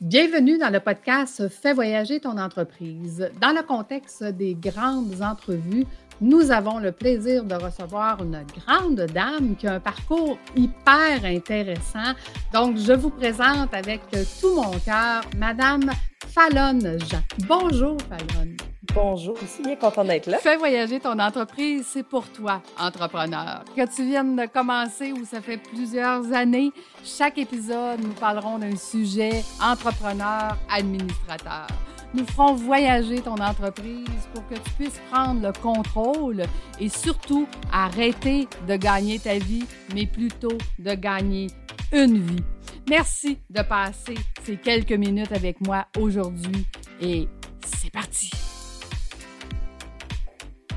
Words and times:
Bienvenue 0.00 0.56
dans 0.56 0.70
le 0.70 0.80
podcast 0.80 1.46
Fais 1.50 1.74
voyager 1.74 2.20
ton 2.20 2.38
entreprise. 2.38 3.30
Dans 3.38 3.52
le 3.54 3.62
contexte 3.62 4.24
des 4.24 4.54
grandes 4.54 5.20
entrevues, 5.20 5.84
nous 6.22 6.50
avons 6.50 6.78
le 6.78 6.90
plaisir 6.90 7.44
de 7.44 7.54
recevoir 7.54 8.22
une 8.22 8.42
grande 8.56 9.02
dame 9.12 9.56
qui 9.56 9.66
a 9.66 9.74
un 9.74 9.80
parcours 9.80 10.38
hyper 10.56 11.22
intéressant. 11.22 12.14
Donc, 12.50 12.78
je 12.78 12.94
vous 12.94 13.10
présente 13.10 13.74
avec 13.74 14.00
tout 14.40 14.54
mon 14.54 14.70
cœur 14.78 15.20
Madame 15.36 15.90
Fallon 16.28 16.78
Jean. 16.80 17.20
Bonjour, 17.46 17.98
Fallon. 18.08 18.69
Bonjour, 18.94 19.36
suis 19.46 19.62
bien 19.62 19.76
content 19.76 20.04
d'être 20.04 20.26
là. 20.26 20.38
Fais 20.38 20.56
voyager 20.56 20.98
ton 20.98 21.18
entreprise, 21.18 21.86
c'est 21.86 22.02
pour 22.02 22.28
toi, 22.32 22.60
entrepreneur. 22.78 23.62
Que 23.76 23.86
tu 23.94 24.04
viennes 24.04 24.34
de 24.34 24.46
commencer 24.46 25.12
ou 25.12 25.24
ça 25.24 25.40
fait 25.40 25.58
plusieurs 25.58 26.32
années, 26.32 26.72
chaque 27.04 27.38
épisode, 27.38 28.00
nous 28.00 28.12
parlerons 28.14 28.58
d'un 28.58 28.76
sujet 28.76 29.44
entrepreneur, 29.62 30.56
administrateur. 30.68 31.68
Nous 32.14 32.26
ferons 32.26 32.54
voyager 32.54 33.20
ton 33.20 33.36
entreprise 33.36 34.28
pour 34.34 34.44
que 34.48 34.54
tu 34.54 34.70
puisses 34.76 35.00
prendre 35.12 35.40
le 35.40 35.52
contrôle 35.52 36.42
et 36.80 36.88
surtout 36.88 37.46
arrêter 37.72 38.48
de 38.66 38.74
gagner 38.74 39.20
ta 39.20 39.38
vie, 39.38 39.64
mais 39.94 40.06
plutôt 40.06 40.58
de 40.80 40.94
gagner 40.94 41.46
une 41.92 42.18
vie. 42.18 42.42
Merci 42.88 43.38
de 43.48 43.62
passer 43.62 44.16
ces 44.42 44.56
quelques 44.56 44.90
minutes 44.90 45.32
avec 45.32 45.60
moi 45.60 45.86
aujourd'hui 45.96 46.66
et 47.00 47.28
c'est 47.64 47.92
parti. 47.92 48.30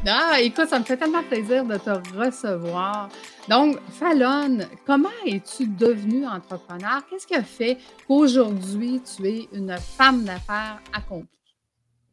Ah, 0.05 0.41
écoute, 0.41 0.67
ça 0.67 0.79
me 0.79 0.83
fait 0.83 0.97
tellement 0.97 1.23
plaisir 1.23 1.63
de 1.63 1.77
te 1.77 1.89
recevoir. 2.17 3.07
Donc, 3.47 3.77
Fallon, 3.89 4.57
comment 4.85 5.07
es-tu 5.25 5.65
devenue 5.65 6.25
entrepreneur? 6.25 7.05
Qu'est-ce 7.09 7.25
qui 7.25 7.35
a 7.35 7.43
fait 7.43 7.77
qu'aujourd'hui, 8.05 9.01
tu 9.01 9.25
es 9.25 9.47
une 9.53 9.77
femme 9.77 10.25
d'affaires 10.25 10.81
accomplie? 10.91 11.29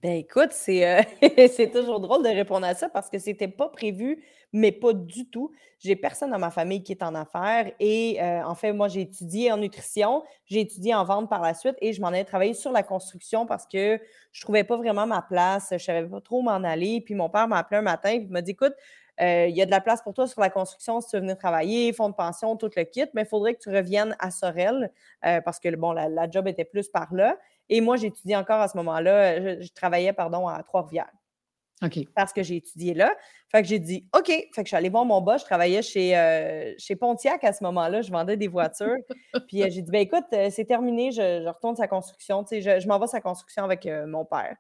Ben 0.03 0.13
écoute, 0.13 0.51
c'est 0.53 0.89
euh, 0.89 1.03
c'est 1.53 1.73
toujours 1.73 1.99
drôle 1.99 2.23
de 2.23 2.29
répondre 2.29 2.65
à 2.65 2.75
ça 2.75 2.89
parce 2.89 3.11
que 3.11 3.19
c'était 3.19 3.49
pas 3.49 3.69
prévu, 3.69 4.23
mais 4.53 4.73
pas 4.73 4.93
du 4.93 5.29
tout. 5.29 5.51
J'ai 5.79 5.97
personne 5.97 6.31
dans 6.31 6.39
ma 6.39 6.51
famille 6.51 6.83
qui 6.83 6.93
est 6.93 7.03
en 7.03 7.15
affaires 7.15 7.71
et 7.81 8.23
euh, 8.23 8.45
en 8.45 8.55
fait, 8.55 8.73
moi, 8.73 8.89
j'ai 8.89 9.03
étudié 9.03 9.51
en 9.53 9.57
nutrition, 9.57 10.23
j'ai 10.45 10.61
étudié 10.61 10.95
en 10.95 11.05
vente 11.05 11.31
par 11.31 11.41
la 11.41 11.55
suite 11.55 11.77
et 11.81 11.93
je 11.93 12.01
m'en 12.01 12.13
ai 12.13 12.25
travaillé 12.25 12.55
sur 12.55 12.73
la 12.73 12.83
construction 12.83 13.47
parce 13.47 13.67
que 13.67 13.99
je 14.33 14.41
trouvais 14.43 14.65
pas 14.65 14.77
vraiment 14.77 15.07
ma 15.07 15.23
place, 15.23 15.69
je 15.73 15.79
savais 15.79 16.07
pas 16.07 16.21
trop 16.21 16.43
m'en 16.43 16.63
aller. 16.65 17.01
Puis 17.01 17.15
mon 17.15 17.31
père 17.31 17.49
m'a 17.49 17.59
appelé 17.59 17.79
un 17.79 17.83
matin 17.83 18.11
et 18.11 18.21
m'a 18.29 18.43
dit 18.43 18.53
Écoute, 18.53 18.75
euh, 19.21 19.47
il 19.49 19.57
y 19.57 19.63
a 19.63 19.67
de 19.67 19.71
la 19.71 19.81
place 19.81 20.03
pour 20.03 20.15
toi 20.15 20.27
sur 20.27 20.41
la 20.41 20.51
construction 20.51 21.01
si 21.01 21.09
tu 21.09 21.17
veux 21.17 21.21
venir 21.21 21.37
travailler, 21.37 21.93
fonds 21.93 22.09
de 22.09 22.15
pension, 22.15 22.57
tout 22.57 22.71
le 22.75 22.85
kit, 22.85 23.07
mais 23.15 23.23
il 23.23 23.29
faudrait 23.29 23.55
que 23.55 23.61
tu 23.61 23.71
reviennes 23.71 24.17
à 24.19 24.31
Sorel 24.31 24.91
parce 25.23 25.61
que 25.61 25.75
bon, 25.77 25.93
la, 25.93 26.31
job 26.31 26.49
était 26.49 26.65
plus 26.65 26.89
par 26.89 27.13
là. 27.15 27.37
Et 27.71 27.81
moi, 27.81 27.97
j'étudiais 27.97 28.37
encore 28.37 28.61
à 28.61 28.69
ce 28.69 28.77
moment-là, 28.79 29.39
euh, 29.39 29.57
je, 29.61 29.73
travaillais, 29.73 30.13
pardon, 30.13 30.49
à 30.49 30.61
Trois-Rivières. 30.65 31.11
Parce 32.15 32.33
que 32.33 32.43
j'ai 32.43 32.57
étudié 32.57 32.95
là. 32.95 33.15
Fait 33.51 33.63
que 33.63 33.69
j'ai 33.69 33.79
dit 33.79 34.07
OK. 34.17 34.27
Fait 34.27 34.49
que 34.55 34.63
je 34.65 34.69
suis 34.69 34.77
allée 34.77 34.89
voir 34.89 35.05
mon 35.05 35.21
boss. 35.21 35.41
Je 35.41 35.47
travaillais 35.47 35.83
chez, 35.83 36.17
euh, 36.17 36.75
chez 36.79 36.97
Pontiac 36.97 37.43
à 37.45 37.53
ce 37.53 37.65
moment-là. 37.65 38.03
Je 38.03 38.11
vendais 38.13 38.37
des 38.37 38.49
voitures. 38.49 38.97
Puis 39.49 39.63
euh, 39.63 39.69
j'ai 39.71 39.83
dit 39.83 39.91
ben 39.91 40.01
écoute, 40.01 40.25
c'est 40.31 40.67
terminé. 40.67 41.11
Je, 41.11 41.47
retourne 41.49 41.77
sa 41.77 41.89
construction. 41.89 42.45
Tu 42.45 42.63
sais, 42.63 42.63
je, 42.63 42.83
je 42.83 42.89
m'en 42.89 42.99
vais 42.99 43.07
sa 43.07 43.21
construction 43.21 43.65
avec 43.65 43.89
mon 44.07 44.25
père. 44.25 44.57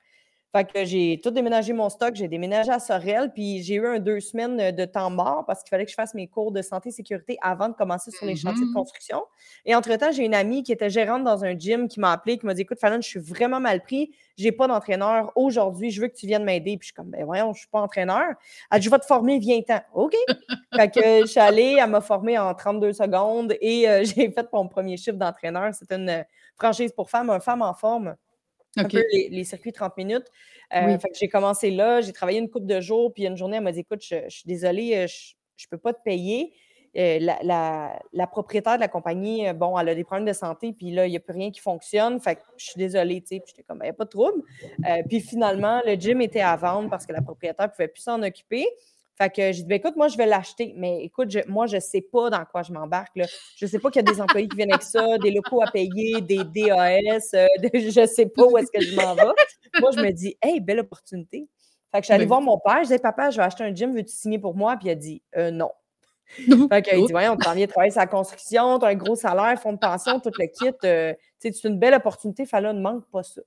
Fait 0.52 0.64
que 0.64 0.84
j'ai 0.84 1.20
tout 1.22 1.30
déménagé 1.30 1.72
mon 1.72 1.88
stock, 1.88 2.16
j'ai 2.16 2.26
déménagé 2.26 2.72
à 2.72 2.80
Sorel, 2.80 3.30
puis 3.32 3.62
j'ai 3.62 3.76
eu 3.76 3.86
un 3.86 4.00
deux 4.00 4.18
semaines 4.18 4.74
de 4.74 4.84
temps 4.84 5.08
mort 5.08 5.44
parce 5.46 5.62
qu'il 5.62 5.70
fallait 5.70 5.84
que 5.84 5.92
je 5.92 5.94
fasse 5.94 6.12
mes 6.12 6.26
cours 6.26 6.50
de 6.50 6.60
santé 6.60 6.88
et 6.88 6.92
sécurité 6.92 7.38
avant 7.40 7.68
de 7.68 7.74
commencer 7.74 8.10
sur 8.10 8.26
les 8.26 8.34
chantiers 8.34 8.66
de 8.66 8.72
construction. 8.72 9.22
Et 9.64 9.76
entre-temps, 9.76 10.10
j'ai 10.10 10.24
une 10.24 10.34
amie 10.34 10.64
qui 10.64 10.72
était 10.72 10.90
gérante 10.90 11.22
dans 11.22 11.44
un 11.44 11.56
gym 11.56 11.86
qui 11.86 12.00
m'a 12.00 12.10
appelé, 12.10 12.36
qui 12.36 12.46
m'a 12.46 12.54
dit 12.54 12.62
Écoute, 12.62 12.80
Fallon, 12.80 13.00
je 13.00 13.06
suis 13.06 13.20
vraiment 13.20 13.60
mal 13.60 13.80
pris, 13.80 14.10
j'ai 14.36 14.50
pas 14.50 14.66
d'entraîneur 14.66 15.30
aujourd'hui, 15.36 15.92
je 15.92 16.00
veux 16.00 16.08
que 16.08 16.16
tu 16.16 16.26
viennes 16.26 16.44
m'aider. 16.44 16.76
Puis 16.76 16.80
je 16.80 16.86
suis 16.86 16.94
comme 16.94 17.10
Ben 17.10 17.24
voyons, 17.24 17.52
je 17.52 17.60
suis 17.60 17.68
pas 17.68 17.80
entraîneur. 17.80 18.34
Elle 18.72 18.80
dit 18.80 18.86
Je 18.86 18.90
vais 18.90 18.98
te 18.98 19.06
former, 19.06 19.38
viens-t'en. 19.38 19.80
OK. 19.94 20.16
fait 20.74 20.90
que 20.90 21.20
je 21.20 21.26
suis 21.26 21.38
allée, 21.38 21.78
elle 21.80 21.90
m'a 21.90 22.00
formé 22.00 22.36
en 22.38 22.52
32 22.54 22.92
secondes 22.92 23.54
et 23.60 23.88
euh, 23.88 24.02
j'ai 24.04 24.32
fait 24.32 24.48
mon 24.52 24.66
premier 24.66 24.96
chiffre 24.96 25.16
d'entraîneur. 25.16 25.72
C'était 25.74 25.94
une 25.94 26.08
euh, 26.08 26.22
franchise 26.56 26.90
pour 26.90 27.08
femmes, 27.08 27.30
un 27.30 27.38
femme 27.38 27.62
en 27.62 27.72
forme 27.72 28.16
un 28.76 28.84
peu 28.84 29.02
les, 29.12 29.44
circuits 29.44 29.72
30 29.72 29.96
minutes. 29.96 30.26
Euh, 30.74 30.96
j'ai 31.18 31.28
commencé 31.28 31.70
là, 31.70 32.00
j'ai 32.00 32.12
travaillé 32.12 32.38
une 32.38 32.48
couple 32.48 32.66
de 32.66 32.80
jours, 32.80 33.12
puis 33.12 33.26
une 33.26 33.36
journée, 33.36 33.56
elle 33.56 33.64
m'a 33.64 33.72
dit 33.72 33.80
Écoute, 33.80 34.02
je, 34.02 34.28
suis 34.28 34.46
désolée, 34.46 34.94
euh, 34.96 35.06
je 35.56 35.66
ne 35.66 35.70
peux 35.70 35.78
pas 35.78 35.92
te 35.92 36.02
payer. 36.02 36.52
Euh, 36.96 37.18
la, 37.20 38.26
propriétaire 38.26 38.74
de 38.74 38.80
la 38.80 38.88
compagnie, 38.88 39.52
bon, 39.52 39.78
elle 39.78 39.88
a 39.88 39.94
des 39.94 40.04
problèmes 40.04 40.26
de 40.26 40.32
santé, 40.32 40.72
puis 40.72 40.90
là, 40.90 41.06
il 41.06 41.10
n'y 41.10 41.16
a 41.16 41.20
plus 41.20 41.34
rien 41.34 41.50
qui 41.50 41.60
fonctionne. 41.60 42.20
Fait 42.20 42.36
que 42.36 42.40
je 42.56 42.66
suis 42.66 42.78
désolée, 42.78 43.20
tu 43.20 43.28
sais. 43.28 43.40
Puis 43.40 43.52
j'étais 43.54 43.62
comme, 43.62 43.78
il 43.78 43.80
ben, 43.80 43.84
n'y 43.86 43.90
a 43.90 43.94
pas 43.94 44.04
de 44.04 44.10
trouble. 44.10 44.42
puis 45.08 45.20
finalement, 45.20 45.80
le 45.86 45.94
gym 45.94 46.20
était 46.20 46.40
à 46.40 46.56
vendre 46.56 46.90
parce 46.90 47.06
que 47.06 47.12
la 47.12 47.22
propriétaire 47.22 47.66
ne 47.66 47.70
pouvait 47.70 47.88
plus 47.88 48.02
s'en 48.02 48.22
occuper. 48.22 48.66
Fait 49.20 49.28
que 49.28 49.52
j'ai 49.52 49.62
dit, 49.62 49.64
ben, 49.64 49.74
écoute, 49.74 49.96
moi, 49.96 50.08
je 50.08 50.16
vais 50.16 50.24
l'acheter. 50.24 50.72
Mais 50.78 51.04
écoute, 51.04 51.36
moi, 51.46 51.66
je 51.66 51.76
ne 51.76 51.80
sais 51.80 52.00
pas 52.00 52.30
dans 52.30 52.42
quoi 52.46 52.62
je 52.62 52.72
m'embarque. 52.72 53.12
Je 53.14 53.66
ne 53.66 53.70
sais 53.70 53.78
pas 53.78 53.90
qu'il 53.90 54.02
y 54.02 54.08
a 54.08 54.10
des 54.10 54.18
employés 54.18 54.48
qui 54.48 54.56
viennent 54.56 54.72
avec 54.72 54.82
ça, 54.82 55.18
des 55.18 55.30
locaux 55.30 55.60
à 55.62 55.70
payer, 55.70 56.22
des 56.22 56.38
DAS. 56.38 57.34
Euh, 57.34 57.46
je 57.74 58.00
ne 58.00 58.06
sais 58.06 58.26
pas 58.26 58.44
où 58.46 58.56
est-ce 58.56 58.72
que 58.72 58.80
je 58.80 58.96
m'en 58.96 59.14
vais. 59.14 59.24
Moi, 59.78 59.90
je 59.94 60.00
me 60.00 60.10
dis, 60.10 60.38
hey, 60.40 60.58
belle 60.60 60.80
opportunité. 60.80 61.46
Fait 61.92 61.98
que 61.98 62.04
je 62.04 62.06
suis 62.06 62.14
allée 62.14 62.24
voir 62.24 62.40
mon 62.40 62.58
père. 62.58 62.78
Je 62.78 62.84
disais, 62.84 62.98
papa, 62.98 63.28
je 63.28 63.36
vais 63.36 63.42
acheter 63.42 63.62
un 63.62 63.74
gym, 63.74 63.94
veux-tu 63.94 64.14
signer 64.14 64.38
pour 64.38 64.54
moi? 64.54 64.76
Puis 64.78 64.88
il 64.88 64.92
a 64.92 64.94
dit, 64.94 65.22
euh, 65.36 65.50
non. 65.50 65.70
fait 66.70 66.80
qu'il 66.80 67.04
dit, 67.04 67.12
voyons, 67.12 67.36
tu 67.36 67.50
viens 67.54 67.66
de 67.66 67.70
travailler 67.70 67.90
sur 67.90 68.00
la 68.00 68.06
construction, 68.06 68.78
tu 68.78 68.86
as 68.86 68.88
un 68.88 68.94
gros 68.94 69.16
salaire, 69.16 69.60
fonds 69.60 69.74
de 69.74 69.78
pension, 69.78 70.18
tout 70.18 70.30
le 70.38 70.46
kit. 70.46 70.74
Euh, 70.84 71.12
sais, 71.38 71.52
c'est 71.52 71.68
une 71.68 71.78
belle 71.78 71.94
opportunité, 71.94 72.46
Fallon, 72.46 72.72
ne 72.72 72.80
manque 72.80 73.04
pas 73.10 73.22
ça. 73.22 73.42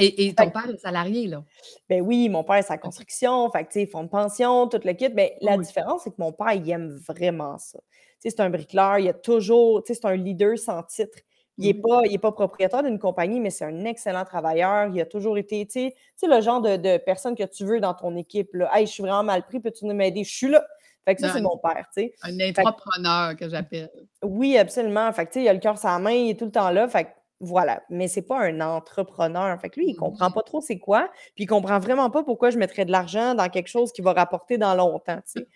Et, 0.00 0.32
ton 0.32 0.50
père 0.50 0.70
est 0.70 0.78
salarié, 0.78 1.26
là? 1.26 1.42
Ben 1.88 2.00
oui, 2.00 2.28
mon 2.28 2.44
père, 2.44 2.62
c'est 2.62 2.72
la 2.72 2.78
construction, 2.78 3.50
fait 3.50 3.64
que, 3.64 3.72
tu 3.72 3.80
sais, 3.80 3.86
fonds 3.86 4.04
de 4.04 4.08
pension, 4.08 4.68
tout 4.68 4.80
le 4.84 4.92
kit. 4.92 5.08
Mais 5.08 5.36
ben, 5.40 5.50
la 5.50 5.58
différence, 5.58 6.02
c'est 6.04 6.10
que 6.10 6.16
mon 6.18 6.32
père, 6.32 6.52
il 6.52 6.70
aime 6.70 6.96
vraiment 7.08 7.58
ça. 7.58 7.78
Tu 7.80 7.96
sais, 8.20 8.30
c'est 8.30 8.40
un 8.40 8.50
bricoleur, 8.50 8.98
il 8.98 9.08
a 9.08 9.12
toujours, 9.12 9.82
tu 9.82 9.92
sais, 9.92 10.00
c'est 10.00 10.06
un 10.06 10.14
leader 10.14 10.56
sans 10.56 10.82
titre. 10.84 11.18
Il 11.60 11.66
n'est 11.66 11.74
pas, 11.74 12.02
pas 12.22 12.32
propriétaire 12.32 12.84
d'une 12.84 13.00
compagnie, 13.00 13.40
mais 13.40 13.50
c'est 13.50 13.64
un 13.64 13.84
excellent 13.84 14.24
travailleur. 14.24 14.90
Il 14.94 15.00
a 15.00 15.06
toujours 15.06 15.36
été, 15.38 15.66
tu 15.66 15.90
sais, 16.14 16.26
le 16.26 16.40
genre 16.40 16.60
de, 16.60 16.98
personne 16.98 17.34
que 17.34 17.42
tu 17.42 17.64
veux 17.64 17.80
dans 17.80 17.94
ton 17.94 18.16
équipe. 18.16 18.54
Là. 18.54 18.70
Hey, 18.72 18.86
je 18.86 18.92
suis 18.92 19.02
vraiment 19.02 19.24
mal 19.24 19.44
pris, 19.44 19.58
peux-tu 19.58 19.84
m'aider? 19.86 20.22
Je 20.22 20.32
suis 20.32 20.48
là. 20.48 20.64
Fait 21.04 21.16
que 21.16 21.22
ça, 21.22 21.32
c'est 21.32 21.40
mon 21.40 21.56
père, 21.56 21.86
tu 21.96 22.02
sais. 22.02 22.14
Un 22.22 22.38
entrepreneur 22.50 23.34
que 23.34 23.48
j'appelle. 23.48 23.90
Oui, 24.22 24.56
absolument. 24.56 25.10
Fait 25.12 25.26
que, 25.26 25.32
tu 25.32 25.38
sais, 25.40 25.44
il 25.46 25.48
a 25.48 25.54
le 25.54 25.58
cœur 25.58 25.78
sur 25.78 25.88
la 25.88 25.98
main, 25.98 26.10
il 26.10 26.30
est 26.30 26.38
tout 26.38 26.44
le 26.44 26.52
temps 26.52 26.70
là. 26.70 26.86
Fait 26.86 27.04
que 27.04 27.08
voilà, 27.40 27.82
mais 27.88 28.08
c'est 28.08 28.22
pas 28.22 28.40
un 28.40 28.60
entrepreneur. 28.60 29.60
Fait 29.60 29.70
que 29.70 29.78
lui, 29.78 29.90
il 29.90 29.94
comprend 29.94 30.30
pas 30.30 30.42
trop 30.42 30.60
c'est 30.60 30.78
quoi, 30.78 31.08
puis 31.36 31.44
il 31.44 31.46
comprend 31.46 31.78
vraiment 31.78 32.10
pas 32.10 32.24
pourquoi 32.24 32.50
je 32.50 32.58
mettrais 32.58 32.84
de 32.84 32.90
l'argent 32.90 33.34
dans 33.34 33.48
quelque 33.48 33.68
chose 33.68 33.92
qui 33.92 34.02
va 34.02 34.12
rapporter 34.12 34.58
dans 34.58 34.74
longtemps, 34.74 35.18
tu 35.18 35.40
sais. 35.40 35.48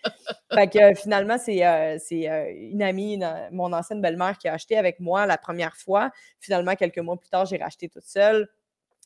fait 0.53 0.67
que 0.69 0.79
euh, 0.79 0.95
finalement, 0.95 1.37
c'est 1.37 1.65
euh, 1.65 1.97
euh, 2.11 2.53
une 2.55 2.81
amie, 2.81 3.19
mon 3.51 3.73
ancienne 3.73 4.01
belle-mère 4.01 4.37
qui 4.37 4.47
a 4.47 4.53
acheté 4.53 4.77
avec 4.77 4.99
moi 5.01 5.25
la 5.25 5.37
première 5.37 5.75
fois. 5.75 6.11
Finalement, 6.39 6.75
quelques 6.75 6.99
mois 6.99 7.17
plus 7.17 7.29
tard, 7.29 7.45
j'ai 7.45 7.57
racheté 7.57 7.89
toute 7.89 8.05
seule. 8.05 8.47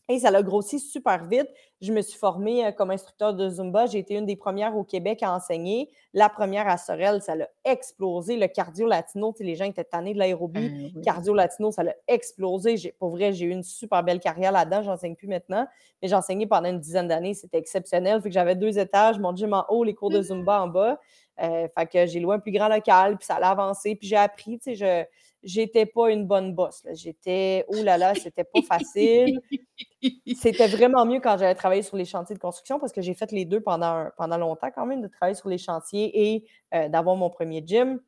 Et 0.09 0.19
ça 0.19 0.31
l'a 0.31 0.41
grossi 0.41 0.79
super 0.79 1.25
vite. 1.25 1.49
Je 1.81 1.91
me 1.91 2.01
suis 2.01 2.17
formée 2.17 2.65
euh, 2.65 2.71
comme 2.71 2.91
instructeur 2.91 3.33
de 3.33 3.49
Zumba. 3.49 3.87
J'ai 3.87 3.99
été 3.99 4.15
une 4.15 4.25
des 4.25 4.37
premières 4.37 4.75
au 4.77 4.83
Québec 4.83 5.21
à 5.21 5.33
enseigner. 5.33 5.89
La 6.13 6.29
première 6.29 6.67
à 6.67 6.77
Sorel, 6.77 7.21
ça 7.21 7.35
l'a 7.35 7.49
explosé. 7.65 8.37
Le 8.37 8.47
cardio 8.47 8.87
latino, 8.87 9.35
les 9.39 9.55
gens 9.55 9.65
étaient 9.65 9.83
tannés 9.83 10.13
de 10.13 10.19
l'aérobie. 10.19 10.93
Ah 10.95 11.01
cardio 11.03 11.33
latino, 11.33 11.71
ça 11.71 11.83
l'a 11.83 11.95
explosé. 12.07 12.95
Pour 12.99 13.09
vrai, 13.09 13.33
j'ai 13.33 13.45
eu 13.45 13.51
une 13.51 13.63
super 13.63 14.01
belle 14.03 14.19
carrière 14.19 14.53
là-dedans. 14.53 14.81
J'enseigne 14.81 15.15
plus 15.15 15.27
maintenant, 15.27 15.67
mais 16.01 16.07
j'ai 16.07 16.15
enseigné 16.15 16.47
pendant 16.47 16.69
une 16.69 16.79
dizaine 16.79 17.09
d'années. 17.09 17.33
C'était 17.33 17.57
exceptionnel. 17.57 18.21
Fait 18.21 18.29
que 18.29 18.33
j'avais 18.33 18.55
deux 18.55 18.79
étages, 18.79 19.19
mon 19.19 19.35
gym 19.35 19.53
en 19.53 19.65
haut, 19.69 19.83
les 19.83 19.93
cours 19.93 20.09
de 20.09 20.21
Zumba 20.21 20.61
en 20.61 20.67
bas. 20.67 20.99
Euh, 21.41 21.67
fait 21.77 21.85
que 21.85 22.05
j'ai 22.05 22.19
loué 22.19 22.35
un 22.35 22.39
plus 22.39 22.51
grand 22.51 22.67
local, 22.67 23.17
puis 23.17 23.25
ça 23.25 23.35
allait 23.35 23.45
avancer. 23.45 23.95
Puis 23.95 24.07
j'ai 24.07 24.15
appris, 24.15 24.59
tu 24.59 24.75
sais, 24.75 24.75
je 24.75 25.05
j'étais 25.43 25.85
pas 25.85 26.09
une 26.09 26.25
bonne 26.25 26.53
bosse. 26.53 26.83
J'étais, 26.93 27.65
oh 27.69 27.81
là 27.83 27.97
là, 27.97 28.13
c'était 28.15 28.43
pas 28.43 28.61
facile. 28.61 29.39
c'était 30.35 30.67
vraiment 30.67 31.05
mieux 31.05 31.19
quand 31.19 31.37
j'allais 31.37 31.55
travailler 31.55 31.83
sur 31.83 31.97
les 31.97 32.05
chantiers 32.05 32.35
de 32.35 32.39
construction 32.39 32.79
parce 32.79 32.91
que 32.91 33.01
j'ai 33.01 33.13
fait 33.13 33.31
les 33.31 33.45
deux 33.45 33.61
pendant, 33.61 34.09
pendant 34.17 34.37
longtemps 34.37 34.69
quand 34.73 34.85
même, 34.85 35.01
de 35.01 35.07
travailler 35.07 35.35
sur 35.35 35.49
les 35.49 35.57
chantiers 35.57 36.33
et 36.33 36.45
euh, 36.73 36.89
d'avoir 36.89 37.15
mon 37.15 37.29
premier 37.29 37.63
gym. 37.65 37.99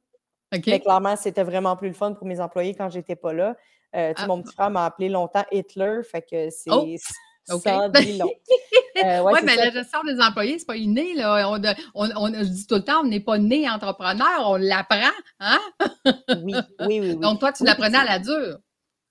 Mais 0.51 0.80
clairement, 0.80 1.15
c'était 1.15 1.44
vraiment 1.44 1.75
plus 1.75 1.89
le 1.89 1.94
fun 1.94 2.13
pour 2.13 2.25
mes 2.25 2.39
employés 2.39 2.74
quand 2.74 2.89
j'étais 2.89 3.15
pas 3.15 3.33
là. 3.33 3.56
Euh, 3.95 4.13
ah. 4.15 4.27
Mon 4.27 4.42
petit 4.42 4.54
frère 4.54 4.69
m'a 4.69 4.86
appelé 4.86 5.09
longtemps 5.09 5.45
Hitler, 5.51 6.01
fait 6.04 6.21
que 6.21 6.50
c'est. 6.50 6.71
Oh! 6.71 6.86
Ça 7.45 7.89
dit 8.01 8.18
long. 8.18 8.31
Euh, 9.03 9.21
ouais, 9.21 9.41
mais 9.44 9.56
la 9.56 9.71
gestion 9.71 10.03
des 10.03 10.19
employés, 10.19 10.59
c'est 10.59 10.65
pas 10.65 10.75
inné. 10.75 11.13
Là. 11.15 11.50
On, 11.95 12.09
on, 12.15 12.33
je 12.33 12.44
dis 12.44 12.68
tout 12.68 12.75
le 12.75 12.83
temps, 12.83 13.01
on 13.01 13.07
n'est 13.07 13.19
pas 13.19 13.38
né 13.38 13.69
entrepreneur, 13.69 14.41
on 14.45 14.57
l'apprend. 14.57 15.12
Hein? 15.39 15.59
oui, 16.44 16.53
oui, 16.81 17.00
oui, 17.00 17.15
Donc, 17.15 17.39
toi, 17.39 17.51
tu 17.53 17.63
l'apprenais 17.63 17.97
à 17.97 18.03
la 18.03 18.19
dure. 18.19 18.59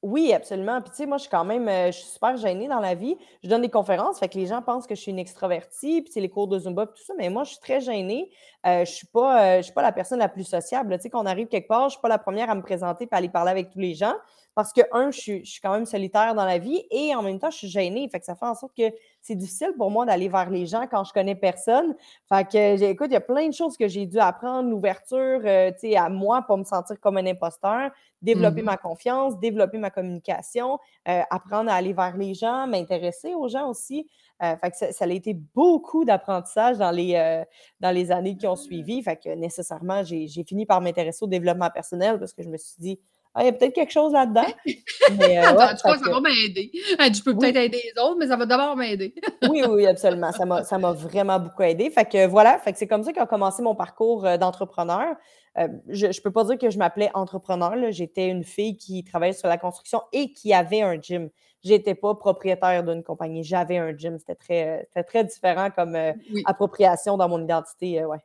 Oui, 0.03 0.33
absolument. 0.33 0.81
Puis, 0.81 0.91
tu 0.91 0.97
sais, 0.99 1.07
moi, 1.07 1.17
je 1.17 1.23
suis 1.23 1.31
quand 1.31 1.45
même, 1.45 1.69
euh, 1.69 1.87
je 1.87 1.99
suis 1.99 2.07
super 2.07 2.37
gênée 2.37 2.69
dans 2.69 2.79
la 2.79 2.95
vie. 2.95 3.17
Je 3.43 3.49
donne 3.49 3.63
des 3.63 3.69
conférences, 3.69 4.21
fait 4.21 4.29
que 4.29 4.39
les 4.39 4.47
gens 4.47 4.63
pensent 4.63 4.87
que 4.87 4.95
je 4.95 5.01
suis 5.01 5.11
une 5.11 5.19
extravertie, 5.19 6.03
puis 6.03 6.13
c'est 6.13 6.21
les 6.21 6.29
cours 6.29 6.47
de 6.47 6.57
Zumba, 6.57 6.87
tout 6.87 7.03
ça, 7.03 7.15
mais 7.19 7.29
moi, 7.31 7.43
je 7.43 7.51
suis 7.51 7.59
très 7.59 7.81
gênée. 7.81 8.31
Euh, 8.65 8.85
je 8.85 8.93
suis 8.93 9.09
je 9.13 9.61
suis 9.63 9.73
pas 9.73 9.83
la 9.83 9.91
personne 9.93 10.21
la 10.21 10.29
plus 10.29 10.45
sociable. 10.45 10.95
Tu 10.97 11.03
sais, 11.03 11.11
quand 11.11 11.21
on 11.23 11.27
arrive 11.27 11.49
quelque 11.49 11.67
part, 11.67 11.89
je 11.89 11.95
suis 11.95 12.01
pas 12.01 12.09
la 12.09 12.19
première 12.19 12.49
à 12.49 12.55
me 12.55 12.63
présenter 12.63 13.05
et 13.05 13.09
à 13.11 13.17
aller 13.17 13.29
parler 13.29 13.51
avec 13.51 13.71
tous 13.71 13.81
les 13.81 13.95
gens 13.95 14.15
parce 14.55 14.73
que, 14.73 14.81
un, 14.93 15.11
je 15.13 15.21
suis, 15.21 15.45
je 15.45 15.53
suis 15.53 15.61
quand 15.61 15.73
même 15.73 15.87
solitaire 15.87 16.35
dans 16.35 16.45
la 16.45 16.59
vie 16.59 16.83
et 16.91 17.15
en 17.15 17.23
même 17.23 17.39
temps, 17.39 17.51
je 17.51 17.59
suis 17.59 17.69
gênée. 17.69 18.09
Fait 18.09 18.19
que 18.19 18.25
ça 18.27 18.35
fait 18.35 18.47
en 18.47 18.55
sorte 18.55 18.77
que 18.77 18.91
c'est 19.29 19.35
difficile 19.35 19.75
pour 19.77 19.91
moi 19.91 20.07
d'aller 20.07 20.29
vers 20.29 20.49
les 20.49 20.65
gens 20.65 20.87
quand 20.91 21.05
je 21.05 21.13
connais 21.13 21.35
personne. 21.35 21.95
Fait 22.31 22.49
que, 22.49 22.83
écoute, 22.83 23.09
il 23.11 23.13
y 23.13 23.17
a 23.17 23.21
plein 23.21 23.47
de 23.47 23.53
choses 23.53 23.77
que 23.77 23.87
j'ai 23.87 24.07
dû 24.07 24.19
apprendre, 24.19 24.71
l'ouverture, 24.71 25.41
euh, 25.45 25.71
tu 25.73 25.91
sais, 25.91 25.97
à 25.97 26.09
moi 26.09 26.43
pour 26.43 26.57
me 26.57 26.65
sentir 26.65 26.99
comme 26.99 27.19
un 27.19 27.27
imposteur, 27.27 27.91
développer 28.23 28.63
Mhm. 28.63 28.67
ma 28.67 28.77
confiance, 28.79 29.39
développer 29.39 29.77
ma 29.77 29.91
communication, 29.91 30.79
euh, 31.09 31.21
apprendre 31.31 31.71
à 31.71 31.75
aller 31.75 31.93
vers 31.93 32.17
les 32.17 32.33
gens, 32.33 32.67
m'intéresser 32.67 33.35
aux 33.35 33.49
gens 33.49 33.69
aussi. 33.69 34.09
Euh, 34.43 34.57
fait 34.57 34.71
que 34.71 34.77
ça, 34.79 34.93
ça 34.93 35.05
a 35.05 35.09
été 35.09 35.35
beaucoup 35.35 36.07
d'apprentissage 36.07 36.79
dans 36.79 36.91
les, 36.91 37.45
dans 37.81 37.91
les 37.91 38.11
années 38.11 38.37
qui 38.37 38.47
ont 38.47 38.57
suivi. 38.57 39.03
Fait 39.03 39.17
que 39.17 39.29
nécessairement, 39.35 40.03
j'ai 40.05 40.45
fini 40.45 40.65
par 40.65 40.81
m'intéresser 40.81 41.25
au 41.25 41.29
développement 41.29 41.71
personnel 41.71 42.19
parce 42.19 42.33
que 42.33 42.43
je 42.43 42.49
me 42.49 42.57
suis 42.57 42.77
dit, 42.79 43.01
ah, 43.39 43.43
il 43.43 43.47
y 43.47 43.49
a 43.49 43.53
peut-être 43.53 43.75
quelque 43.75 43.93
chose 43.93 44.13
là-dedans. 44.13 44.47
Mais, 45.19 45.39
euh, 45.39 45.51
en 45.51 45.57
ouais, 45.57 45.69
tout 45.71 45.83
cas, 45.83 45.93
fait 45.95 45.99
ça 45.99 46.05
que- 46.05 46.11
va 46.11 46.21
m'aider. 46.21 46.71
Je 46.75 47.23
peux 47.23 47.31
Oui. 47.33 47.39
peut-être 47.39 47.57
aider 47.57 47.81
les 47.95 48.03
autres, 48.03 48.17
mais 48.19 48.27
ça 48.27 48.37
va 48.37 48.45
d'abord 48.47 48.77
m'aider. 48.77 49.15
Oui, 49.49 49.63
oui, 49.69 49.87
absolument. 49.87 50.33
Ça 50.33 50.45
m'a, 50.45 50.65
ça 50.65 50.77
m'a 50.79 50.93
vraiment 50.93 51.39
beaucoup 51.39 51.63
aidé. 51.63 51.89
Fait 51.91 52.05
que 52.05 52.27
voilà, 52.27 52.59
fait 52.59 52.73
que 52.73 52.79
c'est 52.79 52.87
comme 52.89 53.05
ça 53.05 53.13
qu'a 53.13 53.27
commencé 53.27 53.63
mon 53.63 53.75
parcours 53.75 54.27
euh, 54.27 54.37
d'entrepreneur. 54.37 55.15
Euh, 55.59 55.69
je 55.89 56.07
ne 56.07 56.21
peux 56.23 56.31
pas 56.31 56.45
dire 56.45 56.59
que 56.59 56.71
je 56.71 56.79
m'appelais 56.79 57.11
entrepreneur. 57.15 57.75
là. 57.77 57.91
J'étais 57.91 58.29
une 58.29 58.45
fille 58.45 58.77
qui 58.77 59.03
travaillait 59.05 59.33
sur 59.33 59.49
la 59.49 59.57
construction 59.59 60.03
et 60.13 60.33
qui 60.33 60.53
avait 60.53 60.83
un 60.83 61.01
gym. 61.01 61.31
J'étais 61.65 61.95
pas 61.97 62.15
propriétaire 62.15 62.85
d'une 62.85 63.03
compagnie. 63.03 63.43
J'avais 63.43 63.79
un 63.79 63.97
gym. 63.97 64.19
C'était 64.19 64.35
très, 64.37 64.69
euh, 64.69 64.83
c'était 64.89 65.05
très 65.05 65.25
différent 65.25 65.71
comme 65.75 65.97
euh, 65.97 66.13
Oui, 66.33 66.43
appropriation 66.47 67.17
dans 67.17 67.29
mon 67.29 67.43
identité. 67.43 68.01
euh, 68.03 68.07
ouais. 68.07 68.19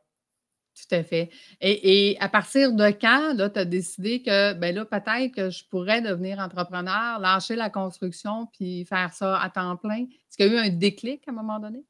Tout 0.74 0.94
à 0.94 1.02
fait. 1.02 1.30
Et, 1.60 2.10
et 2.10 2.20
à 2.20 2.28
partir 2.28 2.72
de 2.72 2.88
quand, 2.90 3.36
tu 3.36 3.58
as 3.58 3.64
décidé 3.64 4.22
que, 4.22 4.52
ben 4.54 4.74
là, 4.74 4.84
peut-être 4.84 5.32
que 5.34 5.50
je 5.50 5.64
pourrais 5.68 6.02
devenir 6.02 6.38
entrepreneur, 6.38 7.18
lâcher 7.18 7.56
la 7.56 7.70
construction 7.70 8.48
puis 8.52 8.84
faire 8.84 9.12
ça 9.12 9.40
à 9.40 9.50
temps 9.50 9.76
plein? 9.76 10.02
Est-ce 10.02 10.36
qu'il 10.36 10.46
y 10.46 10.50
a 10.50 10.52
eu 10.52 10.66
un 10.66 10.70
déclic 10.70 11.26
à 11.28 11.30
un 11.30 11.34
moment 11.34 11.58
donné? 11.58 11.84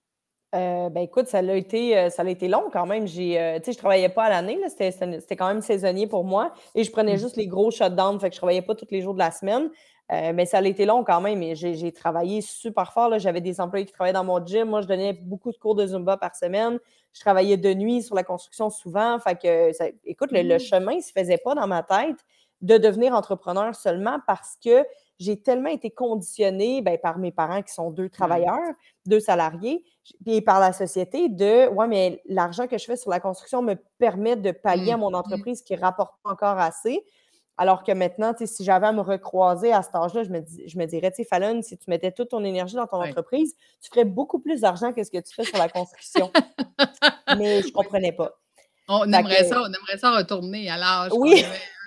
Euh, 0.54 0.88
ben 0.88 1.00
écoute, 1.00 1.26
ça 1.26 1.42
l'a 1.42 1.56
été, 1.56 1.98
euh, 1.98 2.10
ça 2.10 2.22
l'a 2.22 2.30
été 2.30 2.46
long 2.46 2.68
quand 2.72 2.86
même. 2.86 3.08
J'ai, 3.08 3.40
euh, 3.40 3.58
tu 3.58 3.64
sais, 3.64 3.72
je 3.72 3.78
travaillais 3.78 4.08
pas 4.08 4.24
à 4.24 4.28
l'année, 4.30 4.56
là, 4.60 4.68
c'était, 4.68 5.34
quand 5.36 5.48
même 5.48 5.62
saisonnier 5.62 6.06
pour 6.06 6.22
moi. 6.22 6.52
Et 6.76 6.84
je 6.84 6.92
prenais 6.92 7.14
Mm. 7.14 7.18
juste 7.18 7.36
les 7.36 7.48
gros 7.48 7.72
shutdowns, 7.72 8.20
fait 8.20 8.28
que 8.28 8.34
je 8.34 8.40
travaillais 8.40 8.62
pas 8.62 8.76
tous 8.76 8.86
les 8.90 9.00
jours 9.02 9.14
de 9.14 9.18
la 9.18 9.32
semaine. 9.32 9.68
Euh, 10.12 10.32
mais 10.34 10.44
ça 10.44 10.58
a 10.58 10.62
été 10.62 10.84
long 10.84 11.02
quand 11.02 11.20
même. 11.20 11.42
Et 11.42 11.56
j'ai, 11.56 11.74
j'ai 11.74 11.90
travaillé 11.90 12.40
super 12.42 12.92
fort. 12.92 13.08
là. 13.08 13.18
J'avais 13.18 13.40
des 13.40 13.60
employés 13.60 13.86
qui 13.86 13.92
travaillaient 13.92 14.12
dans 14.12 14.22
mon 14.24 14.44
gym. 14.44 14.68
Moi, 14.68 14.82
je 14.82 14.86
donnais 14.86 15.14
beaucoup 15.14 15.50
de 15.50 15.56
cours 15.56 15.74
de 15.74 15.86
Zumba 15.86 16.16
par 16.18 16.36
semaine. 16.36 16.78
Je 17.14 17.20
travaillais 17.20 17.56
de 17.56 17.72
nuit 17.72 18.02
sur 18.02 18.14
la 18.16 18.24
construction 18.24 18.68
souvent. 18.70 19.18
Fait 19.20 19.38
que, 19.40 19.72
ça- 19.72 19.86
écoute, 20.04 20.32
le, 20.32 20.42
le 20.42 20.56
Mm. 20.56 20.58
chemin 20.58 21.00
se 21.00 21.12
faisait 21.12 21.38
pas 21.38 21.54
dans 21.54 21.66
ma 21.66 21.82
tête 21.82 22.18
de 22.60 22.76
devenir 22.76 23.14
entrepreneur 23.14 23.74
seulement 23.74 24.18
parce 24.26 24.56
que 24.62 24.84
j'ai 25.20 25.40
tellement 25.40 25.68
été 25.70 25.90
conditionnée 25.90 26.82
ben, 26.82 26.98
par 26.98 27.18
mes 27.18 27.30
parents 27.30 27.62
qui 27.62 27.72
sont 27.72 27.90
deux 27.90 28.08
travailleurs, 28.08 28.72
deux 29.06 29.20
salariés, 29.20 29.84
et 30.26 30.40
par 30.42 30.58
la 30.58 30.72
société 30.72 31.28
de 31.28 31.68
Ouais, 31.68 31.86
mais 31.86 32.20
l'argent 32.26 32.66
que 32.66 32.76
je 32.78 32.84
fais 32.84 32.96
sur 32.96 33.10
la 33.10 33.20
construction 33.20 33.62
me 33.62 33.74
permet 33.98 34.34
de 34.34 34.50
pallier 34.50 34.92
à 34.92 34.96
Mm. 34.96 35.00
mon 35.00 35.14
entreprise 35.14 35.62
qui 35.62 35.74
ne 35.74 35.80
rapporte 35.80 36.14
pas 36.24 36.30
encore 36.30 36.58
assez. 36.58 37.04
Alors 37.56 37.84
que 37.84 37.92
maintenant, 37.92 38.32
si 38.44 38.64
j'avais 38.64 38.86
à 38.88 38.92
me 38.92 39.00
recroiser 39.00 39.72
à 39.72 39.82
cet 39.82 39.94
âge-là, 39.94 40.24
je 40.24 40.30
me, 40.30 40.40
dis- 40.40 40.68
je 40.68 40.76
me 40.76 40.86
dirais, 40.86 41.10
tu 41.12 41.18
sais, 41.22 41.24
Fallon, 41.24 41.62
si 41.62 41.78
tu 41.78 41.88
mettais 41.88 42.10
toute 42.10 42.30
ton 42.30 42.44
énergie 42.44 42.74
dans 42.74 42.86
ton 42.88 42.98
entreprise, 43.10 43.54
tu 43.80 43.90
ferais 43.90 44.04
beaucoup 44.04 44.40
plus 44.40 44.60
d'argent 44.62 44.92
que 44.92 45.04
ce 45.04 45.10
que 45.10 45.18
tu 45.18 45.32
fais 45.34 45.44
sur 45.44 45.58
la 45.58 45.68
construction. 45.68 46.32
Mais 47.38 47.62
je 47.62 47.68
ne 47.68 47.72
comprenais 47.72 48.12
pas. 48.12 48.32
On 48.88 49.04
Fait 49.04 49.16
aimerait 49.18 49.38
que- 49.42 49.46
ça, 49.48 49.60
on 49.62 49.66
aimerait 49.66 49.98
ça 49.98 50.10
retourner 50.16 50.68
à 50.68 50.76
l'âge. 50.76 51.12
Oui. 51.16 51.44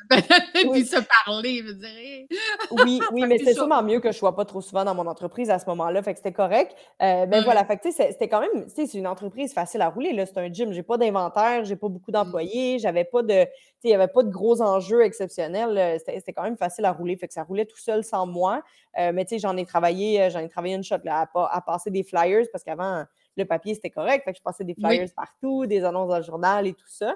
Puis 0.54 0.68
Oui. 0.68 0.86
se 0.86 0.98
parler, 1.26 1.64
je 1.66 1.72
dirais. 1.74 2.28
Oui, 2.72 3.00
oui, 3.12 3.24
mais 3.28 3.38
c'est 3.38 3.54
sûrement 3.54 3.82
mieux 3.84 4.00
que 4.00 4.12
je 4.12 4.18
sois 4.18 4.36
pas 4.36 4.46
trop 4.46 4.62
souvent 4.62 4.84
dans 4.86 4.96
mon 4.96 5.08
entreprise 5.08 5.50
à 5.50 5.60
ce 5.60 5.66
moment-là. 5.68 6.02
Fait 6.04 6.14
que 6.14 6.20
c'était 6.20 6.34
correct. 6.34 6.76
Euh, 7.02 7.26
voilà, 7.44 7.66
fait 7.66 7.78
que 7.78 7.92
c'était 7.92 8.28
quand 8.30 8.40
même, 8.42 8.66
tu 8.66 8.70
sais, 8.76 8.86
c'est 8.88 8.98
une 8.98 9.08
entreprise 9.08 9.54
facile 9.54 9.82
à 9.82 9.90
rouler. 9.90 10.14
C'est 10.26 10.38
un 10.38 10.52
gym. 10.52 10.72
J'ai 10.74 10.84
pas 10.84 10.98
d'inventaire, 10.98 11.66
j'ai 11.66 11.76
pas 11.76 11.90
beaucoup 11.90 12.12
d'employés, 12.12 12.80
j'avais 12.80 13.04
pas 13.06 13.22
de, 13.24 13.46
il 13.84 13.90
y 13.90 13.94
avait 13.94 14.08
pas 14.08 14.24
de 14.24 14.30
gros 14.30 14.62
enjeux 14.62 15.04
exceptionnels. 15.04 15.78
Euh, 15.78 15.98
C'était 16.06 16.34
quand 16.34 16.44
même 16.44 16.58
facile 16.58 16.86
à 16.86 16.92
rouler. 16.92 17.18
Fait 17.18 17.28
que 17.28 17.34
ça 17.34 17.44
roulait 17.44 17.66
tout 17.66 17.78
seul 17.80 18.04
sans 18.04 18.26
moi. 18.26 18.62
Euh, 18.98 19.12
mais 19.14 19.26
tu 19.26 19.36
sais, 19.36 19.40
j'en 19.40 19.56
ai 19.58 19.66
travaillé, 19.66 20.30
j'en 20.30 20.40
ai 20.40 20.50
travaillé 20.50 20.76
une 20.76 20.84
shot 20.84 20.96
là, 21.04 21.22
à, 21.22 21.26
pa- 21.28 21.50
à 21.52 21.62
passer 21.62 21.92
des 21.92 22.04
flyers 22.04 22.46
parce 22.52 22.64
qu'avant, 22.64 23.04
le 23.36 23.46
papier, 23.46 23.76
c'était 23.76 23.92
correct. 23.92 24.24
Fait 24.26 24.32
que 24.32 24.38
je 24.40 24.44
passais 24.44 24.64
des 24.64 24.74
Oui. 24.78 24.84
flyers 24.84 25.10
partout, 25.16 25.66
des 25.68 25.84
annonces 25.84 26.10
dans 26.10 26.18
le 26.18 26.24
journal 26.24 26.66
et 26.66 26.74
tout 26.74 26.88
ça. 26.88 27.16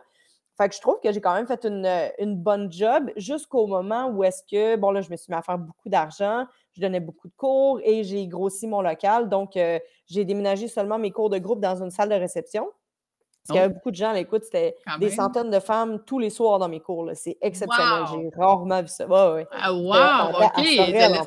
Fait 0.57 0.69
que 0.69 0.75
je 0.75 0.81
trouve 0.81 0.99
que 1.01 1.11
j'ai 1.11 1.21
quand 1.21 1.33
même 1.33 1.47
fait 1.47 1.63
une, 1.65 1.85
euh, 1.85 2.07
une 2.19 2.35
bonne 2.35 2.71
job 2.71 3.09
jusqu'au 3.15 3.67
moment 3.67 4.07
où 4.09 4.23
est-ce 4.23 4.43
que, 4.49 4.75
bon, 4.75 4.91
là, 4.91 5.01
je 5.01 5.09
me 5.09 5.15
suis 5.15 5.31
mis 5.31 5.37
à 5.37 5.41
faire 5.41 5.57
beaucoup 5.57 5.89
d'argent, 5.89 6.45
je 6.73 6.81
donnais 6.81 6.99
beaucoup 6.99 7.27
de 7.29 7.33
cours 7.35 7.79
et 7.83 8.03
j'ai 8.03 8.27
grossi 8.27 8.67
mon 8.67 8.81
local. 8.81 9.29
Donc, 9.29 9.55
euh, 9.57 9.79
j'ai 10.07 10.23
déménagé 10.25 10.67
seulement 10.67 10.99
mes 10.99 11.11
cours 11.11 11.29
de 11.29 11.37
groupe 11.37 11.61
dans 11.61 11.81
une 11.81 11.89
salle 11.89 12.09
de 12.09 12.15
réception. 12.15 12.65
Parce 13.43 13.47
qu'il 13.47 13.55
y 13.55 13.59
avait 13.59 13.71
Oh. 13.71 13.75
beaucoup 13.75 13.89
de 13.89 13.95
gens, 13.95 14.11
là, 14.11 14.19
écoute, 14.19 14.43
c'était 14.43 14.75
des 14.99 15.07
même. 15.07 15.15
centaines 15.15 15.49
de 15.49 15.59
femmes 15.59 15.99
tous 16.05 16.19
les 16.19 16.29
soirs 16.29 16.59
dans 16.59 16.69
mes 16.69 16.79
cours. 16.79 17.05
là. 17.05 17.15
C'est 17.15 17.37
exceptionnel. 17.41 18.01
Wow! 18.01 18.07
J'ai 18.21 18.29
rarement 18.39 18.81
vu 18.83 18.87
ça. 18.87 19.07
Ouais, 19.07 19.33
ouais. 19.33 19.47
Ah, 19.51 19.73
wow! 19.73 20.35
OK. 20.45 20.59
à 20.59 21.23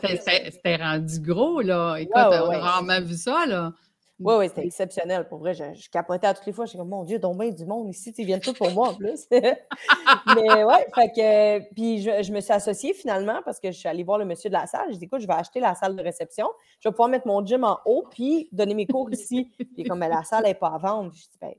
C'était- 0.50 0.76
rendu 0.76 1.21
gros, 1.21 1.61
là. 1.61 1.97
Écoute, 1.97 2.15
Ouais, 2.15 2.56
rarement 2.59 3.00
vu 3.00 3.15
ça, 3.15 3.47
là. 3.47 3.73
Oui, 4.20 4.34
oui, 4.38 4.49
c'était 4.49 4.64
exceptionnel. 4.64 5.26
Pour 5.28 5.38
vrai, 5.40 5.55
je, 5.55 5.64
je 5.75 5.90
capotais 5.90 6.28
à 6.28 6.34
toutes 6.34 6.46
les 6.46 6.52
fois. 6.52 6.66
J'étais 6.66 6.78
comme, 6.78 6.88
mon 6.88 7.02
Dieu, 7.02 7.19
bien 7.19 7.50
du 7.50 7.66
monde 7.66 7.88
ici. 7.88 8.14
Ils 8.16 8.25
viennent 8.26 8.40
tous 8.40 8.52
pour 8.52 8.70
moi 8.70 8.90
en 8.90 8.94
plus. 8.94 9.26
Mais 9.31 10.64
ouais, 10.64 10.87
fait 10.94 11.11
que. 11.11 11.75
Puis 11.75 12.00
je, 12.00 12.22
je 12.22 12.32
me 12.32 12.40
suis 12.40 12.52
associée 12.52 12.94
finalement 12.94 13.40
parce 13.44 13.58
que 13.58 13.72
je 13.72 13.76
suis 13.76 13.88
allée 13.88 14.05
voir 14.05 14.19
le 14.19 14.25
monsieur 14.25 14.50
de 14.50 14.55
la 14.55 14.66
salle. 14.66 14.87
J'ai 14.93 14.99
dit, 14.99 15.05
écoute, 15.06 15.20
je 15.20 15.26
vais 15.26 15.32
acheter 15.34 15.58
la 15.58 15.75
salle 15.75 15.96
de 15.96 16.02
réception. 16.02 16.49
Je 16.81 16.88
vais 16.88 16.93
pouvoir 16.93 17.08
mettre 17.08 17.26
mon 17.26 17.44
gym 17.44 17.64
en 17.64 17.81
haut 17.87 18.05
puis 18.08 18.49
donner 18.52 18.75
mes 18.75 18.87
cours 18.87 19.11
ici. 19.11 19.50
Puis 19.75 19.82
comme, 19.82 19.99
Mais 19.99 20.08
la 20.08 20.22
salle 20.22 20.44
n'est 20.44 20.55
pas 20.55 20.69
à 20.69 20.78
vendre. 20.78 21.12
Je 21.12 21.22
dis, 21.22 21.38
ben, 21.40 21.52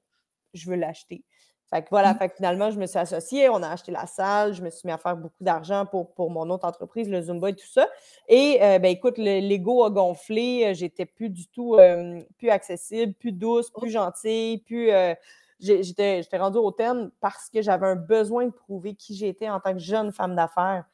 je 0.53 0.69
veux 0.69 0.77
l'acheter. 0.77 1.23
Fait 1.69 1.81
que 1.81 1.87
voilà, 1.89 2.13
Mm. 2.13 2.17
fait 2.19 2.29
que 2.29 2.35
finalement, 2.35 2.69
je 2.69 2.79
me 2.79 2.85
suis 2.85 2.99
associée, 2.99 3.49
on 3.49 3.61
a 3.63 3.69
acheté 3.69 3.91
la 3.91 4.05
salle, 4.05 4.53
je 4.53 4.61
me 4.61 4.69
suis 4.69 4.85
mis 4.85 4.91
à 4.93 4.97
faire 4.99 5.17
beaucoup 5.17 5.43
d'argent 5.43 5.85
pour, 5.85 6.13
pour 6.13 6.29
mon 6.29 6.47
autre 6.51 6.65
entreprise, 6.65 7.09
le 7.09 7.21
Zumba 7.21 7.49
et 7.49 7.55
tout 7.55 7.65
ça. 7.67 7.87
Et 8.27 8.59
euh, 8.61 8.77
ben 8.79 8.91
écoute, 8.91 9.17
le- 9.17 9.39
l'ego 9.39 9.83
a 9.83 9.89
gonflé, 9.89 10.65
euh, 10.67 10.73
j'étais 10.75 11.05
plus 11.05 11.29
du 11.29 11.47
tout 11.47 11.75
euh, 11.75 12.21
plus 12.37 12.49
accessible, 12.49 13.13
plus 13.13 13.31
douce, 13.31 13.71
plus 13.71 13.89
gentille, 13.89 14.59
plus. 14.59 14.91
euh, 14.91 15.15
j'étais 15.59 16.21
rendue 16.37 16.57
hautaine 16.59 17.09
parce 17.21 17.49
que 17.49 17.61
j'avais 17.61 17.87
un 17.87 17.95
besoin 17.95 18.45
de 18.45 18.51
prouver 18.51 18.93
qui 18.93 19.15
j'étais 19.15 19.49
en 19.49 19.59
tant 19.59 19.73
que 19.73 19.79
jeune 19.79 20.11
femme 20.11 20.35
d'affaires. 20.35 20.85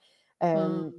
Euh, 0.44 0.86
Mm. 0.86 0.94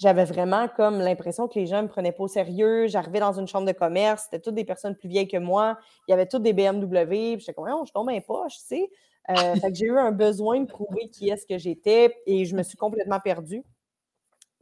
J'avais 0.00 0.24
vraiment 0.24 0.66
comme 0.66 0.98
l'impression 0.98 1.46
que 1.46 1.58
les 1.58 1.66
gens 1.66 1.82
me 1.82 1.88
prenaient 1.88 2.12
pas 2.12 2.22
au 2.22 2.28
sérieux. 2.28 2.86
J'arrivais 2.86 3.20
dans 3.20 3.38
une 3.38 3.46
chambre 3.46 3.66
de 3.66 3.72
commerce, 3.72 4.22
c'était 4.24 4.40
toutes 4.40 4.54
des 4.54 4.64
personnes 4.64 4.96
plus 4.96 5.10
vieilles 5.10 5.28
que 5.28 5.36
moi. 5.36 5.76
Il 6.08 6.10
y 6.10 6.14
avait 6.14 6.26
toutes 6.26 6.42
des 6.42 6.54
BMW. 6.54 7.38
J'étais 7.38 7.52
comme, 7.52 7.68
oh, 7.70 7.84
je 7.86 7.92
tombe 7.92 8.08
un 8.08 8.20
poche, 8.20 8.54
tu 8.54 8.64
sais. 8.64 8.90
Euh, 9.28 9.54
fait 9.56 9.70
que 9.70 9.74
j'ai 9.76 9.84
eu 9.84 9.98
un 9.98 10.10
besoin 10.10 10.60
de 10.60 10.66
prouver 10.66 11.10
qui 11.10 11.28
est-ce 11.28 11.46
que 11.46 11.58
j'étais 11.58 12.16
et 12.24 12.46
je 12.46 12.56
me 12.56 12.62
suis 12.62 12.78
complètement 12.78 13.20
perdue. 13.20 13.62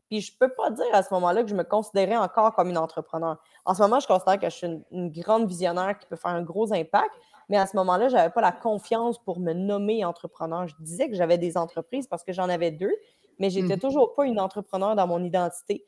Puis 0.08 0.22
je 0.22 0.36
peux 0.36 0.48
pas 0.48 0.70
dire 0.70 0.92
à 0.92 1.04
ce 1.04 1.14
moment-là 1.14 1.44
que 1.44 1.48
je 1.48 1.54
me 1.54 1.62
considérais 1.62 2.16
encore 2.16 2.52
comme 2.54 2.70
une 2.70 2.78
entrepreneur. 2.78 3.36
En 3.64 3.74
ce 3.74 3.82
moment, 3.82 4.00
je 4.00 4.08
considère 4.08 4.40
que 4.40 4.50
je 4.50 4.56
suis 4.56 4.66
une, 4.66 4.82
une 4.90 5.10
grande 5.12 5.46
visionnaire 5.46 5.96
qui 5.98 6.06
peut 6.06 6.16
faire 6.16 6.32
un 6.32 6.42
gros 6.42 6.72
impact, 6.72 7.12
mais 7.48 7.58
à 7.58 7.66
ce 7.66 7.76
moment-là, 7.76 8.08
je 8.08 8.16
n'avais 8.16 8.32
pas 8.32 8.40
la 8.40 8.52
confiance 8.52 9.22
pour 9.22 9.38
me 9.38 9.52
nommer 9.52 10.04
entrepreneur. 10.04 10.66
Je 10.66 10.74
disais 10.80 11.08
que 11.08 11.14
j'avais 11.14 11.38
des 11.38 11.56
entreprises 11.56 12.08
parce 12.08 12.24
que 12.24 12.32
j'en 12.32 12.48
avais 12.48 12.72
deux, 12.72 12.94
mais 13.38 13.50
j'étais 13.50 13.76
Mhm. 13.76 13.78
toujours 13.78 14.14
pas 14.14 14.26
une 14.26 14.40
entrepreneur 14.40 14.96
dans 14.96 15.06
mon 15.06 15.22
identité. 15.24 15.86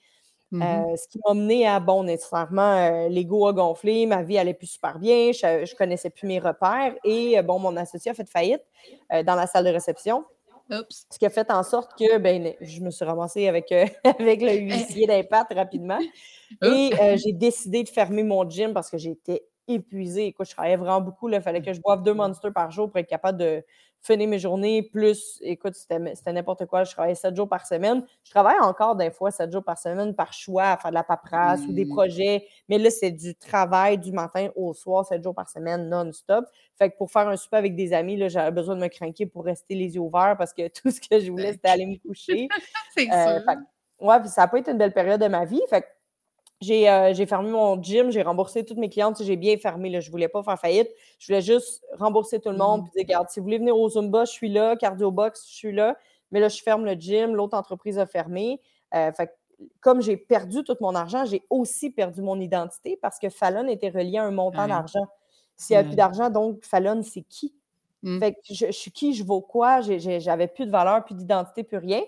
Euh, 0.63 0.97
ce 0.97 1.09
qui 1.09 1.19
m'a 1.27 1.35
mené 1.35 1.67
à, 1.67 1.81
bon, 1.81 2.05
nécessairement, 2.05 2.77
euh, 3.07 3.09
l'ego 3.09 3.47
a 3.49 3.53
gonflé, 3.55 4.07
ma 4.07 4.23
vie 4.23 4.39
allait 4.39 4.55
plus 4.55 4.67
super 4.69 4.99
bien, 4.99 5.33
je, 5.33 5.65
je 5.65 5.75
connaissais 5.75 6.11
plus 6.11 6.27
mes 6.27 6.39
repères 6.39 6.95
et, 7.05 7.39
euh, 7.39 7.43
bon, 7.43 7.59
mon 7.59 7.77
associé 7.77 8.11
a 8.11 8.15
fait 8.15 8.29
faillite 8.31 8.63
dans 9.11 9.35
la 9.37 9.47
salle 9.47 9.65
de 9.65 9.71
réception. 9.71 10.25
Ce 10.89 11.19
qui 11.19 11.27
a 11.27 11.31
fait 11.31 11.51
en 11.53 11.63
sorte 11.63 11.99
que 11.99 12.19
ben, 12.19 12.55
je 12.61 12.81
me 12.81 12.91
suis 12.91 13.05
ramassée 13.05 13.49
avec, 13.49 13.73
avec 14.05 14.43
le 14.43 14.55
huissier 14.57 15.07
d'impact 15.07 15.53
rapidement. 15.55 16.03
Et 16.63 16.95
j'ai 17.17 17.33
décidé 17.33 17.83
de 17.85 17.89
fermer 17.89 18.23
mon 18.25 18.49
gym 18.49 18.73
parce 18.75 18.91
que 18.91 18.99
j'étais 18.99 19.47
épuisée. 19.69 20.27
Écoute, 20.27 20.47
je 20.49 20.53
travaillais 20.55 20.77
vraiment 20.77 21.01
beaucoup. 21.01 21.29
Il 21.29 21.41
fallait 21.43 21.63
que 21.63 21.73
je 21.73 21.81
boive 21.81 22.03
deux 22.03 22.15
monsters 22.15 22.53
par 22.53 22.71
jour 22.71 22.91
pour 22.91 22.99
être 22.99 23.09
capable 23.09 23.39
de 23.39 23.65
finir 24.03 24.29
mes 24.29 24.39
journées. 24.39 24.83
Plus, 24.83 25.39
écoute, 25.43 25.75
c'était 25.75 26.33
n'importe 26.33 26.67
quoi. 26.67 26.85
Je 26.85 26.93
travaillais 26.93 27.15
sept 27.15 27.37
jours 27.37 27.49
par 27.49 27.67
semaine. 27.67 28.05
Je 28.25 28.31
travaille 28.31 28.59
encore 28.61 28.97
des 28.97 29.11
fois 29.11 29.31
sept 29.31 29.53
jours 29.53 29.63
par 29.65 29.79
semaine 29.79 30.15
par 30.15 30.33
choix 30.33 30.65
à 30.71 30.77
faire 30.77 30.91
de 30.91 30.95
la 30.95 31.05
paperasse 31.05 31.61
ou 31.69 31.73
des 31.73 31.85
Mm. 31.85 31.91
projets. 31.95 32.47
Mais 32.69 32.79
là, 32.79 32.91
c'est 32.91 33.11
du 33.11 33.35
travail 33.35 33.99
du 33.99 34.13
matin 34.13 34.49
au 34.57 34.73
soir, 34.75 35.05
sept 35.05 35.23
jours 35.23 35.35
par 35.35 35.49
semaine, 35.49 35.89
non-stop. 35.89 36.45
Fait 36.79 36.91
que 36.91 36.97
pour 36.97 37.11
faire 37.11 37.29
un 37.29 37.37
souper 37.37 37.57
avec 37.59 37.77
des 37.77 37.93
amis, 37.93 38.17
là, 38.17 38.29
j'avais 38.29 38.51
besoin 38.53 38.75
de 38.77 38.81
me 38.81 38.89
craquer 38.89 39.27
pour 39.27 39.45
rester 39.45 39.75
les 39.75 39.95
yeux 39.95 40.01
ouverts 40.01 40.37
parce 40.39 40.53
que 40.55 40.69
tout 40.83 40.91
ce 40.91 41.01
que 41.01 41.21
je 41.21 41.31
voulais, 41.31 41.53
c'était 41.53 41.69
aller 41.69 41.87
me 41.87 41.97
coucher. 42.09 42.49
C'est 42.97 43.09
Euh, 43.13 43.41
ouais, 44.01 44.21
puis 44.21 44.29
ça 44.29 44.43
n'a 44.43 44.49
pas 44.49 44.59
été 44.59 44.71
une 44.71 44.79
belle 44.79 44.93
période 44.95 45.21
de 45.21 45.29
ma 45.29 45.45
vie. 45.45 45.61
Fait 45.69 45.83
que 45.83 45.87
j'ai 46.61 46.91
euh, 46.91 47.15
j'ai 47.15 47.25
fermé 47.25 47.51
mon 47.51 47.83
gym, 47.83 48.11
j'ai 48.11 48.23
remboursé 48.23 48.65
toutes 48.65 48.77
mes 48.77 48.91
clientes. 48.91 49.23
J'ai 49.23 49.37
bien 49.37 49.57
fermé. 49.57 49.89
Là, 49.89 50.01
je 50.01 50.09
ne 50.09 50.13
voulais 50.13 50.29
pas 50.29 50.43
faire 50.43 50.59
faillite. 50.59 50.91
Je 51.19 51.27
voulais 51.27 51.41
juste 51.41 51.83
rembourser 51.99 52.39
tout 52.39 52.51
le 52.51 52.59
monde. 52.59 52.83
Mhm. 52.83 52.89
Puis 52.89 52.93
dire, 52.97 53.05
regarde, 53.09 53.31
si 53.31 53.41
vous 53.41 53.45
voulez 53.45 53.59
venir 53.59 53.77
au 53.77 53.89
Zumba, 53.89 54.25
je 54.25 54.33
suis 54.33 54.51
là. 54.51 54.77
Cardio 54.77 55.11
Box, 55.11 55.47
je 55.49 55.55
suis 55.55 55.73
là. 55.73 55.97
Mais 56.31 56.41
là, 56.41 56.49
je 56.49 56.63
ferme 56.63 56.85
le 56.85 56.93
gym. 56.93 57.35
L'autre 57.35 57.57
entreprise 57.57 57.99
a 57.99 58.07
fermé. 58.07 58.61
Euh, 58.95 59.11
fait 59.13 59.35
comme 59.81 60.01
j'ai 60.01 60.17
perdu 60.17 60.65
tout 60.65 60.77
mon 60.81 60.95
argent, 60.95 61.25
j'ai 61.27 61.43
aussi 61.51 61.91
perdu 61.91 62.23
mon 62.23 62.41
identité 62.41 62.99
parce 63.01 63.19
que 63.19 63.29
Fallon 63.29 63.69
était 63.69 63.91
relié 63.91 64.19
à 64.19 64.25
un 64.25 64.31
montant 64.31 64.67
d'argent. 64.67 65.07
S'il 65.57 65.77
n'y 65.77 65.81
a 65.81 65.85
plus 65.85 65.97
d'argent, 65.97 66.31
donc 66.31 66.65
Fallon, 66.65 67.03
c'est 67.03 67.23
qui? 67.23 67.55
Mmh. 68.03 68.19
Fait 68.19 68.33
que 68.33 68.39
je, 68.49 68.71
suis 68.71 68.91
qui, 68.91 69.13
je 69.13 69.23
vaux 69.23 69.43
quoi? 69.43 69.83
J'avais 69.83 70.47
plus 70.47 70.65
de 70.65 70.71
valeur, 70.71 71.05
plus 71.05 71.15
d'identité, 71.15 71.63
plus 71.63 71.77
rien. 71.77 72.01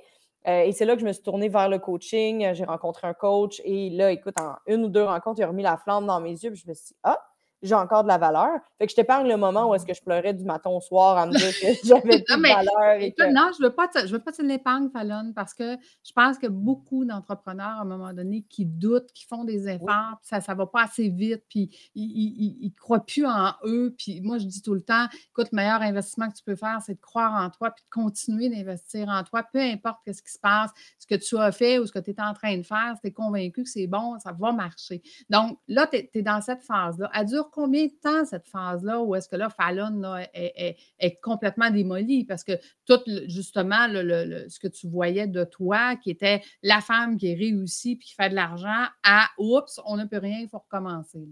Euh, 0.48 0.62
et 0.62 0.72
c'est 0.72 0.84
là 0.84 0.94
que 0.94 1.00
je 1.00 1.06
me 1.06 1.12
suis 1.12 1.22
tournée 1.22 1.48
vers 1.48 1.68
le 1.68 1.78
coaching. 1.78 2.52
J'ai 2.54 2.64
rencontré 2.64 3.06
un 3.06 3.14
coach 3.14 3.60
et 3.64 3.90
là, 3.90 4.10
écoute, 4.10 4.34
en 4.40 4.54
une 4.66 4.84
ou 4.84 4.88
deux 4.88 5.04
rencontres, 5.04 5.40
il 5.40 5.44
a 5.44 5.48
remis 5.48 5.62
la 5.62 5.76
flamme 5.76 6.06
dans 6.06 6.20
mes 6.20 6.30
yeux. 6.30 6.50
Puis 6.50 6.62
je 6.64 6.68
me 6.68 6.74
suis 6.74 6.88
dit, 6.88 6.96
ah, 7.04 7.18
j'ai 7.62 7.74
encore 7.74 8.02
de 8.02 8.08
la 8.08 8.18
valeur. 8.18 8.58
Fait 8.78 8.86
que 8.86 8.90
je 8.90 8.96
t'épargne 8.96 9.28
le 9.28 9.36
moment 9.36 9.70
où 9.70 9.74
est-ce 9.74 9.86
que 9.86 9.94
je 9.94 10.02
pleurais 10.02 10.34
du 10.34 10.44
matin 10.44 10.70
au 10.70 10.80
soir 10.80 11.16
à 11.16 11.26
me 11.26 11.32
dire 11.32 11.52
que 11.60 11.66
j'avais 11.86 12.22
plus 12.22 12.36
de 12.36 12.42
valeur. 12.42 13.00
Et 13.00 13.14
Non, 13.30 13.50
je 13.56 13.62
ne 13.62 13.68
veux 13.68 13.74
pas 13.74 13.88
te, 13.88 14.06
je 14.06 14.12
veux 14.12 14.18
pas 14.18 14.32
te 14.32 14.42
l'épargne, 14.42 14.90
Fallon, 14.90 15.32
parce 15.34 15.54
que 15.54 15.76
je 16.04 16.12
pense 16.12 16.38
que 16.38 16.46
beaucoup 16.46 17.04
d'entrepreneurs, 17.04 17.78
à 17.78 17.82
un 17.82 17.84
moment 17.84 18.12
donné, 18.12 18.42
qui 18.48 18.66
doutent, 18.66 19.12
qui 19.12 19.26
font 19.26 19.44
des 19.44 19.68
efforts, 19.68 20.18
ça 20.22 20.38
ne 20.38 20.54
va 20.54 20.66
pas 20.66 20.82
assez 20.82 21.08
vite, 21.08 21.44
puis 21.48 21.70
ils 21.94 22.58
ne 22.62 22.80
croient 22.80 23.04
plus 23.04 23.26
en 23.26 23.52
eux. 23.64 23.94
Puis 23.96 24.20
moi, 24.20 24.38
je 24.38 24.46
dis 24.46 24.62
tout 24.62 24.74
le 24.74 24.82
temps, 24.82 25.06
écoute, 25.30 25.48
le 25.52 25.56
meilleur 25.56 25.82
investissement 25.82 26.28
que 26.28 26.36
tu 26.36 26.44
peux 26.44 26.56
faire, 26.56 26.80
c'est 26.84 26.94
de 26.94 27.00
croire 27.00 27.32
en 27.34 27.50
toi, 27.50 27.70
puis 27.70 27.84
de 27.84 27.90
continuer 27.90 28.48
d'investir 28.48 29.08
en 29.08 29.22
toi, 29.22 29.44
peu 29.52 29.60
importe 29.60 30.00
ce 30.06 30.22
qui 30.22 30.32
se 30.32 30.38
passe, 30.38 30.70
ce 30.98 31.06
que 31.06 31.14
tu 31.14 31.38
as 31.38 31.52
fait 31.52 31.78
ou 31.78 31.86
ce 31.86 31.92
que 31.92 31.98
tu 31.98 32.10
es 32.10 32.20
en 32.20 32.34
train 32.34 32.56
de 32.56 32.62
faire, 32.62 32.94
si 32.96 33.00
tu 33.02 33.08
es 33.08 33.12
convaincu 33.12 33.62
que 33.62 33.68
c'est 33.68 33.86
bon, 33.86 34.18
ça 34.18 34.32
va 34.32 34.52
marcher. 34.52 35.02
Donc 35.30 35.58
là, 35.68 35.86
tu 35.86 36.08
es, 36.12 36.22
dans 36.22 36.40
cette 36.40 36.62
phase-là. 36.62 37.10
Elle 37.14 37.26
dure 37.26 37.50
combien 37.52 37.84
de 37.84 37.92
temps 38.02 38.24
cette 38.24 38.48
phase-là 38.48 39.00
où 39.02 39.14
est-ce 39.14 39.28
que 39.28 39.36
là, 39.36 39.48
Fallon 39.50 40.02
est, 40.34 41.20
complètement 41.22 41.70
démolie? 41.70 42.24
Parce 42.24 42.42
que 42.42 42.52
tout, 42.86 43.00
justement, 43.28 43.86
ce 43.88 44.58
que 44.58 44.68
tu 44.68 44.88
voyais 44.88 45.28
de 45.28 45.44
toi, 45.44 45.94
qui 45.96 46.10
était 46.10 46.42
la 46.62 46.80
femme 46.80 47.16
qui 47.16 47.30
est 47.30 47.34
réussie 47.34 47.96
puis 47.96 48.08
qui 48.08 48.14
fait 48.14 48.30
de 48.30 48.34
l'argent, 48.34 48.86
à 49.04 49.28
oups, 49.38 49.80
on 49.84 49.96
ne 49.96 50.04
peut 50.04 50.18
rien, 50.18 50.40
il 50.40 50.48
faut 50.48 50.58
recommencer. 50.58 51.28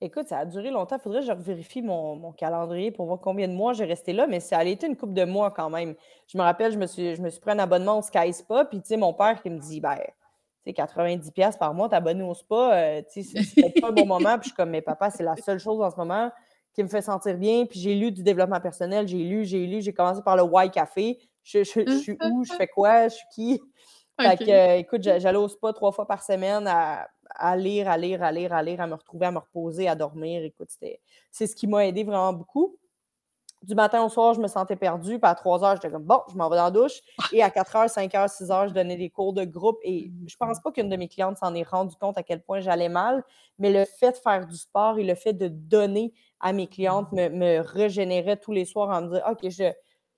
Écoute, 0.00 0.26
ça 0.26 0.38
a 0.38 0.44
duré 0.46 0.70
longtemps. 0.70 0.96
Il 0.96 1.02
faudrait 1.02 1.20
que 1.20 1.26
je 1.26 1.32
vérifie 1.32 1.80
mon, 1.80 2.32
calendrier 2.32 2.90
pour 2.90 3.06
voir 3.06 3.20
combien 3.20 3.46
de 3.46 3.52
mois 3.52 3.72
j'ai 3.72 3.84
resté 3.84 4.12
là, 4.12 4.26
mais 4.26 4.40
ça 4.40 4.58
a 4.58 4.64
été 4.64 4.88
une 4.88 4.96
couple 4.96 5.12
de 5.12 5.24
mois 5.24 5.52
quand 5.52 5.70
même. 5.70 5.94
Je 6.26 6.36
me 6.36 6.42
rappelle, 6.42 6.72
je 6.72 6.78
me 6.78 6.86
suis, 6.86 7.14
je 7.14 7.22
me 7.22 7.30
suis 7.30 7.40
pris 7.40 7.52
un 7.52 7.60
abonnement 7.60 7.98
au 7.98 8.02
Sky 8.02 8.32
Spa, 8.32 8.64
puis 8.64 8.80
tu 8.80 8.88
sais, 8.88 8.96
mon 8.96 9.12
père 9.12 9.40
qui 9.40 9.50
me 9.50 9.60
dit, 9.60 9.80
ben, 9.80 9.98
90$ 10.70 11.58
par 11.58 11.74
mois, 11.74 11.88
t'abonner 11.88 12.22
au 12.22 12.34
spa, 12.34 12.74
euh, 12.74 13.02
c'est 13.08 13.80
pas 13.80 13.88
un 13.88 13.92
bon 13.92 14.06
moment. 14.06 14.38
Puis 14.38 14.44
je 14.44 14.48
suis 14.48 14.54
comme, 14.54 14.70
mais 14.70 14.82
papa, 14.82 15.10
c'est 15.10 15.24
la 15.24 15.36
seule 15.36 15.58
chose 15.58 15.80
en 15.80 15.90
ce 15.90 15.96
moment 15.96 16.30
qui 16.72 16.82
me 16.82 16.88
fait 16.88 17.02
sentir 17.02 17.36
bien. 17.36 17.66
Puis 17.66 17.80
j'ai 17.80 17.94
lu 17.94 18.12
du 18.12 18.22
développement 18.22 18.60
personnel, 18.60 19.08
j'ai 19.08 19.18
lu, 19.18 19.44
j'ai 19.44 19.66
lu, 19.66 19.82
j'ai 19.82 19.92
commencé 19.92 20.22
par 20.22 20.36
le 20.36 20.44
Y 20.44 20.70
Café. 20.70 21.18
Je, 21.42 21.64
suis 21.64 22.16
où, 22.24 22.44
je 22.44 22.52
fais 22.52 22.68
quoi, 22.68 23.08
je 23.08 23.14
suis 23.16 23.26
qui? 23.34 23.60
Fait 24.20 24.36
que, 24.36 24.50
euh, 24.50 24.76
écoute, 24.76 25.02
j'allais 25.02 25.38
au 25.38 25.48
spa 25.48 25.72
trois 25.72 25.90
fois 25.90 26.06
par 26.06 26.22
semaine 26.22 26.66
à, 26.68 27.08
à, 27.30 27.56
lire, 27.56 27.88
à 27.88 27.96
lire, 27.96 28.22
à 28.22 28.30
lire, 28.30 28.52
à 28.52 28.62
lire, 28.62 28.80
à 28.80 28.86
me 28.86 28.94
retrouver, 28.94 29.26
à 29.26 29.32
me 29.32 29.38
reposer, 29.38 29.88
à 29.88 29.96
dormir. 29.96 30.44
Écoute, 30.44 30.68
c'est 31.30 31.46
ce 31.46 31.56
qui 31.56 31.66
m'a 31.66 31.86
aidé 31.86 32.04
vraiment 32.04 32.32
beaucoup 32.32 32.76
du 33.62 33.74
matin 33.74 34.02
au 34.04 34.08
soir, 34.08 34.34
je 34.34 34.40
me 34.40 34.48
sentais 34.48 34.76
perdue. 34.76 35.18
Puis 35.18 35.30
à 35.30 35.34
3 35.34 35.64
heures, 35.64 35.74
j'étais 35.76 35.90
comme 35.90 36.04
bon, 36.04 36.20
je 36.30 36.36
m'en 36.36 36.48
vais 36.48 36.56
dans 36.56 36.64
la 36.64 36.70
douche. 36.70 37.00
Et 37.32 37.42
à 37.42 37.50
4 37.50 37.76
heures, 37.76 37.90
5 37.90 38.14
heures, 38.14 38.28
6 38.28 38.50
heures, 38.50 38.68
je 38.68 38.74
donnais 38.74 38.96
des 38.96 39.10
cours 39.10 39.32
de 39.32 39.44
groupe. 39.44 39.78
Et 39.82 40.10
je 40.26 40.36
pense 40.36 40.60
pas 40.60 40.72
qu'une 40.72 40.88
de 40.88 40.96
mes 40.96 41.08
clientes 41.08 41.38
s'en 41.38 41.54
ait 41.54 41.62
rendu 41.62 41.94
compte 41.96 42.18
à 42.18 42.22
quel 42.22 42.42
point 42.42 42.60
j'allais 42.60 42.88
mal. 42.88 43.24
Mais 43.58 43.72
le 43.72 43.84
fait 43.84 44.12
de 44.12 44.16
faire 44.16 44.46
du 44.46 44.56
sport 44.56 44.98
et 44.98 45.04
le 45.04 45.14
fait 45.14 45.32
de 45.32 45.48
donner 45.48 46.12
à 46.40 46.52
mes 46.52 46.66
clientes 46.66 47.12
me, 47.12 47.60
régénérait 47.60 48.36
tous 48.36 48.52
les 48.52 48.64
soirs 48.64 48.90
en 48.90 49.02
me 49.02 49.08
disant 49.08 49.30
OK, 49.30 49.48
je, 49.48 49.72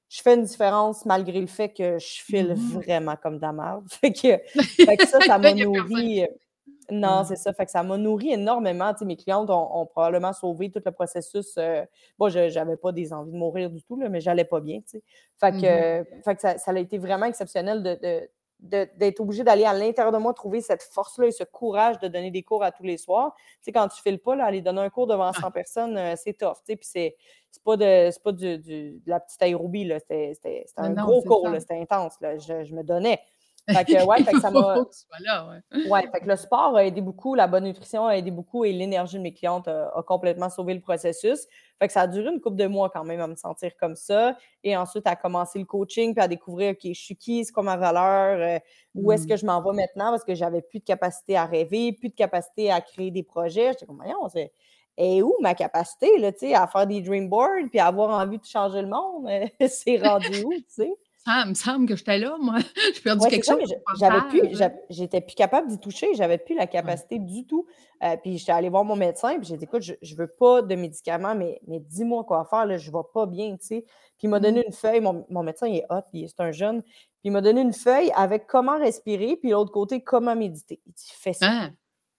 je 0.08 0.22
fais 0.22 0.34
une 0.34 0.44
différence 0.44 1.04
malgré 1.04 1.40
le 1.40 1.46
fait 1.46 1.68
que 1.68 1.98
je 1.98 2.22
file 2.22 2.54
mm-hmm. 2.54 2.82
vraiment 2.82 3.16
comme 3.16 3.36
de 3.36 3.42
la 3.42 3.52
merde. 3.52 3.84
Fait 3.90 4.12
que, 4.12 4.38
fait 4.84 4.96
que 4.96 5.06
ça, 5.06 5.20
ça 5.26 5.38
m'a 5.38 5.52
nourri. 5.52 6.26
Non, 6.90 7.20
mmh. 7.20 7.24
c'est 7.24 7.36
ça. 7.36 7.52
Fait 7.52 7.64
que 7.64 7.70
ça 7.70 7.82
m'a 7.82 7.96
nourri 7.96 8.32
énormément. 8.32 8.92
mes 9.02 9.16
clientes 9.16 9.50
ont, 9.50 9.86
probablement 9.86 10.32
sauvé 10.32 10.70
tout 10.70 10.82
le 10.84 10.92
processus. 10.92 11.54
Euh, 11.58 11.84
bon, 12.18 12.28
je 12.28 12.52
n'avais 12.54 12.76
pas 12.76 12.92
des 12.92 13.12
envies 13.12 13.32
de 13.32 13.36
mourir 13.36 13.70
du 13.70 13.82
tout, 13.82 13.96
là, 13.98 14.08
mais 14.08 14.20
j'allais 14.20 14.44
pas 14.44 14.60
bien. 14.60 14.80
Fait 15.40 15.52
mmh 15.52 16.04
fait 16.24 16.34
que 16.34 16.40
ça, 16.40 16.56
a 16.66 16.78
été 16.78 16.98
vraiment 16.98 17.26
exceptionnel 17.26 17.82
de, 17.82 18.28
d'être 18.60 19.20
obligé 19.20 19.44
d'aller 19.44 19.64
à 19.64 19.72
l'intérieur 19.72 20.12
de 20.12 20.18
moi 20.18 20.32
trouver 20.32 20.60
cette 20.60 20.82
force-là 20.82 21.26
et 21.26 21.32
ce 21.32 21.44
courage 21.44 21.98
de 21.98 22.08
donner 22.08 22.30
des 22.30 22.42
cours 22.42 22.62
à 22.62 22.72
tous 22.72 22.82
les 22.82 22.96
soirs. 22.96 23.34
Tu 23.36 23.64
sais, 23.64 23.72
quand 23.72 23.88
tu 23.88 24.00
files 24.00 24.18
pas, 24.18 24.36
là, 24.36 24.46
aller 24.46 24.62
donner 24.62 24.80
un 24.80 24.90
cours 24.90 25.06
devant 25.06 25.32
100 25.32 25.50
personnes, 25.50 25.96
euh, 25.98 26.14
c'est 26.16 26.34
tough. 26.34 26.56
Tu 26.66 26.72
sais, 26.72 26.76
puis 26.76 26.88
c'est, 26.90 27.16
pas, 27.64 27.76
de, 27.76 28.18
pas 28.20 28.32
du, 28.32 28.58
de 28.58 29.00
la 29.06 29.20
petite 29.20 29.42
aérobie, 29.42 29.84
là. 29.84 29.98
C'était, 30.00 30.64
un 30.76 30.92
gros 30.92 31.22
cours, 31.22 31.48
c'était 31.58 31.80
intense. 31.80 32.20
Là. 32.20 32.38
Je, 32.38 32.64
je, 32.64 32.74
me 32.74 32.82
donnais. 32.82 33.20
Fait 33.68 33.84
que, 33.84 34.04
ouais, 34.04 34.22
fait 34.22 34.32
que 34.32 34.40
ça 34.40 34.50
m'a. 34.50 34.76
ouais. 35.88 36.08
fait 36.12 36.20
que 36.20 36.28
le 36.28 36.36
sport 36.36 36.76
a 36.76 36.84
aidé 36.84 37.00
beaucoup, 37.00 37.34
la 37.34 37.46
bonne 37.46 37.64
nutrition 37.64 38.06
a 38.06 38.16
aidé 38.16 38.30
beaucoup 38.30 38.64
et 38.64 38.72
l'énergie 38.72 39.16
de 39.16 39.22
mes 39.22 39.32
clientes 39.32 39.68
a, 39.68 40.02
complètement 40.06 40.50
sauvé 40.50 40.74
le 40.74 40.80
processus. 40.80 41.46
Fait 41.78 41.86
que 41.86 41.92
ça 41.92 42.02
a 42.02 42.06
duré 42.06 42.28
une 42.28 42.40
couple 42.40 42.56
de 42.56 42.66
mois 42.66 42.90
quand 42.90 43.04
même 43.04 43.20
à 43.20 43.26
me 43.26 43.36
sentir 43.36 43.72
comme 43.80 43.96
ça. 43.96 44.36
Et 44.62 44.76
ensuite, 44.76 45.06
à 45.06 45.16
commencer 45.16 45.58
le 45.58 45.64
coaching, 45.64 46.14
puis 46.14 46.22
à 46.22 46.28
découvrir, 46.28 46.72
OK, 46.72 46.80
je 46.84 46.92
suis 46.92 47.16
qui, 47.16 47.44
c'est 47.44 47.52
quoi 47.52 47.62
ma 47.62 47.76
valeur, 47.76 48.38
euh, 48.38 48.58
où 48.94 49.10
est-ce 49.12 49.26
que 49.26 49.34
mmh. 49.34 49.38
je 49.38 49.46
m'en 49.46 49.62
vais 49.62 49.72
maintenant? 49.72 50.10
Parce 50.10 50.24
que 50.24 50.34
j'avais 50.34 50.60
plus 50.60 50.80
de 50.80 50.84
capacité 50.84 51.36
à 51.36 51.46
rêver, 51.46 51.92
plus 51.92 52.10
de 52.10 52.14
capacité 52.14 52.70
à 52.70 52.80
créer 52.80 53.10
des 53.10 53.22
projets. 53.22 53.72
J'étais 53.72 53.86
comme, 53.86 53.96
voyons, 53.96 54.28
c'est. 54.28 54.52
Et 54.96 55.22
où 55.22 55.34
ma 55.40 55.54
capacité 55.54 56.18
là, 56.18 56.30
à 56.54 56.66
faire 56.68 56.86
des 56.86 57.00
dream 57.00 57.28
boards 57.28 57.68
puis 57.68 57.80
à 57.80 57.86
avoir 57.86 58.10
envie 58.10 58.38
de 58.38 58.44
changer 58.44 58.80
le 58.80 58.88
monde? 58.88 59.28
c'est 59.68 59.96
rendu 59.96 60.44
où, 60.44 60.52
tu 60.52 60.64
sais? 60.68 60.94
Ça 61.24 61.46
me 61.46 61.54
semble 61.54 61.88
que 61.88 61.96
j'étais 61.96 62.18
là, 62.18 62.36
moi. 62.38 62.58
J'ai 62.94 63.00
perdu 63.00 63.26
quelque 63.28 63.46
chose. 63.46 63.74
J'avais 63.98 64.20
plus, 64.28 64.62
j'étais 64.90 65.20
plus 65.22 65.34
capable 65.34 65.68
d'y 65.68 65.78
toucher, 65.78 66.14
j'avais 66.14 66.36
plus 66.36 66.54
la 66.54 66.66
capacité 66.66 67.18
du 67.18 67.46
tout. 67.46 67.66
Euh, 68.02 68.16
puis 68.18 68.36
j'étais 68.36 68.52
allée 68.52 68.68
voir 68.68 68.84
mon 68.84 68.96
médecin, 68.96 69.38
puis 69.38 69.46
j'ai 69.46 69.56
dit, 69.56 69.64
écoute, 69.64 69.82
je, 69.82 69.92
ne 69.92 70.16
veux 70.16 70.26
pas 70.26 70.60
de 70.60 70.74
médicaments, 70.74 71.34
mais, 71.34 71.60
mais 71.66 71.80
dis-moi 71.80 72.24
quoi 72.24 72.44
faire, 72.44 72.66
là, 72.66 72.76
je 72.76 72.90
vais 72.90 72.98
pas 73.14 73.24
bien, 73.24 73.56
tu 73.56 73.66
sais. 73.66 73.84
Puis 74.18 74.26
il 74.26 74.28
m'a 74.28 74.40
donné 74.40 74.60
mmh. 74.60 74.66
une 74.66 74.72
feuille, 74.72 75.00
mon, 75.00 75.42
médecin 75.42 75.66
il 75.66 75.78
est 75.78 75.86
hot, 75.88 76.02
c'est 76.12 76.40
un 76.40 76.52
jeune, 76.52 76.82
puis 76.82 76.92
il 77.24 77.30
m'a 77.30 77.40
donné 77.40 77.62
une 77.62 77.72
feuille 77.72 78.12
avec 78.14 78.46
comment 78.46 78.78
respirer, 78.78 79.36
puis 79.36 79.50
l'autre 79.50 79.72
côté, 79.72 80.02
comment 80.02 80.36
méditer. 80.36 80.80
Il 80.86 80.92
dit, 80.92 81.12
fais 81.14 81.32
ça. 81.32 81.48
Hein? 81.48 81.70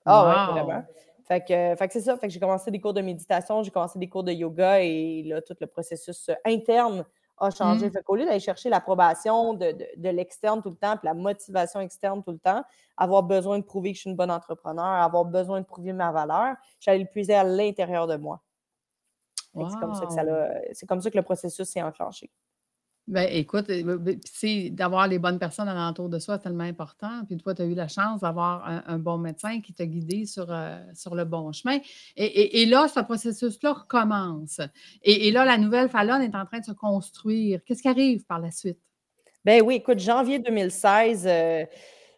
Ah 0.06 0.50
ouais, 0.50 0.54
vraiment. 0.54 0.84
Fait 1.28 1.42
que, 1.42 1.76
fait 1.76 1.88
que 1.88 1.94
c'est 1.94 2.02
ça. 2.02 2.18
Fait 2.18 2.28
que 2.28 2.34
j'ai 2.34 2.40
commencé 2.40 2.70
des 2.72 2.80
cours 2.80 2.94
de 2.94 3.02
méditation, 3.02 3.62
j'ai 3.64 3.72
commencé 3.72 3.98
des 4.00 4.10
cours 4.10 4.24
de 4.24 4.32
yoga 4.32 4.82
et 4.82 5.24
là, 5.24 5.42
tout 5.42 5.56
le 5.60 5.68
processus 5.68 6.30
interne 6.46 7.06
a 7.38 7.52
changé. 7.52 7.88
Mmh. 7.88 7.92
Fait 7.92 8.04
qu'au 8.04 8.16
lieu 8.16 8.26
d'aller 8.26 8.40
chercher 8.40 8.70
l'approbation 8.70 9.54
de, 9.54 9.76
l'externe 10.10 10.62
tout 10.62 10.70
le 10.70 10.76
temps, 10.76 10.98
puis 10.98 11.06
la 11.06 11.14
motivation 11.14 11.80
externe 11.80 12.24
tout 12.24 12.32
le 12.32 12.40
temps, 12.40 12.64
avoir 12.98 13.24
besoin 13.24 13.60
de 13.60 13.64
prouver 13.64 13.92
que 13.92 13.96
je 13.98 14.02
suis 14.02 14.10
une 14.10 14.16
bonne 14.16 14.32
entrepreneur, 14.32 14.86
avoir 14.86 15.26
besoin 15.26 15.62
de 15.62 15.66
prouver 15.66 15.94
ma 15.94 16.12
valeur, 16.12 16.56
j'allais 16.80 17.00
le 17.00 17.06
puiser 17.06 17.34
à 17.34 17.44
l'intérieur 17.44 18.08
de 18.08 18.16
moi. 18.16 18.42
C'est 19.54 19.80
comme, 19.80 19.96
ça 19.96 20.06
que 20.06 20.86
comme 20.86 21.00
ça 21.02 21.10
que 21.10 21.18
le 21.18 21.24
processus 21.24 21.70
s'est 21.70 21.82
enclenché. 21.82 22.30
Ben, 23.08 23.28
écoute, 23.32 23.70
euh, 23.70 23.98
ben, 24.00 24.20
d'avoir 24.72 25.08
les 25.08 25.20
bonnes 25.20 25.38
personnes 25.38 25.68
alentour 25.68 26.10
de 26.10 26.18
soi, 26.18 26.38
c'est 26.38 26.44
tellement 26.44 26.64
important. 26.64 27.24
Puis 27.28 27.38
toi, 27.38 27.54
tu 27.54 27.62
as 27.62 27.66
eu 27.66 27.76
la 27.76 27.88
chance 27.88 28.22
d'avoir 28.22 28.66
un, 28.88 28.98
bon 28.98 29.20
médecin 29.20 29.62
qui 29.62 29.74
t'a 29.74 29.86
guidé 29.86 30.26
sur, 30.26 30.48
euh, 30.50 30.80
sur 30.96 31.14
le 31.14 31.24
bon 31.24 31.52
chemin. 31.52 31.78
Et, 32.16 32.66
là, 32.66 32.88
ce 32.88 33.00
processus-là 33.02 33.74
recommence. 33.74 34.60
Et, 35.04 35.30
là, 35.30 35.46
la 35.46 35.60
nouvelle 35.60 35.88
Fallon 35.88 36.20
est 36.20 36.36
en 36.36 36.46
train 36.46 36.60
de 36.60 36.66
se 36.66 36.72
construire. 36.72 37.64
Qu'est-ce 37.64 37.84
qui 37.84 37.88
arrive 37.88 38.26
par 38.26 38.40
la 38.40 38.50
suite? 38.50 38.80
Ben 39.44 39.62
oui, 39.62 39.76
écoute, 39.76 40.00
janvier 40.00 40.40
2016, 40.40 41.28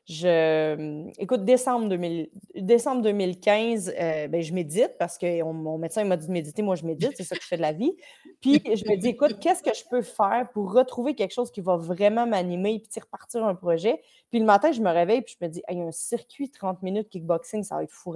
je, 0.09 1.11
écoute, 1.19 1.43
décembre, 1.43 1.89
2000, 1.89 2.29
décembre 2.55 3.01
2015, 3.01 3.93
euh, 3.99 4.27
ben, 4.29 4.41
je 4.41 4.53
médite 4.53 4.93
parce 4.97 5.17
que 5.17 5.43
mon 5.43 5.77
médecin 5.77 6.05
m'a 6.05 6.15
dit 6.15 6.27
de 6.27 6.31
méditer, 6.31 6.61
moi 6.61 6.75
je 6.75 6.85
médite, 6.85 7.11
c'est 7.17 7.25
ça 7.25 7.35
que 7.35 7.41
je 7.41 7.47
fais 7.47 7.57
de 7.57 7.61
la 7.61 7.73
vie. 7.73 7.91
Puis 8.39 8.61
je 8.65 8.89
me 8.89 8.95
dis, 8.95 9.09
écoute, 9.09 9.37
qu'est-ce 9.41 9.61
que 9.61 9.73
je 9.75 9.83
peux 9.89 10.01
faire 10.01 10.47
pour 10.53 10.71
retrouver 10.71 11.13
quelque 11.13 11.33
chose 11.33 11.51
qui 11.51 11.59
va 11.59 11.75
vraiment 11.75 12.25
m'animer 12.25 12.79
puis 12.79 13.01
repartir 13.01 13.43
un 13.43 13.53
projet? 13.53 14.01
Puis 14.29 14.39
le 14.39 14.45
matin, 14.45 14.71
je 14.71 14.79
me 14.79 14.89
réveille 14.89 15.23
puis 15.23 15.35
je 15.39 15.45
me 15.45 15.51
dis, 15.51 15.61
il 15.69 15.77
y 15.77 15.81
a 15.81 15.83
un 15.83 15.91
circuit 15.91 16.49
30 16.49 16.83
minutes 16.83 17.09
kickboxing, 17.09 17.63
ça 17.63 17.75
va 17.75 17.83
être 17.83 17.91
fou 17.91 18.13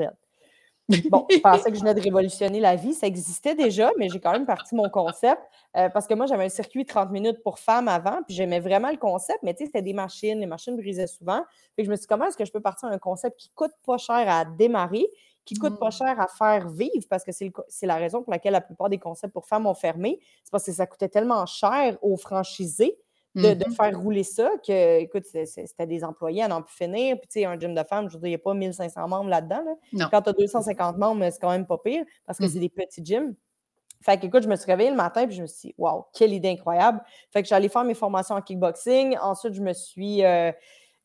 Bon, 1.10 1.26
je 1.30 1.38
pensais 1.42 1.70
que 1.70 1.76
je 1.76 1.82
venais 1.82 1.94
de 1.94 2.02
révolutionner 2.02 2.60
la 2.60 2.76
vie. 2.76 2.94
Ça 2.94 3.08
existait 3.08 3.56
déjà, 3.56 3.92
mais 3.98 4.10
j'ai 4.10 4.20
quand 4.20 4.32
même 4.32 4.46
parti 4.46 4.76
mon 4.76 4.90
concept 4.90 5.42
euh, 5.78 5.90
parce 5.90 6.08
que 6.08 6.14
moi, 6.14 6.26
j'avais 6.26 6.46
un 6.46 6.50
circuit 6.50 6.86
30 6.86 7.12
minutes 7.12 7.42
pour 7.44 7.60
femmes 7.60 7.88
avant, 7.88 8.22
puis 8.28 8.36
j'aimais 8.36 8.60
vraiment 8.60 8.90
le 8.90 8.98
concept, 8.98 9.40
mais 9.44 9.54
tu 9.54 9.60
sais, 9.60 9.66
c'était 9.68 9.82
des 9.82 9.94
machines. 9.94 10.40
Les 10.40 10.46
machines 10.46 10.76
brisaient 10.76 11.08
souvent. 11.08 11.44
Puis 11.76 11.86
je 11.86 11.92
me 11.92 11.96
suis 11.96 12.02
dit, 12.02 12.08
comment 12.08 12.26
est-ce 12.26 12.38
que 12.38 12.46
je 12.46 12.52
peux 12.52 12.62
partir 12.62 12.90
un 12.90 12.98
concept 12.98 13.38
qui 13.40 13.50
coûte 13.56 13.74
pas 13.86 13.98
cher 13.98 14.30
à 14.30 14.46
démarrer, 14.46 15.08
qui 15.46 15.56
coûte 15.56 15.80
pas 15.80 15.90
mmh. 15.90 15.92
cher 15.92 16.20
à 16.20 16.28
faire 16.28 16.70
vivre, 16.70 17.06
parce 17.10 17.24
que 17.24 17.32
c'est 17.32 17.86
la 17.88 17.96
raison 17.96 18.22
pour 18.22 18.32
laquelle 18.32 18.54
la 18.54 18.62
plupart 18.62 18.90
des 18.90 19.00
concepts 19.00 19.34
pour 19.34 19.46
femmes 19.46 19.66
ont 19.66 19.74
fermé? 19.74 20.20
C'est 20.44 20.52
parce 20.52 20.66
que 20.66 20.72
ça 20.72 20.86
coûtait 20.86 21.10
tellement 21.10 21.44
de 21.44 21.98
aux 22.02 22.18
franchisés 22.18 22.98
de, 23.36 23.54
mmh 23.54 23.72
faire 23.74 24.00
rouler 24.00 24.24
ça, 24.24 24.50
que, 24.66 25.00
écoute, 25.00 25.24
c'était 25.26 25.88
des 25.88 26.04
employés 26.04 26.44
à 26.44 26.48
n'en 26.48 26.62
plus 26.62 26.76
finir. 26.76 27.18
Puis, 27.18 27.28
tu 27.28 27.40
sais, 27.40 27.46
un 27.46 27.58
gym 27.58 27.74
de 27.74 27.84
femmes, 27.84 28.10
je 28.10 28.16
veux 28.16 28.20
dire, 28.20 28.28
il 28.28 28.32
n'y 28.32 28.36
a 28.36 28.40
pas 28.40 28.54
1500 28.54 29.08
membres 29.08 29.30
là-dedans. 29.30 29.64
Quand 30.12 30.22
tu 30.22 30.30
as 30.30 30.34
250 30.34 30.98
membres, 30.98 31.26
c'est 31.32 31.40
quand 31.40 31.52
même 31.52 31.66
pas 31.66 31.78
pire 31.78 32.04
parce 32.26 32.38
que 32.38 32.46
mmh. 32.46 32.50
c'est 32.50 32.60
des 32.60 32.70
petits 32.70 33.06
gyms. 33.06 33.36
Fait 34.04 34.20
que, 34.20 34.26
écoute, 34.26 34.44
je 34.44 34.50
me 34.50 34.56
suis 34.56 34.66
réveillée 34.66 34.90
le 34.90 34.96
matin 34.96 35.28
puis 35.28 35.36
je 35.36 35.44
me 35.44 35.48
suis 35.48 35.70
dit, 35.70 35.76
waouh, 35.78 36.06
quelle 36.14 36.34
idée 36.34 36.50
incroyable. 36.50 37.02
Fait 37.32 37.44
que 37.44 37.48
j'allais 37.48 37.70
faire 37.70 37.84
mes 37.84 37.94
formations 37.94 38.36
en 38.36 38.42
kickboxing. 38.42 39.18
Ensuite, 39.22 39.54
je 39.54 39.62
me 39.62 39.74
suis. 39.74 40.26
Euh, 40.26 40.52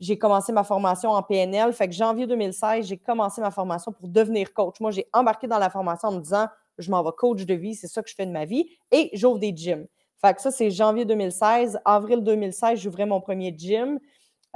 j'ai 0.01 0.19
commencé 0.19 0.53
ma 0.53 0.65
formation 0.65 1.11
en 1.11 1.23
PNL. 1.23 1.73
Fait 1.73 1.89
que 1.89 1.95
janvier 1.95 2.27
2016, 2.27 2.87
j'ai 2.87 2.99
commencé 2.99 3.41
ma 3.41 3.51
formation 3.51 3.93
pour 3.93 4.09
devenir 4.09 4.53
coach. 4.53 4.81
Moi, 4.81 4.91
j'ai 4.91 5.07
embarqué 5.13 5.47
dans 5.47 5.59
la 5.59 5.71
formation 5.71 6.09
en 6.09 6.13
me 6.13 6.21
disant, 6.21 6.49
je 6.79 6.91
m'en 6.91 7.03
vais 7.03 7.11
coach 7.17 7.45
de 7.45 7.55
vie, 7.55 7.75
c'est 7.75 7.87
ça 7.87 8.03
que 8.03 8.11
je 8.11 8.15
fais 8.15 8.27
de 8.27 8.31
ma 8.31 8.45
vie, 8.45 8.69
et 8.91 9.11
j'ouvre 9.15 9.39
des 9.39 9.55
gyms. 9.57 9.87
Fait 10.21 10.35
que 10.35 10.41
ça, 10.41 10.51
c'est 10.51 10.71
janvier 10.71 11.05
2016. 11.05 11.81
Avril 11.85 12.23
2016, 12.23 12.79
j'ouvrais 12.81 13.07
mon 13.07 13.21
premier 13.21 13.55
gym. 13.57 13.99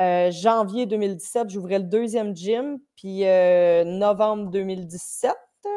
Euh, 0.00 0.30
janvier 0.30 0.86
2017, 0.86 1.50
j'ouvrais 1.50 1.78
le 1.78 1.84
deuxième 1.84 2.34
gym. 2.34 2.78
Puis 2.96 3.26
euh, 3.26 3.84
novembre 3.84 4.50
2017 4.50 5.34
euh, 5.66 5.70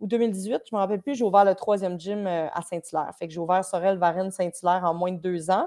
ou 0.00 0.06
2018, 0.06 0.62
je 0.64 0.74
ne 0.74 0.78
me 0.78 0.80
rappelle 0.80 1.02
plus, 1.02 1.14
j'ai 1.14 1.24
ouvert 1.24 1.44
le 1.44 1.54
troisième 1.54 2.00
gym 2.00 2.26
à 2.26 2.62
Saint-Hilaire. 2.62 3.12
Fait 3.18 3.28
que 3.28 3.34
j'ai 3.34 3.40
ouvert 3.40 3.64
Sorel, 3.64 3.98
Varennes, 3.98 4.30
Saint-Hilaire 4.30 4.82
en 4.84 4.94
moins 4.94 5.12
de 5.12 5.18
deux 5.18 5.50
ans. 5.50 5.66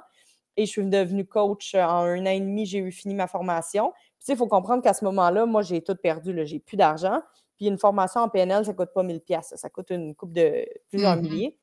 Et 0.57 0.65
je 0.65 0.71
suis 0.71 0.83
devenue 0.85 1.25
coach 1.25 1.75
en 1.75 1.79
un 1.79 2.25
an 2.25 2.29
et 2.29 2.39
demi, 2.39 2.65
j'ai 2.65 2.79
eu 2.79 2.91
fini 2.91 3.15
ma 3.15 3.27
formation. 3.27 3.93
Puis, 4.19 4.33
il 4.33 4.35
faut 4.35 4.47
comprendre 4.47 4.83
qu'à 4.83 4.93
ce 4.93 5.05
moment-là, 5.05 5.45
moi, 5.45 5.61
j'ai 5.61 5.81
tout 5.81 5.95
perdu. 5.95 6.35
J'ai 6.45 6.59
plus 6.59 6.77
d'argent. 6.77 7.21
Puis, 7.55 7.67
une 7.67 7.77
formation 7.77 8.21
en 8.21 8.29
PNL, 8.29 8.65
ça 8.65 8.71
ne 8.71 8.77
coûte 8.77 8.91
pas 8.93 9.01
1000 9.01 9.21
pièces 9.21 9.53
Ça 9.55 9.69
coûte 9.69 9.89
une 9.91 10.13
coupe 10.13 10.33
de 10.33 10.65
plusieurs 10.89 11.15
mm-hmm. 11.15 11.21
milliers. 11.21 11.57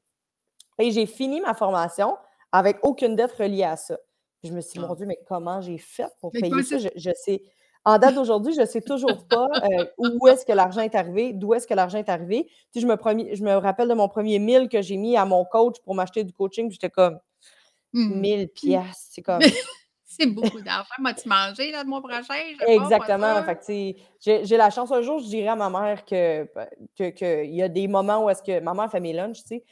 Et 0.79 0.91
j'ai 0.91 1.07
fini 1.07 1.41
ma 1.41 1.55
formation 1.55 2.17
avec 2.53 2.79
aucune 2.83 3.17
dette 3.17 3.33
reliée 3.33 3.65
à 3.65 3.77
ça. 3.77 3.99
je 4.45 4.53
me 4.53 4.61
suis 4.61 4.75
dit, 4.75 4.79
mon 4.81 4.93
ah. 4.93 4.97
Dieu, 4.97 5.07
mais 5.07 5.19
comment 5.27 5.61
j'ai 5.61 5.79
fait 5.79 6.09
pour 6.21 6.31
payer 6.33 6.63
ça? 6.63 6.79
Je, 6.79 7.11
sais. 7.15 7.43
En 7.85 7.99
date 7.99 8.15
d'aujourd'hui, 8.15 8.55
je 8.55 8.61
ne 8.61 8.67
sais 8.67 8.81
toujours 8.81 9.27
pas 9.29 9.49
euh, 9.65 9.87
où 9.99 10.27
est-ce 10.29 10.47
que 10.47 10.53
l'argent 10.53 10.81
est 10.81 10.95
arrivé, 10.95 11.33
d'où 11.33 11.55
est-ce 11.55 11.67
que 11.67 11.75
l'argent 11.75 11.99
est 11.99 12.09
arrivé. 12.09 12.49
je, 12.75 12.87
me 12.87 12.97
je 13.35 13.43
me 13.43 13.55
rappelle 13.57 13.89
de 13.89 13.95
mon 13.95 14.09
premier 14.09 14.39
1000 14.39 14.69
que 14.69 14.81
j'ai 14.83 14.97
mis 14.97 15.17
à 15.17 15.25
mon 15.25 15.45
coach 15.45 15.77
pour 15.85 15.95
m'acheter 15.95 16.25
du 16.25 16.33
coaching. 16.33 16.71
J'étais 16.71 16.91
comme 16.91 17.19
1000 17.93 18.45
mmh. 18.45 18.49
pièces. 18.49 19.09
C'est 19.11 19.23
comme. 19.23 19.41
c'est 20.05 20.27
beaucoup 20.27 20.61
d'argent. 20.61 20.95
M'as-tu 21.01 21.29
mangé 21.29 21.71
là, 21.71 21.85
de 21.85 21.89
mon 21.89 22.01
prochain? 22.01 22.35
Exactement. 22.67 23.45
j'ai 24.21 24.57
la 24.57 24.71
chance 24.71 24.91
un 24.93 25.03
jour, 25.03 25.19
je 25.19 25.27
dirais 25.27 25.49
à 25.49 25.57
ma 25.57 25.71
mère 25.71 26.05
que 26.05 26.49
qu'il 26.95 27.15
que, 27.15 27.45
y 27.45 27.63
a 27.63 27.69
des 27.69 27.89
moments 27.89 28.25
où 28.25 28.31
est-ce 28.31 28.43
que 28.43 28.61
ma 28.61 28.75
mère 28.75 28.91
fait 28.91 29.01
mes 29.01 29.13
lunchs, 29.13 29.43
tu 29.43 29.49
sais 29.49 29.65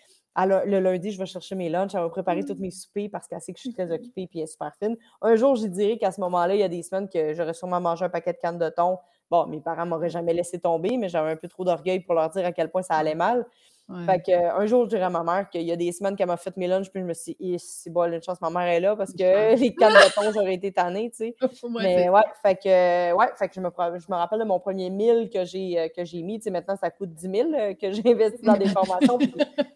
le 0.44 0.80
lundi, 0.80 1.12
je 1.12 1.18
vais 1.18 1.26
chercher 1.26 1.54
mes 1.54 1.70
lunchs, 1.70 1.94
elle 1.94 2.02
va 2.02 2.08
préparer 2.10 2.44
tous 2.44 2.54
mmh. 2.54 2.60
mes 2.60 2.70
soupers 2.70 3.08
parce 3.10 3.26
qu'elle 3.26 3.40
sait 3.40 3.52
que 3.52 3.58
je 3.58 3.62
suis 3.62 3.72
très 3.72 3.90
occupée 3.90 4.22
et 4.22 4.28
elle 4.34 4.40
est 4.42 4.46
super 4.46 4.72
fine. 4.82 4.96
Un 5.22 5.36
jour, 5.36 5.56
je 5.56 5.66
dirais 5.66 5.96
qu'à 5.96 6.12
ce 6.12 6.20
moment-là, 6.20 6.54
il 6.54 6.60
y 6.60 6.64
a 6.64 6.68
des 6.68 6.82
semaines 6.82 7.08
que 7.08 7.32
j'aurais 7.32 7.54
sûrement 7.54 7.80
mangé 7.80 8.04
un 8.04 8.10
paquet 8.10 8.34
de 8.34 8.38
cannes 8.38 8.58
de 8.58 8.68
thon. 8.68 8.98
Bon, 9.30 9.46
mes 9.46 9.60
parents 9.60 9.86
m'auraient 9.86 10.10
jamais 10.10 10.34
laissé 10.34 10.60
tomber, 10.60 10.96
mais 10.98 11.08
j'avais 11.08 11.30
un 11.30 11.36
peu 11.36 11.48
trop 11.48 11.64
d'orgueil 11.64 12.00
pour 12.00 12.14
leur 12.14 12.28
dire 12.30 12.44
à 12.44 12.52
quel 12.52 12.70
point 12.70 12.82
ça 12.82 12.94
allait 12.94 13.14
mal. 13.14 13.46
Fait 14.04 14.20
que, 14.20 14.32
euh, 14.32 14.52
un 14.52 14.66
jour, 14.66 14.84
je 14.84 14.88
dirais 14.88 15.04
à 15.04 15.10
ma 15.10 15.22
mère 15.22 15.48
qu'il 15.48 15.62
y 15.62 15.70
a 15.70 15.76
des 15.76 15.92
semaines 15.92 16.16
qu'elle 16.16 16.26
m'a 16.26 16.36
fait 16.36 16.56
mes 16.56 16.66
lunchs, 16.66 16.90
puis 16.90 17.00
je 17.02 17.06
me 17.06 17.14
suis 17.14 17.36
dit, 17.38 17.56
c'est 17.58 17.88
bon, 17.88 18.12
une 18.12 18.20
chance, 18.20 18.40
ma 18.40 18.50
mère 18.50 18.62
est 18.62 18.80
là 18.80 18.96
parce 18.96 19.12
que 19.12 19.54
les 19.60 19.74
cannes 19.74 19.92
de 19.92 20.12
thon, 20.12 20.32
j'aurais 20.34 20.54
été 20.54 20.72
tannée, 20.72 21.10
tu 21.10 21.18
sais. 21.18 21.36
Mais 21.80 22.08
ouais, 22.08 22.22
fait 22.42 22.56
que, 22.56 23.14
ouais, 23.14 23.26
fait 23.36 23.48
que 23.48 23.54
je 23.54 23.60
me, 23.60 23.70
je 23.70 24.10
me 24.10 24.16
rappelle 24.16 24.40
de 24.40 24.44
mon 24.44 24.58
premier 24.58 24.90
1000 24.90 25.30
que 25.30 25.44
j'ai, 25.44 25.78
euh, 25.78 25.88
que 25.88 26.04
j'ai 26.04 26.22
mis. 26.22 26.38
Tu 26.38 26.44
sais, 26.44 26.50
maintenant, 26.50 26.74
ça 26.76 26.90
coûte 26.90 27.10
10 27.14 27.30
000 27.30 27.52
euh, 27.52 27.74
que 27.74 27.92
j'ai 27.92 28.02
investi 28.04 28.42
dans 28.42 28.56
des 28.56 28.68
formations. 28.68 29.18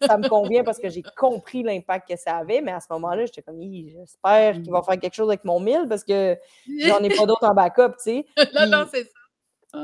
ça 0.05 0.17
me 0.17 0.27
convient 0.27 0.65
parce 0.65 0.79
que 0.79 0.89
j'ai 0.89 1.03
compris 1.15 1.63
l'impact 1.63 2.09
que 2.09 2.17
ça 2.17 2.35
avait. 2.35 2.59
Mais 2.59 2.73
à 2.73 2.81
ce 2.81 2.87
moment-là, 2.91 3.25
j'étais 3.25 3.41
comme, 3.41 3.61
j'espère 3.61 4.55
qu'il 4.55 4.71
va 4.71 4.81
faire 4.81 4.99
quelque 4.99 5.15
chose 5.15 5.29
avec 5.29 5.45
mon 5.45 5.61
1000 5.61 5.85
parce 5.87 6.03
que 6.03 6.37
j'en 6.79 6.99
ai 6.99 7.15
pas 7.15 7.25
d'autres 7.25 7.47
en 7.47 7.53
backup, 7.53 7.95
tu 8.03 8.23
sais. 8.25 8.25
non, 8.55 8.67
non, 8.67 8.85
c'est 8.91 9.05
ça. 9.05 9.20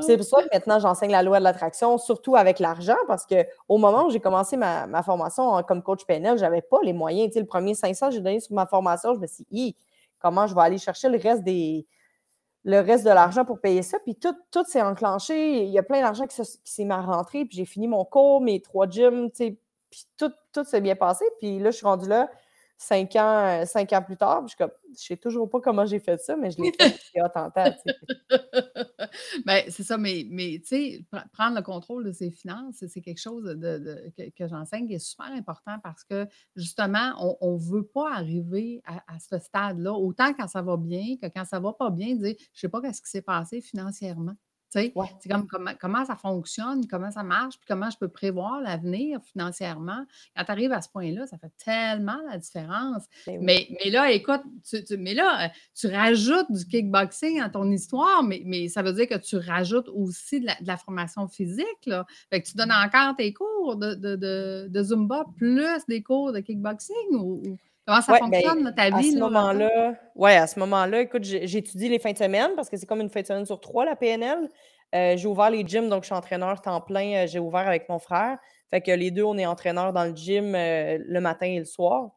C'est 0.02 0.16
pour 0.16 0.26
ça 0.26 0.42
que 0.42 0.48
maintenant, 0.52 0.78
j'enseigne 0.78 1.12
la 1.12 1.22
loi 1.22 1.38
de 1.38 1.44
l'attraction, 1.44 1.96
surtout 1.96 2.36
avec 2.36 2.58
l'argent, 2.58 2.96
parce 3.06 3.24
qu'au 3.24 3.78
moment 3.78 4.06
où 4.06 4.10
j'ai 4.10 4.20
commencé 4.20 4.56
ma, 4.56 5.02
formation 5.02 5.62
comme 5.62 5.82
coach 5.82 6.04
PNL, 6.04 6.36
je 6.36 6.42
n'avais 6.42 6.60
pas 6.60 6.78
les 6.82 6.92
moyens. 6.92 7.34
le 7.34 7.46
premier 7.46 7.74
500 7.74 8.08
que 8.08 8.14
j'ai 8.14 8.20
donné 8.20 8.40
sur 8.40 8.54
ma 8.54 8.66
formation, 8.66 9.14
je 9.14 9.20
me 9.20 9.26
suis 9.26 9.46
dit, 9.50 9.76
comment 10.18 10.46
je 10.46 10.54
vais 10.54 10.60
aller 10.60 10.78
chercher 10.78 11.08
le 11.08 11.18
reste 11.18 11.42
des 11.42 11.86
le 12.64 12.80
reste 12.80 13.04
de 13.04 13.10
l'argent 13.10 13.46
pour 13.46 13.60
payer 13.60 13.82
ça? 13.82 13.98
Puis 14.00 14.14
tout, 14.16 14.34
tout 14.50 14.64
s'est 14.64 14.82
enclenché. 14.82 15.62
Il 15.62 15.70
y 15.70 15.78
a 15.78 15.82
plein 15.82 16.02
d'argent 16.02 16.26
qui, 16.26 16.36
s'est 16.64 16.84
mis 16.84 16.92
à 16.92 17.00
rentrer. 17.00 17.46
Puis 17.46 17.56
j'ai 17.56 17.64
fini 17.64 17.88
mon 17.88 18.04
cours, 18.04 18.42
mes 18.42 18.60
trois 18.60 18.86
gyms, 18.86 19.30
puis 19.30 19.58
tout, 20.18 20.32
tout 20.52 20.64
s'est 20.64 20.82
bien 20.82 20.96
passé. 20.96 21.24
Puis 21.38 21.60
là, 21.60 21.70
je 21.70 21.76
suis 21.76 21.86
rendue 21.86 22.08
là 22.08 22.28
cinq 22.78 23.16
ans, 23.16 23.64
cinq 23.66 23.92
ans 23.92 24.02
plus 24.02 24.16
tard, 24.16 24.46
je 24.46 24.54
ne 24.62 24.68
sais 24.94 25.16
toujours 25.16 25.50
pas 25.50 25.60
comment 25.60 25.84
j'ai 25.84 25.98
fait 25.98 26.20
ça, 26.20 26.36
mais 26.36 26.52
je 26.52 26.62
l'ai 26.62 26.72
fait, 26.72 26.96
c'est 27.12 27.20
ben, 29.44 29.64
c'est 29.68 29.82
ça, 29.82 29.98
mais, 29.98 30.24
prendre 31.32 31.56
le 31.56 31.62
contrôle 31.62 32.04
de 32.04 32.12
ses 32.12 32.30
finances, 32.30 32.84
c'est 32.86 33.00
quelque 33.00 33.20
chose 33.20 33.44
de, 33.44 34.12
que, 34.36 34.46
j'enseigne 34.46 34.86
qui 34.86 34.94
est 34.94 35.00
super 35.00 35.26
important 35.26 35.78
parce 35.82 36.04
que 36.04 36.26
justement, 36.54 37.36
on 37.40 37.54
ne 37.54 37.58
veut 37.58 37.84
pas 37.84 38.14
arriver 38.14 38.80
à, 38.86 39.18
ce 39.18 39.38
stade-là, 39.38 39.92
autant 39.92 40.32
quand 40.32 40.46
ça 40.46 40.62
va 40.62 40.76
bien 40.76 41.16
que 41.20 41.26
quand 41.26 41.44
ça 41.44 41.58
ne 41.58 41.64
va 41.64 41.72
pas 41.72 41.90
bien, 41.90 42.14
dire 42.14 42.36
je 42.38 42.44
ne 42.44 42.60
sais 42.60 42.68
pas 42.68 42.80
ce 42.92 43.02
qui 43.02 43.10
s'est 43.10 43.22
passé 43.22 43.60
financièrement. 43.60 44.36
C'est 44.68 44.92
comme 45.28 45.46
comment, 45.80 46.04
ça 46.04 46.16
fonctionne, 46.16 46.86
comment 46.86 47.10
ça 47.10 47.22
marche, 47.22 47.56
puis 47.58 47.66
comment 47.66 47.88
je 47.90 47.96
peux 47.96 48.08
prévoir 48.08 48.60
l'avenir 48.60 49.20
financièrement. 49.22 50.04
Quand 50.36 50.44
tu 50.44 50.50
arrives 50.50 50.72
à 50.72 50.82
ce 50.82 50.88
point-là, 50.90 51.26
ça 51.26 51.38
fait 51.38 51.52
tellement 51.64 52.18
la 52.30 52.38
différence. 52.38 53.04
Ben 53.26 53.38
mais, 53.42 53.68
mais 53.70 53.90
là, 53.90 54.10
écoute, 54.10 54.42
tu, 54.68 54.96
mais 54.98 55.14
là, 55.14 55.46
euh, 55.46 55.48
tu 55.74 55.86
rajoutes 55.88 56.50
du 56.50 56.66
kickboxing 56.66 57.40
à 57.40 57.48
ton 57.48 57.70
histoire, 57.70 58.22
mais, 58.22 58.42
mais 58.44 58.68
ça 58.68 58.82
veut 58.82 58.92
dire 58.92 59.08
que 59.08 59.18
tu 59.18 59.36
rajoutes 59.36 59.88
aussi 59.88 60.40
de 60.40 60.46
la, 60.60 60.76
formation 60.76 61.26
physique. 61.28 61.86
Là. 61.86 62.06
Fait 62.30 62.42
que 62.42 62.48
tu 62.48 62.56
donnes 62.56 62.72
encore 62.72 63.16
tes 63.16 63.32
cours 63.32 63.76
de, 63.76 63.94
de, 63.94 64.82
Zumba 64.82 65.24
plus 65.36 65.84
des 65.88 66.02
cours 66.02 66.32
de 66.32 66.40
kickboxing 66.40 67.14
ou... 67.14 67.42
Comment 67.88 68.02
ça 68.02 68.12
ben, 68.12 68.18
fonctionne, 68.18 68.74
ta 68.74 68.90
vie? 68.90 69.08
À 69.08 69.12
ce 69.12 69.18
moment-là, 69.18 69.94
ouais, 70.14 70.36
à 70.36 70.46
ce 70.46 70.58
moment-là, 70.58 71.00
écoute, 71.00 71.24
j'étudie 71.24 71.88
les 71.88 71.98
fins 71.98 72.12
de 72.12 72.18
semaine 72.18 72.50
parce 72.54 72.68
que 72.68 72.76
c'est 72.76 72.84
comme 72.84 73.00
une 73.00 73.08
fin 73.08 73.22
de 73.22 73.26
semaine 73.26 73.46
sur 73.46 73.58
trois, 73.60 73.86
la 73.86 73.96
PNL. 73.96 74.46
Euh, 74.94 75.16
j'ai 75.16 75.26
ouvert 75.26 75.48
les 75.48 75.66
gyms, 75.66 75.88
donc 75.88 76.02
je 76.02 76.08
suis 76.08 76.14
entraîneur 76.14 76.60
temps 76.60 76.82
plein. 76.82 77.24
Euh, 77.24 77.26
j'ai 77.26 77.38
ouvert 77.38 77.66
avec 77.66 77.88
mon 77.88 77.98
frère. 77.98 78.36
Fait 78.68 78.82
que 78.82 78.90
les 78.90 79.10
deux, 79.10 79.22
on 79.22 79.38
est 79.38 79.46
entraîneurs 79.46 79.94
dans 79.94 80.04
le 80.04 80.14
gym 80.14 80.54
euh, 80.54 80.98
le 81.02 81.20
matin 81.22 81.46
et 81.46 81.60
le 81.60 81.64
soir. 81.64 82.10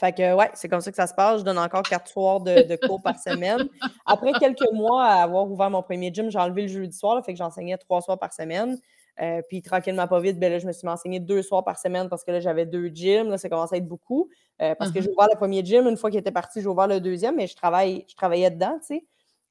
Fait 0.00 0.12
que, 0.12 0.34
ouais, 0.34 0.48
c'est 0.54 0.70
comme 0.70 0.80
ça 0.80 0.90
que 0.90 0.96
ça 0.96 1.06
se 1.06 1.12
passe. 1.12 1.40
Je 1.40 1.44
donne 1.44 1.58
encore 1.58 1.82
quatre 1.82 2.08
soirs 2.08 2.40
de, 2.40 2.86
cours 2.86 3.02
par 3.02 3.18
semaine. 3.20 3.68
Après 4.06 4.32
quelques 4.40 4.72
mois 4.72 5.04
à 5.04 5.22
avoir 5.22 5.50
ouvert 5.50 5.68
mon 5.68 5.82
premier 5.82 6.10
gym, 6.14 6.30
j'ai 6.30 6.38
enlevé 6.38 6.62
le 6.62 6.68
jeudi 6.68 6.96
soir, 6.96 7.22
fait 7.22 7.32
que 7.32 7.38
j'enseignais 7.38 7.76
trois 7.76 8.00
soirs 8.00 8.18
par 8.18 8.32
semaine. 8.32 8.78
Euh, 9.20 9.42
puis 9.48 9.62
tranquillement, 9.62 10.08
pas 10.08 10.20
vite, 10.20 10.38
ben 10.38 10.50
là, 10.50 10.58
je 10.58 10.66
me 10.66 10.72
suis 10.72 10.88
enseigné 10.88 11.20
deux 11.20 11.42
soirs 11.42 11.64
par 11.64 11.78
semaine 11.78 12.08
parce 12.08 12.24
que 12.24 12.30
là, 12.30 12.40
j'avais 12.40 12.66
deux 12.66 12.88
gyms. 12.88 13.28
Là, 13.28 13.38
ça 13.38 13.48
commençait 13.48 13.76
à 13.76 13.78
être 13.78 13.88
beaucoup. 13.88 14.28
Euh, 14.60 14.74
parce 14.74 14.90
que 14.90 15.00
j'ai 15.00 15.08
uh-huh. 15.08 15.14
ouvert 15.14 15.28
le 15.30 15.36
premier 15.36 15.64
gym. 15.64 15.86
Une 15.86 15.96
fois 15.96 16.10
qu'il 16.10 16.18
était 16.18 16.32
parti, 16.32 16.60
j'ai 16.60 16.66
ouvert 16.66 16.86
le 16.86 17.00
deuxième, 17.00 17.36
mais 17.36 17.46
je, 17.46 17.56
travaille, 17.56 18.04
je 18.08 18.14
travaillais 18.14 18.50
dedans, 18.50 18.78
tu 18.80 18.96
sais. 18.96 19.04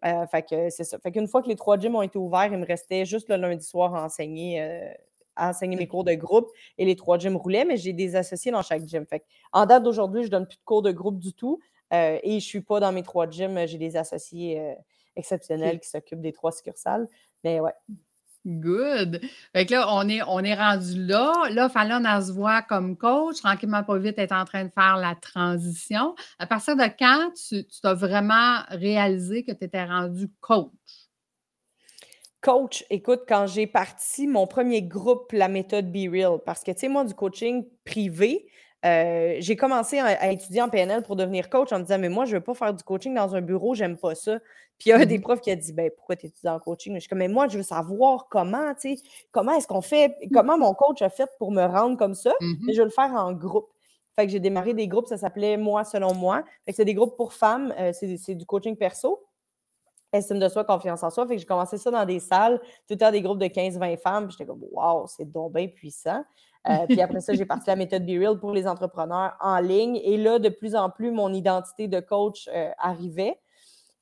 Euh, 0.03 0.25
fait 0.25 0.41
que 0.41 0.69
c'est 0.71 0.83
ça. 0.83 0.97
Fait 0.97 1.11
qu'une 1.11 1.27
fois 1.27 1.43
que 1.43 1.47
les 1.47 1.55
trois 1.55 1.77
gyms 1.77 1.95
ont 1.95 2.01
été 2.01 2.17
ouverts, 2.17 2.49
il 2.51 2.57
me 2.57 2.65
restait 2.65 3.05
juste 3.05 3.29
le 3.29 3.35
lundi 3.35 3.63
soir 3.63 3.93
à 3.93 4.03
enseigner, 4.03 4.59
à 5.35 5.49
enseigner 5.49 5.75
mes 5.75 5.87
cours 5.87 6.03
de 6.03 6.13
groupe 6.15 6.49
et 6.79 6.85
les 6.85 6.95
trois 6.95 7.19
gyms 7.19 7.35
roulaient, 7.35 7.65
mais 7.65 7.77
j'ai 7.77 7.93
des 7.93 8.15
associés 8.15 8.51
dans 8.51 8.63
chaque 8.63 8.83
gym. 8.87 9.05
Fait 9.05 9.23
en 9.51 9.67
date 9.67 9.83
d'aujourd'hui, 9.83 10.23
je 10.23 10.29
donne 10.29 10.47
plus 10.47 10.57
de 10.57 10.63
cours 10.65 10.81
de 10.81 10.91
groupe 10.91 11.19
du 11.19 11.33
tout 11.33 11.59
et 11.91 12.19
je 12.25 12.33
ne 12.33 12.39
suis 12.39 12.61
pas 12.61 12.79
dans 12.79 12.91
mes 12.91 13.03
trois 13.03 13.29
gyms. 13.29 13.67
J'ai 13.67 13.77
des 13.77 13.95
associés 13.95 14.75
exceptionnels 15.15 15.79
qui 15.79 15.87
s'occupent 15.87 16.21
des 16.21 16.33
trois 16.33 16.51
succursales. 16.51 17.07
Mais 17.43 17.59
ouais. 17.59 17.73
Good. 18.45 19.21
Fait 19.53 19.67
que 19.67 19.73
là, 19.73 19.85
on 19.93 20.09
est, 20.09 20.21
on 20.23 20.39
est 20.39 20.55
rendu 20.55 21.05
là. 21.05 21.31
Là, 21.51 21.69
Fallon, 21.69 22.03
elle 22.03 22.23
se 22.23 22.31
voit 22.31 22.63
comme 22.63 22.97
coach. 22.97 23.37
Tranquillement, 23.37 23.83
pas 23.83 23.97
vite, 23.99 24.17
est 24.17 24.31
en 24.31 24.45
train 24.45 24.65
de 24.65 24.71
faire 24.71 24.97
la 24.97 25.13
transition. 25.13 26.15
À 26.39 26.47
partir 26.47 26.75
de 26.75 26.83
quand 26.97 27.31
tu, 27.33 27.65
tu 27.67 27.79
as 27.83 27.93
vraiment 27.93 28.61
réalisé 28.69 29.43
que 29.43 29.51
tu 29.51 29.63
étais 29.65 29.83
rendu 29.83 30.27
coach? 30.39 30.71
Coach, 32.41 32.83
écoute, 32.89 33.21
quand 33.27 33.45
j'ai 33.45 33.67
parti 33.67 34.25
mon 34.25 34.47
premier 34.47 34.81
groupe, 34.81 35.31
la 35.31 35.47
méthode 35.47 35.91
Be 35.91 36.11
Real, 36.11 36.39
parce 36.43 36.63
que, 36.63 36.71
tu 36.71 36.79
sais, 36.79 36.87
moi, 36.89 37.05
du 37.05 37.13
coaching 37.13 37.67
privé, 37.85 38.47
euh, 38.83 39.35
j'ai 39.39 39.55
commencé 39.55 39.99
à, 39.99 40.31
étudier 40.31 40.61
en 40.61 40.69
PNL 40.69 41.03
pour 41.03 41.15
devenir 41.15 41.49
coach 41.49 41.71
en 41.71 41.79
me 41.79 41.83
disant, 41.83 41.99
mais 41.99 42.09
moi, 42.09 42.25
je 42.25 42.31
ne 42.31 42.37
veux 42.37 42.43
pas 42.43 42.53
faire 42.53 42.73
du 42.73 42.83
coaching 42.83 43.13
dans 43.13 43.35
un 43.35 43.41
bureau, 43.41 43.75
j'aime 43.75 43.97
pas 43.97 44.15
ça. 44.15 44.39
Puis 44.79 44.89
il 44.89 44.89
y 44.89 44.93
a 44.93 44.97
un 44.97 45.05
des 45.05 45.19
mmh 45.19 45.21
profs 45.21 45.41
qui 45.41 45.51
a 45.51 45.55
dit, 45.55 45.73
ben, 45.73 45.91
pourquoi 45.95 46.15
tu 46.15 46.25
étudies 46.25 46.47
en 46.47 46.59
coaching? 46.59 46.95
je 46.95 47.01
suis 47.01 47.09
comme, 47.09 47.19
mais 47.19 47.27
moi, 47.27 47.47
je 47.47 47.57
veux 47.57 47.63
savoir 47.63 48.27
comment, 48.29 48.73
tu 48.73 48.95
sais, 48.95 49.03
comment 49.31 49.53
est-ce 49.53 49.67
qu'on 49.67 49.81
fait, 49.81 50.09
mmh. 50.09 50.29
comment 50.33 50.57
mon 50.57 50.73
coach 50.73 51.01
a 51.03 51.09
fait 51.09 51.29
pour 51.37 51.51
me 51.51 51.63
rendre 51.63 51.97
comme 51.97 52.15
ça, 52.15 52.33
mmh 52.41 52.69
et 52.69 52.73
je 52.73 52.79
veux 52.79 52.85
le 52.85 52.91
faire 52.91 53.11
en 53.13 53.33
groupe. 53.33 53.69
Fait 54.15 54.25
que 54.25 54.31
j'ai 54.31 54.39
démarré 54.39 54.73
des 54.73 54.87
groupes, 54.87 55.07
ça 55.07 55.17
s'appelait 55.17 55.57
Moi 55.57 55.83
selon 55.85 56.13
moi. 56.13 56.43
Fait 56.65 56.71
que 56.71 56.75
c'est 56.75 56.85
des 56.85 56.95
groupes 56.95 57.15
pour 57.15 57.33
femmes, 57.33 57.73
euh, 57.79 57.91
c'est 57.93 58.35
du 58.35 58.45
coaching 58.45 58.75
perso 58.75 59.23
estime 60.13 60.39
de 60.39 60.49
soi, 60.49 60.63
confiance 60.63 61.03
en 61.03 61.09
soi. 61.09 61.27
Fait 61.27 61.35
que 61.35 61.39
j'ai 61.39 61.45
commencé 61.45 61.77
ça 61.77 61.91
dans 61.91 62.05
des 62.05 62.19
salles, 62.19 62.59
tout 62.59 62.91
le 62.91 62.97
temps 62.97 63.11
des 63.11 63.21
groupes 63.21 63.39
de 63.39 63.45
15-20 63.45 63.97
femmes. 63.97 64.31
J'étais 64.31 64.45
comme, 64.45 64.63
waouh, 64.71 65.05
c'est 65.07 65.29
donc 65.29 65.53
bien 65.53 65.67
puissant. 65.67 66.23
Euh, 66.67 66.85
puis 66.89 67.01
après 67.01 67.21
ça, 67.21 67.33
j'ai 67.33 67.45
parti 67.45 67.65
la 67.67 67.75
méthode 67.75 68.05
Be 68.05 68.19
Real 68.19 68.39
pour 68.39 68.51
les 68.51 68.67
entrepreneurs 68.67 69.35
en 69.39 69.59
ligne. 69.59 69.97
Et 70.03 70.17
là, 70.17 70.39
de 70.39 70.49
plus 70.49 70.75
en 70.75 70.89
plus, 70.89 71.11
mon 71.11 71.33
identité 71.33 71.87
de 71.87 71.99
coach 71.99 72.49
euh, 72.53 72.69
arrivait. 72.77 73.39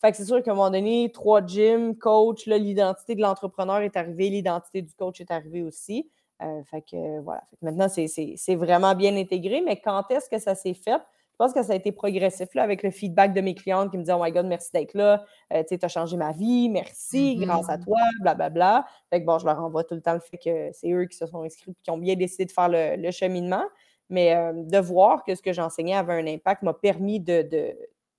Fait 0.02 0.12
que 0.12 0.18
c'est 0.18 0.26
sûr 0.26 0.42
qu'à 0.42 0.52
un 0.52 0.56
moment 0.56 0.70
donné, 0.70 1.12
trois 1.14 1.46
gyms, 1.46 1.96
coach, 1.98 2.46
l'identité 2.46 3.16
de 3.16 3.22
l'entrepreneur 3.22 3.82
est 3.82 3.98
arrivée, 3.98 4.30
l'identité 4.30 4.82
du 4.82 4.94
coach 4.94 5.20
est 5.20 5.30
arrivée 5.30 5.62
aussi. 5.62 6.10
Euh, 6.42 6.64
fait 6.64 6.82
que 6.82 7.20
voilà. 7.20 7.44
maintenant, 7.62 7.88
c'est 7.90 8.56
vraiment 8.56 8.96
bien 8.96 9.16
intégré. 9.18 9.62
Mais 9.62 9.82
quand 9.82 10.10
est-ce 10.10 10.30
que 10.30 10.40
ça 10.40 10.56
s'est 10.56 10.74
fait? 10.74 11.02
Je 11.40 11.46
pense 11.46 11.54
que 11.54 11.64
ça 11.64 11.72
a 11.72 11.76
été 11.78 11.94
progressif 11.94 12.54
là, 12.54 12.64
avec 12.64 12.84
le 12.84 12.92
feedback 12.92 13.34
de 13.34 13.40
mes 13.40 13.56
clientes 13.56 13.92
qui 13.92 13.98
me 13.98 14.04
disaient 14.04 14.14
Oh 14.14 14.22
my 14.22 14.30
God, 14.30 14.46
merci 14.48 14.72
d'être 14.74 14.94
là. 14.94 15.24
Euh, 15.54 15.64
tu 15.66 15.78
as 15.82 15.88
changé 15.88 16.18
ma 16.18 16.34
vie, 16.34 16.68
merci, 16.68 17.38
grâce 17.38 17.70
à 17.70 17.78
mm-hmm. 17.78 17.84
toi, 17.86 17.98
blablabla. 18.20 18.50
Bla, 18.50 18.82
bla. 18.82 18.86
Fait 19.10 19.22
que 19.22 19.26
bon, 19.26 19.40
je 19.40 19.46
leur 19.46 19.58
envoie 19.58 19.86
tout 19.86 19.96
le 19.96 20.02
temps 20.02 20.16
le 20.16 20.20
fait 20.20 20.38
que 20.38 20.70
c'est 20.74 20.92
eux 20.92 21.06
qui 21.06 21.16
se 21.16 21.26
sont 21.26 21.44
inscrits 21.44 21.72
et 21.72 21.82
qui 21.82 21.92
ont 21.92 21.98
bien 21.98 22.16
décidé 22.16 22.44
de 22.44 22.52
faire 22.52 22.68
le, 22.68 23.10
cheminement. 23.12 23.64
Mais 24.10 24.36
euh, 24.36 24.52
de 24.54 24.78
voir 24.80 25.24
que 25.24 25.34
ce 25.34 25.42
que 25.42 25.54
j'enseignais 25.54 25.96
avait 25.96 26.12
un 26.12 26.28
impact 26.28 26.62
m'a 26.64 26.74
permis 26.74 27.22
de, 27.22 27.48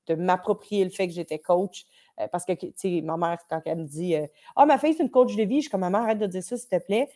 de 0.06 0.14
m'approprier 0.14 0.84
le 0.84 0.90
fait 0.90 1.06
que 1.06 1.12
j'étais 1.12 1.38
coach. 1.38 1.84
Euh, 2.20 2.26
parce 2.32 2.46
que, 2.46 2.54
tu 2.54 2.72
sais, 2.74 3.02
ma 3.02 3.18
mère, 3.18 3.36
quand 3.50 3.60
elle 3.66 3.80
me 3.80 3.84
dit 3.84 4.14
Ah, 4.56 4.64
ma 4.64 4.78
fille, 4.78 4.94
c'est 4.94 5.02
une 5.02 5.10
coach 5.10 5.36
de 5.36 5.42
vie, 5.42 5.56
je 5.56 5.62
suis 5.62 5.70
comme 5.70 5.80
maman, 5.80 5.98
arrête 5.98 6.18
de 6.18 6.26
dire 6.26 6.42
ça, 6.42 6.56
s'il 6.56 6.70
te 6.70 6.78
plaît. 6.78 7.10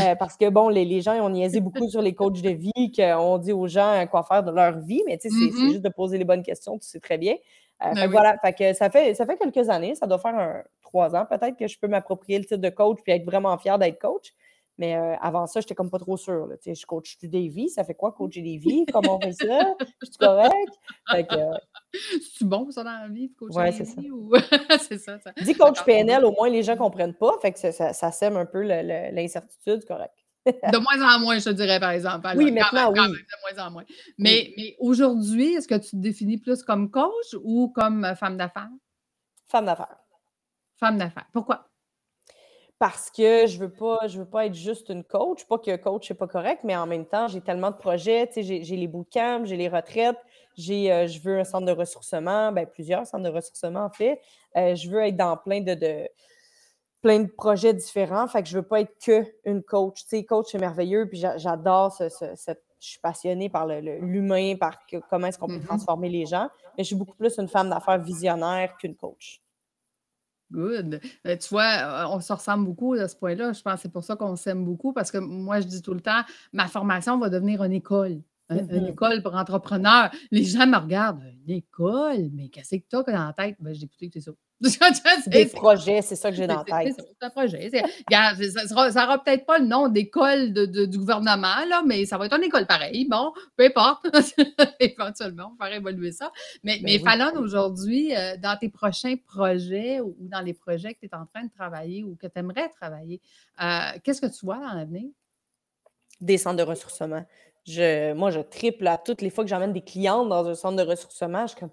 Euh, 0.00 0.14
parce 0.14 0.36
que, 0.36 0.48
bon, 0.48 0.68
les, 0.68 0.84
les, 0.84 1.00
gens 1.00 1.14
ont 1.14 1.30
niaisé 1.30 1.60
beaucoup 1.60 1.88
sur 1.88 2.00
les 2.00 2.14
coachs 2.14 2.40
de 2.40 2.50
vie, 2.50 2.92
qu'on 2.94 3.38
dit 3.38 3.52
aux 3.52 3.66
gens 3.66 4.06
quoi 4.10 4.22
faire 4.22 4.44
de 4.44 4.52
leur 4.52 4.78
vie, 4.78 5.02
mais 5.06 5.18
tu 5.18 5.28
sais, 5.28 5.34
c'est 5.34 5.50
mm-hmm. 5.50 5.70
juste 5.70 5.82
de 5.82 5.88
poser 5.88 6.18
les 6.18 6.24
bonnes 6.24 6.42
questions, 6.42 6.78
tu 6.78 6.86
sais 6.86 7.00
très 7.00 7.18
bien. 7.18 7.34
Euh, 7.84 7.94
ben 7.94 8.10
voilà, 8.10 8.36
fait 8.38 8.52
que 8.52 8.72
ça, 8.74 8.90
fait, 8.90 9.14
ça 9.14 9.24
fait 9.24 9.36
quelques 9.36 9.68
années, 9.68 9.94
ça 9.94 10.06
doit 10.06 10.18
faire 10.18 10.34
un, 10.34 10.62
trois 10.82 11.14
ans 11.14 11.26
peut-être 11.28 11.56
que 11.56 11.68
je 11.68 11.78
peux 11.78 11.86
m'approprier 11.86 12.38
le 12.38 12.44
titre 12.44 12.56
de 12.56 12.70
coach 12.70 12.98
puis 13.04 13.12
être 13.12 13.24
vraiment 13.24 13.56
fier 13.58 13.78
d'être 13.78 14.00
coach. 14.00 14.32
Mais 14.78 14.96
euh, 14.96 15.16
avant 15.20 15.46
ça, 15.46 15.60
j'étais 15.60 15.74
comme 15.74 15.90
pas 15.90 15.98
trop 15.98 16.16
sûre. 16.16 16.46
Là. 16.46 16.54
Je 16.64 16.86
coach 16.86 17.18
des 17.20 17.48
vies? 17.48 17.68
Ça 17.68 17.82
fait 17.84 17.94
quoi 17.94 18.12
coacher 18.12 18.42
des 18.42 18.56
vies? 18.58 18.86
Comment 18.92 19.16
on 19.16 19.20
fait 19.20 19.32
ça? 19.32 19.74
Je 20.00 20.06
suis 20.06 20.16
correct? 20.18 20.52
C'est 21.92 22.44
bon 22.44 22.70
ça 22.70 22.84
dans 22.84 22.92
la 22.92 23.08
vie 23.08 23.28
de 23.28 23.34
coacher 23.34 23.58
ouais, 23.58 23.72
des 23.72 23.84
vies? 23.84 24.10
Ou... 24.10 24.32
c'est 24.80 24.98
ça, 24.98 25.18
ça. 25.20 25.32
Dis 25.42 25.54
coach 25.54 25.82
PNL, 25.84 26.24
au 26.24 26.32
moins 26.32 26.48
les 26.48 26.62
gens 26.62 26.74
ne 26.74 26.78
comprennent 26.78 27.14
pas. 27.14 27.36
Fait 27.40 27.52
que 27.52 27.58
ça, 27.58 27.92
ça, 27.92 28.12
sème 28.12 28.36
un 28.36 28.46
peu 28.46 28.62
l'incertitude, 28.62 29.84
correct. 29.86 30.14
de 30.46 30.78
moins 30.78 31.16
en 31.16 31.20
moins, 31.20 31.38
je 31.38 31.44
te 31.46 31.50
dirais, 31.50 31.80
par 31.80 31.90
exemple. 31.90 32.26
oui, 32.36 32.50
maintenant, 32.52 32.92
oui. 32.92 32.98
de 32.98 33.56
moins 33.56 33.66
en 33.66 33.70
moins. 33.70 33.84
Mais, 34.18 34.52
mais 34.56 34.76
aujourd'hui, 34.78 35.54
est-ce 35.54 35.68
que 35.68 35.74
tu 35.74 35.90
te 35.90 35.96
définis 35.96 36.38
plus 36.38 36.62
comme 36.62 36.90
coach 36.90 37.34
ou 37.42 37.68
comme 37.68 38.04
euh, 38.04 38.14
femme 38.14 38.36
d'affaires? 38.36 38.70
Femme 39.46 39.66
d'affaires. 39.66 39.96
Femme 40.76 40.98
d'affaires. 40.98 41.28
Pourquoi? 41.32 41.68
parce 42.78 43.10
que 43.10 43.46
je 43.46 43.58
veux 43.58 43.72
pas, 43.72 44.06
je 44.06 44.20
veux 44.20 44.28
pas 44.28 44.46
être 44.46 44.54
juste 44.54 44.88
une 44.88 45.02
coach. 45.02 45.44
Pas 45.46 45.58
que 45.58 45.76
coach, 45.76 46.06
c'est 46.08 46.14
pas 46.14 46.28
correct, 46.28 46.62
mais 46.64 46.76
en 46.76 46.86
même 46.86 47.06
temps, 47.06 47.26
j'ai 47.26 47.40
tellement 47.40 47.70
de 47.70 47.76
projets. 47.76 48.30
J'ai, 48.36 48.62
j'ai 48.62 48.76
les 48.76 48.86
bootcamps, 48.86 49.44
j'ai 49.44 49.56
les 49.56 49.68
retraites, 49.68 50.18
j'ai, 50.58 50.92
euh, 50.92 51.06
je 51.06 51.20
veux 51.20 51.38
un 51.38 51.44
centre 51.44 51.66
de 51.66 51.72
ressourcement, 51.72 52.52
ben, 52.52 52.66
plusieurs 52.66 53.06
centres 53.06 53.24
de 53.24 53.30
ressourcement 53.30 53.84
en 53.84 53.90
fait. 53.90 54.20
Euh, 54.56 54.74
je 54.74 54.90
veux 54.90 55.00
être 55.02 55.16
dans 55.16 55.36
plein 55.36 55.60
de, 55.60 55.74
de, 55.74 56.08
plein 57.00 57.20
de 57.20 57.28
projets 57.28 57.72
différents. 57.72 58.26
Fait 58.26 58.42
que 58.42 58.48
je 58.48 58.56
veux 58.58 58.66
pas 58.66 58.80
être 58.80 58.94
que 59.02 59.24
une 59.44 59.62
coach. 59.62 60.02
Tu 60.02 60.08
sais, 60.08 60.24
coach, 60.24 60.48
c'est 60.50 60.58
merveilleux, 60.58 61.08
puis 61.08 61.22
j'adore 61.36 61.92
ce, 61.92 62.08
je 62.80 62.86
suis 62.86 63.00
passionnée 63.00 63.48
par 63.48 63.66
l'humain, 63.66 64.56
par 64.56 64.78
comment 65.08 65.28
est-ce 65.28 65.38
qu'on 65.38 65.48
peut 65.48 65.54
mm-hmm. 65.54 65.66
transformer 65.66 66.08
les 66.08 66.26
gens. 66.26 66.48
Mais 66.76 66.84
je 66.84 66.88
suis 66.88 66.96
beaucoup 66.96 67.16
plus 67.16 67.38
une 67.38 67.48
femme 67.48 67.70
d'affaires 67.70 67.98
visionnaire 67.98 68.76
qu'une 68.76 68.94
coach. 68.94 69.40
Good. 70.50 71.00
Euh, 71.26 71.36
tu 71.36 71.48
vois, 71.50 72.08
on 72.10 72.20
se 72.20 72.32
ressemble 72.32 72.64
beaucoup 72.64 72.94
à 72.94 73.06
ce 73.06 73.16
point-là. 73.16 73.52
Je 73.52 73.60
pense 73.60 73.74
que 73.74 73.80
c'est 73.82 73.92
pour 73.92 74.04
ça 74.04 74.16
qu'on 74.16 74.36
s'aime 74.36 74.64
beaucoup 74.64 74.92
parce 74.92 75.10
que 75.10 75.18
moi, 75.18 75.60
je 75.60 75.66
dis 75.66 75.82
tout 75.82 75.92
le 75.92 76.00
temps, 76.00 76.22
ma 76.52 76.68
formation 76.68 77.18
va 77.18 77.28
devenir 77.28 77.62
une 77.62 77.72
école. 77.72 78.22
Une 78.50 78.58
mm-hmm. 78.58 78.90
école 78.90 79.22
pour 79.22 79.34
entrepreneurs. 79.34 80.10
Les 80.30 80.44
gens 80.44 80.66
me 80.66 80.78
regardent, 80.78 81.22
une 81.46 81.54
école, 81.54 82.30
mais 82.32 82.48
qu'est-ce 82.48 82.76
que 82.76 82.84
tu 82.88 82.96
as 82.96 83.02
dans 83.02 83.26
la 83.26 83.34
tête? 83.36 83.56
Ben, 83.60 83.74
j'ai 83.74 83.84
écouté, 83.84 84.10
c'est 84.14 84.20
ça. 84.20 84.32
Des 85.26 85.46
projets, 85.46 86.02
c'est 86.02 86.16
ça 86.16 86.30
que 86.30 86.36
j'ai 86.36 86.46
dans 86.46 86.64
la 86.68 86.84
tête. 86.84 86.96
C'est 86.96 87.26
un 87.26 87.30
projet. 87.30 87.70
ça 87.70 89.04
n'aura 89.04 89.22
peut-être 89.22 89.46
pas 89.46 89.58
le 89.58 89.66
nom 89.66 89.88
d'école 89.88 90.52
du 90.52 90.98
gouvernement, 90.98 91.64
là, 91.68 91.82
mais 91.86 92.06
ça 92.06 92.18
va 92.18 92.26
être 92.26 92.36
une 92.36 92.44
école 92.44 92.66
pareil. 92.66 93.06
Bon, 93.08 93.32
peu 93.56 93.66
importe. 93.66 94.06
Éventuellement, 94.80 95.52
on 95.52 95.62
va 95.62 95.66
faire 95.68 95.76
évoluer 95.76 96.10
ça. 96.10 96.32
Mais, 96.64 96.80
ben 96.80 97.00
mais 97.04 97.38
aujourd'hui, 97.38 98.16
euh, 98.16 98.36
dans 98.36 98.56
tes 98.58 98.68
prochains 98.68 99.14
projets 99.16 100.00
ou, 100.00 100.16
dans 100.18 100.40
les 100.40 100.54
projets 100.54 100.94
que 100.94 101.00
tu 101.00 101.06
es 101.06 101.14
en 101.14 101.26
train 101.26 101.44
de 101.44 101.50
travailler 101.50 102.02
ou 102.02 102.16
que 102.16 102.26
tu 102.26 102.38
aimerais 102.38 102.68
travailler, 102.68 103.20
euh, 103.62 103.92
qu'est-ce 104.02 104.20
que 104.20 104.26
tu 104.26 104.44
vois 104.44 104.58
dans 104.58 104.74
l'avenir? 104.74 105.08
Des 106.20 106.36
centres 106.36 106.56
de 106.56 106.62
ressourcement. 106.62 107.24
Je, 107.68 108.14
moi, 108.14 108.30
je 108.30 108.40
triple 108.40 108.86
à 108.86 108.98
toutes 108.98 109.20
les 109.20 109.30
fois 109.30 109.44
que 109.44 109.50
j'emmène 109.50 109.72
des 109.72 109.82
clientes 109.82 110.28
dans 110.28 110.46
un 110.46 110.54
centre 110.54 110.76
de 110.82 110.88
ressourcement. 110.88 111.42
Je 111.42 111.48
suis 111.48 111.60
comme 111.60 111.70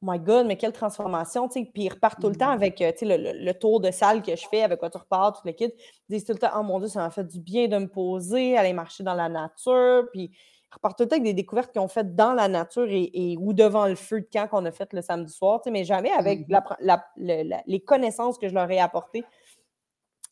Oh 0.00 0.06
my 0.06 0.18
God, 0.20 0.46
mais 0.46 0.56
quelle 0.56 0.72
transformation. 0.72 1.48
Puis 1.48 1.66
ils 1.74 1.88
repartent 1.88 2.20
tout 2.20 2.28
le 2.28 2.36
temps 2.36 2.50
mmh. 2.50 2.62
avec, 2.62 2.80
euh, 2.82 2.92
le, 3.02 3.52
tour 3.52 3.80
de 3.80 3.90
salle 3.90 4.22
que 4.22 4.36
je 4.36 4.46
fais 4.48 4.62
avec 4.62 4.78
quoi 4.78 4.90
tu 4.90 4.98
repars, 4.98 5.32
tout 5.32 5.40
le 5.44 5.52
kit. 5.52 5.72
Ils 6.08 6.12
disent 6.12 6.24
tout 6.24 6.32
le 6.32 6.38
temps, 6.38 6.52
oh 6.56 6.62
mon 6.62 6.78
Dieu, 6.78 6.88
ça 6.88 7.00
m'a 7.00 7.10
fait 7.10 7.26
du 7.26 7.40
bien 7.40 7.66
de 7.66 7.78
me 7.78 7.88
poser, 7.88 8.56
aller 8.56 8.72
marcher 8.72 9.02
dans 9.02 9.14
la 9.14 9.28
nature. 9.28 10.06
Puis 10.12 10.30
ils 10.30 10.74
repartent 10.74 10.98
tout 10.98 11.04
le 11.04 11.08
temps 11.08 11.16
avec 11.16 11.24
des 11.24 11.32
découvertes 11.32 11.72
qu'ils 11.72 11.80
ont 11.80 11.88
faites 11.88 12.14
dans 12.14 12.32
la 12.32 12.46
nature 12.46 12.86
et, 12.88 13.36
ou 13.40 13.52
devant 13.52 13.86
le 13.86 13.96
feu 13.96 14.20
de 14.20 14.28
camp 14.32 14.46
qu'on 14.46 14.64
a 14.66 14.70
fait 14.70 14.92
le 14.92 15.02
samedi 15.02 15.32
soir, 15.32 15.60
mais 15.66 15.82
jamais 15.84 16.10
avec 16.12 16.46
mmh 16.48 16.60
les 17.66 17.80
connaissances 17.80 18.38
que 18.38 18.48
je 18.48 18.54
leur 18.54 18.70
ai 18.70 18.78
apportées 18.78 19.24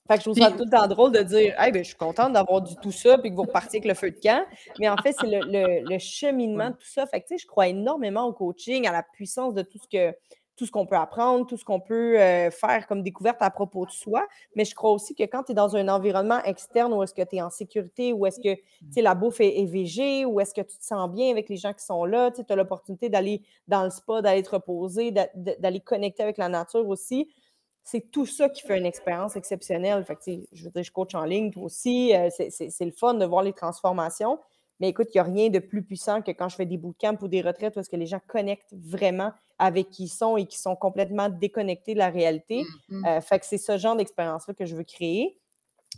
fait 0.08 0.14
que 0.14 0.20
je 0.20 0.30
trouve 0.30 0.38
ça 0.38 0.50
tout 0.50 0.64
le 0.64 0.70
temps 0.70 0.86
drôle 0.86 1.12
de 1.12 1.22
dire 1.22 1.54
hey, 1.58 1.72
ben, 1.72 1.82
je 1.82 1.88
suis 1.88 1.96
contente 1.96 2.32
d'avoir 2.32 2.60
du 2.62 2.76
tout 2.76 2.92
ça 2.92 3.18
puis 3.18 3.30
que 3.30 3.36
vous 3.36 3.42
repartiez 3.42 3.78
avec 3.78 3.88
le 3.88 3.94
feu 3.94 4.10
de 4.10 4.20
camp. 4.20 4.44
Mais 4.78 4.88
en 4.88 4.96
fait, 4.96 5.14
c'est 5.18 5.26
le, 5.28 5.98
cheminement 5.98 6.70
de 6.70 6.74
tout 6.74 6.86
ça. 6.86 7.06
Fait 7.06 7.20
que, 7.20 7.36
je 7.36 7.46
crois 7.46 7.68
énormément 7.68 8.24
au 8.24 8.32
coaching, 8.32 8.86
à 8.86 8.92
la 8.92 9.02
puissance 9.02 9.54
de 9.54 9.62
tout 9.62 9.78
ce 9.78 9.88
que 9.88 10.14
tout 10.56 10.64
ce 10.64 10.70
qu'on 10.70 10.86
peut 10.86 10.96
apprendre, 10.96 11.46
tout 11.46 11.58
ce 11.58 11.64
qu'on 11.64 11.80
peut 11.80 12.18
euh, 12.18 12.50
faire 12.50 12.86
comme 12.86 13.02
découverte 13.02 13.36
à 13.40 13.50
propos 13.50 13.84
de 13.84 13.90
soi. 13.90 14.26
Mais 14.54 14.64
je 14.64 14.74
crois 14.74 14.90
aussi 14.90 15.14
que 15.14 15.24
quand 15.24 15.42
tu 15.42 15.52
es 15.52 15.54
dans 15.54 15.76
un 15.76 15.86
environnement 15.88 16.42
externe 16.44 16.94
où 16.94 17.02
est-ce 17.02 17.12
que 17.12 17.22
tu 17.22 17.36
es 17.36 17.42
en 17.42 17.50
sécurité, 17.50 18.14
où 18.14 18.24
est-ce 18.24 18.40
que 18.40 18.58
la 19.00 19.14
bouffe 19.14 19.40
est, 19.40 19.60
est 19.60 19.66
végé, 19.66 20.24
où 20.24 20.40
est-ce 20.40 20.54
que 20.54 20.62
tu 20.62 20.78
te 20.78 20.84
sens 20.84 21.10
bien 21.10 21.30
avec 21.30 21.50
les 21.50 21.58
gens 21.58 21.74
qui 21.74 21.84
sont 21.84 22.06
là, 22.06 22.30
tu 22.30 22.40
as 22.48 22.56
l'opportunité 22.56 23.10
d'aller 23.10 23.42
dans 23.68 23.84
le 23.84 23.90
spa, 23.90 24.22
d'aller 24.22 24.42
te 24.42 24.50
reposer, 24.50 25.12
d'aller 25.12 25.80
connecter 25.80 26.22
avec 26.22 26.38
la 26.38 26.48
nature 26.48 26.88
aussi 26.88 27.28
c'est 27.86 28.10
tout 28.10 28.26
ça 28.26 28.48
qui 28.48 28.62
fait 28.62 28.76
une 28.76 28.84
expérience 28.84 29.36
exceptionnelle. 29.36 30.04
Fait 30.04 30.18
je 30.52 30.64
veux 30.64 30.70
dire, 30.70 30.82
je 30.82 30.90
coach 30.90 31.14
en 31.14 31.24
ligne, 31.24 31.52
toi 31.52 31.62
aussi. 31.62 32.12
Euh, 32.12 32.30
c'est 32.30 32.84
le 32.84 32.90
fun 32.90 33.14
de 33.14 33.24
voir 33.24 33.44
les 33.44 33.52
transformations. 33.52 34.40
Mais 34.80 34.88
écoute, 34.88 35.06
il 35.14 35.18
n'y 35.18 35.20
a 35.20 35.22
rien 35.22 35.50
de 35.50 35.60
plus 35.60 35.84
puissant 35.84 36.20
que 36.20 36.32
quand 36.32 36.48
je 36.48 36.56
fais 36.56 36.66
des 36.66 36.78
bootcamps 36.78 37.16
ou 37.22 37.28
des 37.28 37.42
retraites 37.42 37.76
où 37.76 37.78
est-ce 37.78 37.88
que 37.88 37.94
les 37.94 38.06
gens 38.06 38.20
connectent 38.26 38.74
vraiment 38.74 39.30
avec 39.60 39.90
qui 39.90 40.04
ils 40.04 40.08
sont 40.08 40.36
et 40.36 40.46
qui 40.46 40.58
sont 40.58 40.74
complètement 40.74 41.28
déconnectés 41.28 41.94
de 41.94 42.00
la 42.00 42.10
réalité. 42.10 42.64
Mm-hmm. 42.90 43.06
Euh, 43.06 43.20
fait 43.20 43.38
que 43.38 43.46
c'est 43.46 43.56
ce 43.56 43.78
genre 43.78 43.94
d'expérience-là 43.94 44.52
que 44.52 44.66
je 44.66 44.74
veux 44.74 44.84
créer. 44.84 45.38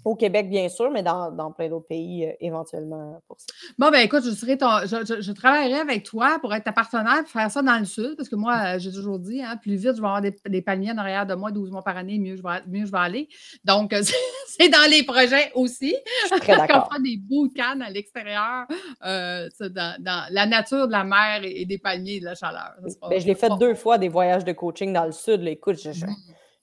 Au 0.05 0.15
Québec, 0.15 0.49
bien 0.49 0.69
sûr, 0.69 0.91
mais 0.91 1.03
dans, 1.03 1.31
dans 1.31 1.53
plein 1.53 1.69
d'autres 1.69 1.87
pays 1.87 2.27
euh, 2.27 2.33
éventuellement 2.41 3.21
pour 3.27 3.39
ça. 3.41 3.47
Bon, 3.79 3.91
ben 3.91 4.01
écoute, 4.01 4.23
je, 4.25 4.31
serai 4.31 4.57
ton, 4.57 4.69
je, 4.85 5.21
je, 5.21 5.33
travaillerai 5.33 5.81
avec 5.81 6.05
toi 6.05 6.39
pour 6.41 6.55
être 6.55 6.65
ta 6.65 6.73
partenaire 6.73 7.23
pour 7.23 7.31
faire 7.31 7.51
ça 7.51 7.63
dans 7.63 7.79
le 7.79 7.85
sud, 7.85 8.15
parce 8.17 8.29
que 8.29 8.37
moi, 8.37 8.77
euh, 8.77 8.79
j'ai 8.79 8.93
toujours 8.93 9.19
dit, 9.19 9.43
hein, 9.43 9.57
plus 9.57 9.75
vite 9.75 9.97
je 9.97 10.01
vais 10.01 10.07
avoir 10.07 10.21
des, 10.21 10.35
des, 10.49 10.63
palmiers 10.63 10.93
en 10.93 10.99
arrière 10.99 11.27
de 11.27 11.35
moi 11.35 11.51
12 11.51 11.71
mois 11.71 11.83
par 11.83 11.97
année, 11.97 12.19
mieux 12.19 12.37
je 12.37 12.43
vais, 12.43 12.63
mieux 12.69 12.87
je 12.87 12.93
vais 12.93 12.99
aller. 12.99 13.29
Donc, 13.65 13.93
euh, 13.93 14.03
c'est 14.47 14.69
dans 14.69 14.89
les 14.91 15.03
projets 15.03 15.51
aussi. 15.55 15.95
Je 16.23 16.27
suis 16.29 16.41
très 16.41 16.57
d'accord. 16.57 16.89
des 17.03 17.17
beaux 17.17 17.49
cannes 17.49 17.83
à 17.83 17.91
l'extérieur, 17.91 18.67
dans, 19.03 19.97
dans, 19.99 20.27
la 20.31 20.47
nature 20.47 20.87
de 20.87 20.93
la 20.93 21.05
mer 21.05 21.41
et, 21.43 21.65
des 21.65 21.79
palmiers 21.79 22.17
et 22.17 22.21
de 22.21 22.27
la 22.27 22.35
chaleur. 22.35 22.73
Ben, 23.09 23.21
je 23.21 23.27
l'ai 23.27 23.35
fait 23.35 23.51
deux 23.59 23.75
fois, 23.75 23.99
des 23.99 24.09
voyages 24.09 24.45
de 24.45 24.53
coaching 24.53 24.93
dans 24.93 25.05
le 25.05 25.13
sud. 25.13 25.47
Écoute, 25.47 25.77
je 25.81 25.89
ne 25.89 26.11
mm. 26.11 26.15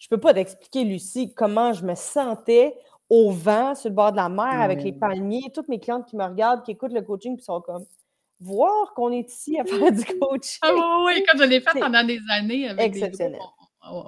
peux 0.09 0.19
pas 0.19 0.33
t'expliquer, 0.33 0.83
Lucie, 0.83 1.33
comment 1.33 1.73
je 1.73 1.85
me 1.85 1.95
sentais 1.95 2.75
au 3.09 3.31
vent, 3.31 3.75
sur 3.75 3.89
le 3.89 3.95
bord 3.95 4.11
de 4.11 4.17
la 4.17 4.29
mer, 4.29 4.61
avec 4.61 4.83
les 4.83 4.93
palmiers. 4.93 5.51
Toutes 5.53 5.67
mes 5.67 5.79
clientes 5.79 6.05
qui 6.07 6.15
me 6.15 6.23
regardent, 6.23 6.63
qui 6.63 6.71
écoutent 6.71 6.93
le 6.93 7.01
coaching, 7.01 7.35
puis 7.35 7.45
sont 7.45 7.61
comme 7.61 7.85
voir 8.39 8.93
qu'on 8.93 9.11
est 9.11 9.29
ici 9.31 9.57
à 9.59 9.63
faire 9.63 9.91
du 9.91 10.03
coaching. 10.19 10.59
Ah 10.61 10.71
oui, 10.73 11.13
oui, 11.15 11.23
quand 11.27 11.37
je 11.37 11.43
l'ai 11.43 11.61
fait 11.61 11.79
pendant 11.79 12.03
des 12.03 12.19
années. 12.29 12.69
exceptionnel. 12.77 13.39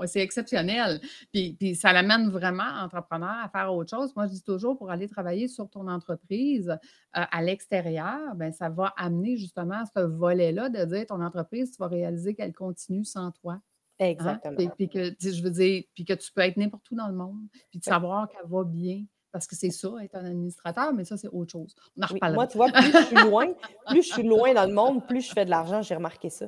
c'est 0.06 0.22
exceptionnel. 0.22 1.00
Puis, 1.32 1.56
puis 1.58 1.76
ça 1.76 1.94
l'amène 1.94 2.30
vraiment, 2.30 2.68
entrepreneur, 2.82 3.36
à 3.44 3.50
faire 3.50 3.74
autre 3.74 3.96
chose. 3.96 4.16
Moi, 4.16 4.28
je 4.28 4.34
dis 4.34 4.44
toujours, 4.44 4.78
pour 4.78 4.90
aller 4.92 5.08
travailler 5.08 5.48
sur 5.48 5.70
ton 5.70 5.88
entreprise 5.88 6.70
euh, 6.70 6.76
à 7.14 7.42
l'extérieur, 7.42 8.36
ben, 8.36 8.52
ça 8.52 8.70
va 8.70 8.94
amener 8.98 9.38
justement 9.38 9.84
ce 9.96 10.02
volet-là 10.02 10.70
de 10.70 10.84
dire 10.86 11.06
ton 11.06 11.22
entreprise, 11.22 11.72
tu 11.72 11.78
vas 11.78 11.88
réaliser 11.88 12.34
qu'elle 12.34 12.54
continue 12.54 13.06
sans 13.06 13.32
toi. 13.32 13.60
Hein? 14.00 14.06
Exactement. 14.06 14.70
Puis, 14.78 14.90
que, 14.90 15.16
je 15.20 15.42
veux 15.42 15.52
dire, 15.52 15.84
puis 15.94 16.06
que 16.06 16.14
tu 16.14 16.32
peux 16.32 16.42
être 16.42 16.58
n'importe 16.58 16.90
où 16.92 16.96
dans 16.96 17.08
le 17.08 17.16
monde, 17.16 17.40
puis 17.70 17.80
de 17.80 17.84
savoir 17.84 18.30
qu'elle 18.30 18.48
va 18.48 18.64
bien. 18.64 19.04
Parce 19.32 19.46
que 19.46 19.56
c'est 19.56 19.72
ça, 19.72 19.90
être 20.02 20.16
un 20.16 20.26
administrateur, 20.26 20.94
mais 20.94 21.04
ça, 21.04 21.18
c'est 21.18 21.28
autre 21.28 21.52
chose. 21.52 21.76
On 21.98 22.04
en 22.04 22.34
Moi, 22.34 22.48
tu 22.48 22.58
vois, 22.58 22.72
plus 22.72 22.92
je 22.92 23.06
suis 23.06 23.16
loin, 23.16 23.48
plus 23.88 24.04
je 24.04 24.14
suis 24.14 24.24
loin 24.24 24.54
dans 24.54 24.66
le 24.66 24.74
monde, 24.74 25.06
plus 25.06 25.22
je 25.22 25.32
fais 25.32 25.46
de 25.46 25.50
l'argent, 25.50 25.82
j'ai 25.82 25.96
remarqué 25.96 26.30
ça. 26.30 26.48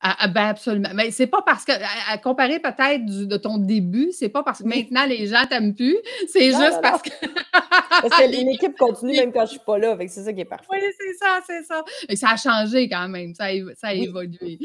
Ah, 0.00 0.14
ah, 0.20 0.28
ben 0.28 0.46
absolument. 0.46 0.90
Mais 0.94 1.10
c'est 1.10 1.26
pas 1.26 1.42
parce 1.44 1.64
que, 1.64 1.72
à, 1.72 2.18
comparer 2.18 2.60
peut-être 2.60 3.04
de 3.04 3.36
ton 3.36 3.58
début, 3.58 4.12
c'est 4.12 4.28
pas 4.28 4.44
parce 4.44 4.62
que 4.62 4.68
maintenant 4.68 5.04
les 5.06 5.26
gens 5.26 5.44
t'aiment 5.48 5.74
plus, 5.74 5.96
c'est 6.28 6.52
juste 6.52 6.78
parce 6.82 7.02
que. 7.02 7.10
parce 7.50 8.16
que 8.18 8.30
l'équipe 8.30 8.76
continue 8.78 9.16
même 9.16 9.32
quand 9.32 9.46
je 9.46 9.52
suis 9.52 9.60
pas 9.66 9.76
là, 9.76 9.96
c'est 10.06 10.22
ça 10.22 10.32
qui 10.32 10.40
est 10.40 10.44
parfait. 10.44 10.66
Oui, 10.70 10.78
c'est 10.96 11.14
ça, 11.14 11.40
c'est 11.44 11.64
ça. 11.64 11.82
Et 12.08 12.14
ça 12.14 12.28
a 12.30 12.36
changé 12.36 12.88
quand 12.88 13.08
même, 13.08 13.34
ça 13.34 13.46
a, 13.46 13.74
ça 13.74 13.88
a 13.88 13.94
évolué. 13.94 14.60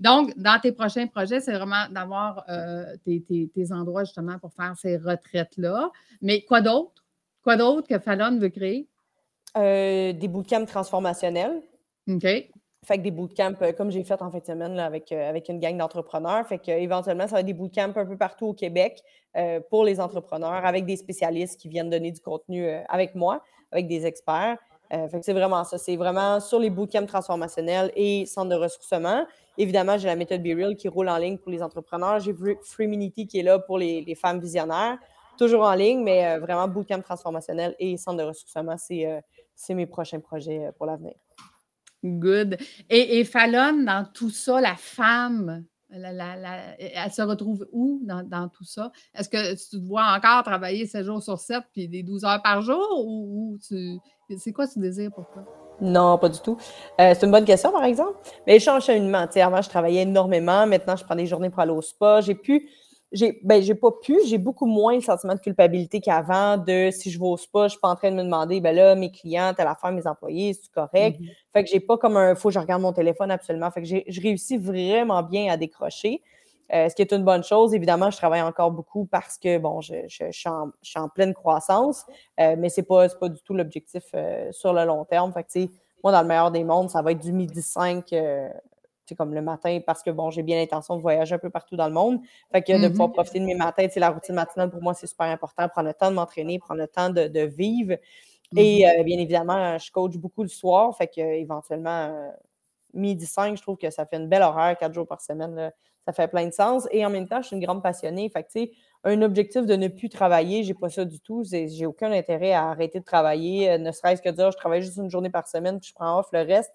donc, 0.00 0.36
dans 0.36 0.58
tes 0.58 0.72
prochains 0.72 1.06
projets, 1.06 1.40
c'est 1.40 1.52
vraiment 1.52 1.86
d'avoir 1.90 2.44
euh, 2.48 2.96
tes, 3.04 3.22
tes, 3.22 3.48
tes, 3.54 3.72
endroits 3.72 4.02
justement 4.02 4.40
pour 4.40 4.52
faire 4.52 4.74
ces 4.76 4.96
retraites-là. 4.96 5.92
Mais 6.20 6.42
quoi 6.42 6.62
d'autre? 6.62 7.04
Quoi 7.44 7.56
d'autre 7.56 7.86
que 7.86 7.98
Fallon 8.00 8.38
veut 8.38 8.48
créer? 8.48 8.88
Euh, 9.56 10.12
des 10.12 10.28
bootcamps 10.28 10.66
transformationnels. 10.66 11.62
OK. 12.08 12.26
Fait 12.84 12.96
que 12.96 13.02
des 13.02 13.10
bootcamps, 13.10 13.54
euh, 13.62 13.72
comme 13.72 13.90
j'ai 13.90 14.04
fait 14.04 14.20
en 14.22 14.30
fin 14.30 14.38
de 14.38 14.44
semaine 14.44 14.78
avec, 14.78 15.10
euh, 15.10 15.28
avec 15.28 15.48
une 15.48 15.58
gang 15.58 15.76
d'entrepreneurs. 15.76 16.46
Fait 16.46 16.58
que, 16.58 16.70
éventuellement, 16.70 17.26
ça 17.26 17.34
va 17.34 17.40
être 17.40 17.46
des 17.46 17.52
bootcamps 17.52 17.92
un 17.96 18.06
peu 18.06 18.16
partout 18.16 18.46
au 18.46 18.54
Québec 18.54 19.02
euh, 19.36 19.60
pour 19.68 19.84
les 19.84 20.00
entrepreneurs 20.00 20.64
avec 20.64 20.86
des 20.86 20.96
spécialistes 20.96 21.60
qui 21.60 21.68
viennent 21.68 21.90
donner 21.90 22.12
du 22.12 22.20
contenu 22.20 22.68
avec 22.88 23.14
moi, 23.14 23.42
avec 23.72 23.88
des 23.88 24.06
experts. 24.06 24.58
fait 24.90 25.18
que 25.18 25.24
c'est 25.24 25.32
vraiment 25.32 25.64
ça. 25.64 25.76
C'est 25.76 25.96
vraiment 25.96 26.40
sur 26.40 26.60
les 26.60 26.70
bootcamps 26.70 27.06
transformationnels 27.06 27.92
et 27.96 28.24
centres 28.26 28.50
de 28.50 28.54
ressourcement. 28.54 29.26
Évidemment, 29.58 29.98
j'ai 29.98 30.06
la 30.06 30.16
méthode 30.16 30.42
Be 30.42 30.56
Real 30.56 30.76
qui 30.76 30.88
roule 30.88 31.08
en 31.08 31.18
ligne 31.18 31.36
pour 31.36 31.50
les 31.50 31.62
entrepreneurs. 31.62 32.20
J'ai 32.20 32.34
Freeminity 32.62 33.26
qui 33.26 33.40
est 33.40 33.42
là 33.42 33.58
pour 33.58 33.76
les, 33.76 34.02
les, 34.02 34.14
femmes 34.14 34.40
visionnaires. 34.40 34.98
Toujours 35.36 35.62
en 35.62 35.74
ligne, 35.74 36.02
mais 36.02 36.38
vraiment 36.38 36.68
bootcamp 36.68 37.02
transformationnel 37.02 37.74
et 37.78 37.96
centre 37.96 38.18
de 38.18 38.22
ressourcement, 38.22 38.76
c'est 38.78 39.74
mes 39.74 39.86
prochains 39.86 40.20
projets 40.20 40.70
pour 40.78 40.86
l'avenir. 40.86 41.14
Good. 42.04 42.56
Et, 42.88 43.18
et 43.18 43.24
Fallon, 43.24 43.84
dans 43.84 44.06
tout 44.12 44.30
ça, 44.30 44.60
la 44.60 44.76
femme, 44.76 45.64
elle 45.90 47.12
se 47.12 47.22
retrouve 47.22 47.66
où 47.72 48.00
dans, 48.02 48.48
tout 48.48 48.64
ça? 48.64 48.92
Est-ce 49.14 49.28
que 49.28 49.52
tu 49.52 49.78
te 49.78 49.86
vois 49.86 50.14
encore 50.16 50.42
travailler 50.42 50.86
7 50.86 51.04
jours 51.04 51.22
sur 51.22 51.38
7 51.38 51.62
puis 51.72 51.88
des 51.88 52.02
12 52.02 52.24
heures 52.24 52.42
par 52.42 52.62
jour 52.62 52.86
ou, 53.04 53.58
c'est 53.60 54.52
quoi 54.52 54.66
tu 54.68 54.78
désires 54.78 55.12
pour 55.12 55.26
toi? 55.30 55.44
Non, 55.80 56.18
pas 56.18 56.28
du 56.28 56.40
tout. 56.40 56.56
Euh, 57.00 57.14
c'est 57.14 57.24
une 57.24 57.30
bonne 57.30 57.44
question, 57.44 57.70
par 57.70 57.84
exemple. 57.84 58.18
Mais 58.46 58.58
je 58.58 58.64
change 58.64 58.84
cheminement. 58.84 59.26
Avant, 59.36 59.62
je 59.62 59.68
travaillais 59.68 60.02
énormément. 60.02 60.66
Maintenant, 60.66 60.96
je 60.96 61.04
prends 61.04 61.14
des 61.14 61.26
journées 61.26 61.50
pour 61.50 61.60
aller 61.60 61.70
au 61.70 61.82
spa. 61.82 62.20
J'ai 62.20 62.34
pu 62.34 62.68
j'ai 63.12 63.40
ben, 63.42 63.62
j'ai 63.62 63.74
pas 63.74 63.90
pu, 63.90 64.18
j'ai 64.26 64.38
beaucoup 64.38 64.66
moins 64.66 64.94
le 64.94 65.00
sentiment 65.00 65.34
de 65.34 65.40
culpabilité 65.40 66.00
qu'avant 66.00 66.56
de 66.58 66.90
si 66.92 67.10
je 67.10 67.18
vais 67.18 67.26
au 67.26 67.36
spa, 67.36 67.64
je 67.64 67.70
suis 67.70 67.80
pas 67.80 67.88
en 67.88 67.96
train 67.96 68.10
de 68.10 68.16
me 68.16 68.22
demander 68.22 68.60
ben 68.60 68.74
là 68.74 68.94
mes 68.94 69.10
clients, 69.10 69.54
telle 69.56 69.66
affaire, 69.66 69.92
mes 69.92 70.06
employés, 70.06 70.52
c'est 70.52 70.70
correct? 70.70 71.20
Mm-hmm. 71.20 71.30
Fait 71.52 71.64
que 71.64 71.70
j'ai 71.70 71.80
pas 71.80 71.96
comme 71.96 72.16
un 72.16 72.34
faut 72.34 72.48
que 72.48 72.54
je 72.54 72.58
regarde 72.58 72.82
mon 72.82 72.92
téléphone 72.92 73.30
absolument. 73.30 73.70
Fait 73.70 73.82
que 73.82 73.88
je 73.88 74.20
réussis 74.20 74.58
vraiment 74.58 75.22
bien 75.22 75.50
à 75.52 75.56
décrocher. 75.56 76.22
Euh, 76.74 76.88
ce 76.90 76.94
qui 76.94 77.00
est 77.00 77.12
une 77.12 77.24
bonne 77.24 77.42
chose. 77.42 77.72
Évidemment, 77.72 78.10
je 78.10 78.18
travaille 78.18 78.42
encore 78.42 78.70
beaucoup 78.70 79.06
parce 79.06 79.38
que, 79.38 79.56
bon, 79.56 79.80
je, 79.80 79.94
je, 80.06 80.30
suis, 80.30 80.48
en, 80.98 81.08
pleine 81.08 81.32
croissance, 81.32 82.04
euh, 82.38 82.56
mais 82.58 82.68
ce 82.68 82.80
n'est 82.80 82.86
pas, 82.86 83.08
pas 83.08 83.30
du 83.30 83.40
tout 83.40 83.54
l'objectif 83.54 84.04
euh, 84.14 84.52
sur 84.52 84.74
le 84.74 84.84
long 84.84 85.06
terme. 85.06 85.32
Fait 85.32 85.44
que, 85.44 85.72
moi, 86.04 86.12
dans 86.12 86.20
le 86.20 86.28
meilleur 86.28 86.50
des 86.50 86.64
mondes, 86.64 86.90
ça 86.90 87.00
va 87.00 87.12
être 87.12 87.22
du 87.22 87.32
midi 87.32 87.62
5 87.62 88.04
c'est 88.10 88.52
comme 89.14 89.34
le 89.34 89.42
matin, 89.42 89.80
parce 89.86 90.02
que 90.02 90.10
bon, 90.10 90.30
j'ai 90.30 90.42
bien 90.42 90.56
l'intention 90.56 90.96
de 90.96 91.02
voyager 91.02 91.34
un 91.34 91.38
peu 91.38 91.50
partout 91.50 91.76
dans 91.76 91.86
le 91.86 91.94
monde. 91.94 92.20
Fait 92.52 92.62
que 92.62 92.72
de 92.72 92.88
pouvoir 92.88 93.08
mm-hmm. 93.08 93.12
profiter 93.12 93.40
de 93.40 93.44
mes 93.44 93.54
matins, 93.54 93.86
la 93.96 94.10
routine 94.10 94.34
matinale, 94.34 94.70
pour 94.70 94.82
moi, 94.82 94.94
c'est 94.94 95.06
super 95.06 95.26
important. 95.26 95.68
Prendre 95.68 95.88
le 95.88 95.94
temps 95.94 96.10
de 96.10 96.16
m'entraîner, 96.16 96.58
prendre 96.58 96.80
le 96.80 96.88
temps 96.88 97.10
de, 97.10 97.40
vivre. 97.46 97.96
Et 98.56 98.82
mm-hmm. 98.82 99.00
euh, 99.00 99.02
bien 99.02 99.18
évidemment, 99.18 99.78
je 99.78 99.90
coach 99.90 100.16
beaucoup 100.16 100.42
le 100.42 100.48
soir. 100.48 100.96
Fait 100.96 101.06
que 101.06 101.20
éventuellement, 101.20 102.10
euh, 102.12 102.30
midi 102.94 103.26
5, 103.26 103.56
je 103.56 103.62
trouve 103.62 103.76
que 103.76 103.90
ça 103.90 104.06
fait 104.06 104.16
une 104.16 104.28
belle 104.28 104.42
horaire, 104.42 104.76
quatre 104.78 104.94
jours 104.94 105.06
par 105.06 105.20
semaine. 105.20 105.72
ça 106.06 106.12
fait 106.12 106.28
plein 106.28 106.46
de 106.46 106.52
sens. 106.52 106.88
Et 106.90 107.04
en 107.04 107.10
même 107.10 107.28
temps, 107.28 107.40
je 107.42 107.48
suis 107.48 107.56
une 107.56 107.64
grande 107.64 107.82
passionnée. 107.82 108.28
Fait 108.28 108.44
que, 108.44 108.70
un 109.04 109.22
objectif 109.22 109.64
de 109.64 109.76
ne 109.76 109.88
plus 109.88 110.08
travailler, 110.08 110.64
j'ai 110.64 110.74
pas 110.74 110.88
ça 110.88 111.04
du 111.04 111.20
tout. 111.20 111.44
J'ai 111.44 111.86
aucun 111.86 112.10
intérêt 112.12 112.52
à 112.52 112.68
arrêter 112.68 112.98
de 113.00 113.04
travailler, 113.04 113.70
euh, 113.70 113.78
ne 113.78 113.92
serait-ce 113.92 114.22
que 114.22 114.28
dire 114.28 114.50
je 114.50 114.56
travaille 114.56 114.82
juste 114.82 114.96
une 114.96 115.10
journée 115.10 115.30
par 115.30 115.46
semaine, 115.46 115.78
puis 115.78 115.90
je 115.90 115.94
prends 115.94 116.18
off 116.18 116.28
le 116.32 116.40
reste 116.40 116.72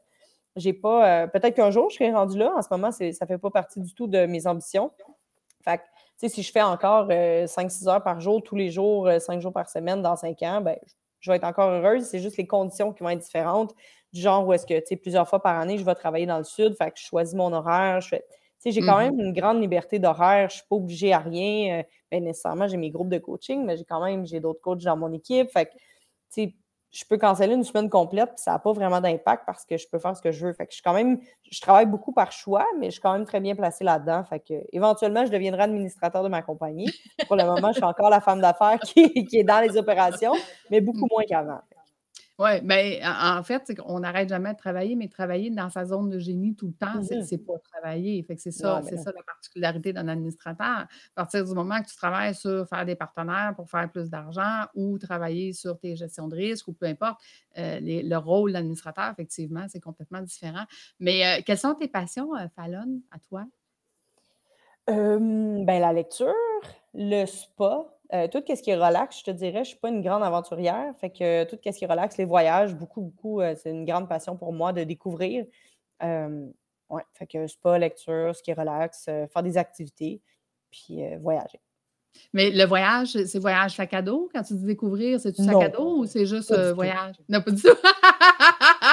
j'ai 0.56 0.74
pas. 0.74 1.24
Euh, 1.24 1.28
peut-être 1.28 1.56
qu'un 1.56 1.72
jour, 1.72 1.90
je 1.90 1.96
serai 1.96 2.12
rendu 2.12 2.38
là. 2.38 2.54
En 2.56 2.62
ce 2.62 2.68
moment, 2.72 2.92
ça 2.92 3.06
ne 3.06 3.12
fait 3.12 3.38
pas 3.38 3.50
partie 3.50 3.80
du 3.80 3.94
tout 3.94 4.08
de 4.08 4.26
mes 4.26 4.46
ambitions. 4.48 4.92
Fait 5.64 5.78
que, 5.78 6.28
si 6.30 6.44
je 6.44 6.52
fais 6.52 6.62
encore 6.62 7.08
5-6 7.08 7.88
euh, 7.88 7.90
heures 7.90 8.04
par 8.04 8.20
jour, 8.20 8.44
tous 8.44 8.56
les 8.56 8.70
jours, 8.70 9.10
5 9.20 9.38
euh, 9.38 9.40
jours 9.40 9.54
par 9.54 9.70
semaine 9.70 10.02
dans 10.02 10.16
5 10.16 10.42
ans, 10.44 10.62
ben, 10.62 10.78
je 11.20 11.32
vais 11.32 11.38
être 11.38 11.46
encore 11.46 11.70
heureuse. 11.70 12.04
C'est 12.04 12.20
juste 12.20 12.38
les 12.38 12.48
conditions 12.48 12.94
qui 12.94 13.04
vont 13.04 13.10
être 13.10 13.20
différentes. 13.20 13.74
Du 14.12 14.22
genre 14.22 14.46
où 14.46 14.54
est-ce 14.54 14.66
que, 14.66 14.78
tu 14.80 14.88
sais, 14.88 14.96
plusieurs 14.96 15.28
fois 15.28 15.42
par 15.42 15.58
année, 15.58 15.78
je 15.78 15.86
vais 15.86 15.96
travailler 15.96 16.26
dans 16.26 16.38
le 16.38 16.44
sud. 16.44 16.76
Fait 16.78 16.92
que 16.92 17.00
je 17.00 17.06
choisis 17.06 17.34
mon 17.34 17.52
horaire. 17.52 18.02
Je 18.02 18.10
fais. 18.10 18.26
j'ai 18.64 18.82
quand 18.82 19.00
mm-hmm. 19.00 19.16
même 19.16 19.20
une 19.20 19.34
grande 19.34 19.60
liberté 19.60 19.98
d'horaire. 19.98 20.50
Je 20.50 20.56
ne 20.56 20.58
suis 20.58 20.68
pas 20.70 20.76
obligée 20.76 21.14
à 21.14 21.20
rien. 21.20 21.84
Ben, 22.12 22.24
nécessairement, 22.24 22.68
j'ai 22.68 22.78
mes 22.78 22.92
groupes 22.92 23.10
de 23.10 23.18
coaching, 23.18 23.66
mais 23.66 23.78
j'ai 23.78 23.86
quand 23.86 24.04
même 24.04 24.26
j'ai 24.26 24.40
d'autres 24.40 24.62
coachs 24.62 24.84
dans 24.84 24.98
mon 24.98 25.12
équipe. 25.14 25.50
Fait 25.50 25.66
que, 25.66 25.72
je 26.94 27.04
peux 27.06 27.18
canceller 27.18 27.56
une 27.56 27.64
semaine 27.64 27.90
complète, 27.90 28.30
puis 28.30 28.44
ça 28.44 28.52
n'a 28.52 28.60
pas 28.60 28.72
vraiment 28.72 29.02
d'impact 29.02 29.44
parce 29.48 29.66
que 29.66 29.78
je 29.78 29.88
peux 29.88 29.98
faire 29.98 30.16
ce 30.16 30.22
que 30.22 30.32
je 30.32 30.46
veux. 30.46 30.54
Fait 30.54 30.68
que 30.68 30.72
je 30.72 30.76
suis 30.76 30.84
quand 30.84 30.94
même, 30.94 31.20
je 31.50 31.60
travaille 31.60 31.88
beaucoup 31.88 32.14
par 32.14 32.32
choix, 32.32 32.68
mais 32.80 32.88
je 32.88 32.92
suis 32.92 33.02
quand 33.02 33.14
même 33.14 33.26
très 33.26 33.40
bien 33.40 33.56
placée 33.56 33.84
là-dedans. 33.84 34.24
Fait 34.24 34.40
que 34.40 34.54
éventuellement, 34.72 35.26
je 35.26 35.32
deviendrai 35.32 35.64
administrateur 35.64 36.24
de 36.24 36.30
ma 36.30 36.44
compagnie. 36.44 36.94
Pour 37.28 37.36
le 37.36 37.46
moment, 37.46 37.70
je 37.70 37.78
suis 37.78 37.84
encore 37.84 38.12
la 38.12 38.22
femme 38.22 38.42
d'affaires 38.42 38.80
qui, 38.80 39.26
qui, 39.26 39.40
est 39.40 39.44
dans 39.44 39.60
les 39.60 39.76
opérations, 39.76 40.34
mais 40.70 40.82
beaucoup 40.82 41.08
moins 41.10 41.24
qu'avant. 41.28 41.62
Oui, 42.40 42.62
bien, 42.62 43.38
en 43.38 43.44
fait, 43.44 43.72
on 43.86 44.00
n'arrête 44.00 44.28
jamais 44.28 44.54
de 44.54 44.58
travailler, 44.58 44.96
mais 44.96 45.08
travailler 45.08 45.52
dans 45.52 45.70
sa 45.70 45.86
zone 45.86 46.10
de 46.10 46.18
génie 46.18 46.56
tout 46.56 46.66
le 46.68 46.74
temps, 46.74 47.04
c'est 47.04 47.38
mmh 47.38 47.46
pas 47.46 47.60
travailler. 47.60 48.24
Fait 48.24 48.36
que 48.36 48.42
c'est 48.42 48.50
ça, 48.50 48.82
c'est 48.82 48.98
ça 48.98 49.12
la 49.16 49.22
particularité 49.22 49.94
d'un 49.94 50.08
administrateur. 50.08 50.66
À 50.66 50.88
partir 51.14 51.46
du 51.46 51.54
moment 51.54 51.80
que 51.82 51.88
tu 51.90 51.96
travailles 51.96 52.34
sur 52.34 52.68
faire 52.68 52.86
des 52.86 52.96
partenaires 52.96 53.54
pour 53.56 53.70
faire 53.70 53.90
plus 53.92 54.10
d'argent 54.10 54.66
ou 54.74 54.98
travailler 54.98 55.54
sur 55.54 55.78
tes 55.78 55.96
gestions 55.96 56.28
de 56.28 56.36
risque 56.36 56.68
ou 56.68 56.74
peu 56.74 56.88
importe, 56.88 57.22
euh, 57.60 57.80
le 57.82 58.16
rôle 58.16 58.54
d'administrateur, 58.54 59.12
effectivement, 59.12 59.68
c'est 59.70 59.82
complètement 59.82 60.22
différent. 60.22 60.66
Mais 61.00 61.26
euh, 61.26 61.42
quelles 61.46 61.60
sont 61.60 61.76
tes 61.76 61.88
passions, 61.88 62.36
euh, 62.36 62.48
Fallon, 62.56 63.02
à 63.12 63.20
toi? 63.20 63.46
ben, 64.88 65.80
la 65.80 65.94
lecture, 65.94 66.34
le 66.94 67.26
spa, 67.26 67.86
euh, 68.14 68.28
tout 68.28 68.44
ce 68.48 68.62
qui 68.62 68.70
est 68.70 68.76
relax, 68.76 69.20
je 69.20 69.24
te 69.24 69.32
dirais, 69.32 69.54
je 69.54 69.60
ne 69.60 69.64
suis 69.66 69.78
pas 69.78 69.90
une 69.90 70.02
grande 70.02 70.24
aventurière. 70.24 70.94
Fait 71.00 71.10
que 71.10 71.46
tout 71.46 71.58
ce 71.64 71.72
qui 71.72 71.84
est 71.84 71.88
relax, 71.88 72.18
les 72.18 72.26
voyages, 72.26 72.76
beaucoup, 72.76 73.02
beaucoup, 73.02 73.42
euh, 73.42 73.56
c'est 73.58 73.72
une 73.72 73.86
grande 73.86 74.08
passion 74.08 74.38
pour 74.38 74.54
moi 74.54 74.72
de 74.72 74.84
découvrir. 74.84 75.46
Euh, 76.04 76.48
ouais, 76.90 77.04
fait 77.14 77.26
que 77.26 77.48
spa, 77.48 77.80
lecture, 77.80 78.36
ce 78.36 78.44
qui 78.44 78.52
est 78.52 78.56
relax, 78.56 79.06
faire 79.06 79.44
des 79.44 79.58
activités, 79.58 80.22
puis 80.70 81.02
voyager. 81.20 81.60
Mais 82.32 82.52
le 82.52 82.66
voyage, 82.66 83.18
c'est 83.26 83.40
voyage 83.40 83.76
sac 83.76 83.94
à 83.96 84.04
dos? 84.04 84.30
Quand 84.34 84.44
tu 84.44 84.54
dis 84.54 84.66
découvrir, 84.66 85.20
c'est 85.20 85.32
du 85.32 85.44
sac 85.44 85.56
à 85.56 85.70
dos 85.70 85.98
ou 86.00 86.06
c'est 86.06 86.28
juste 86.28 86.54
voyage? 86.74 87.16
Non, 87.30 87.42
pas 87.42 87.52
du 87.52 87.62
tout. 87.62 87.70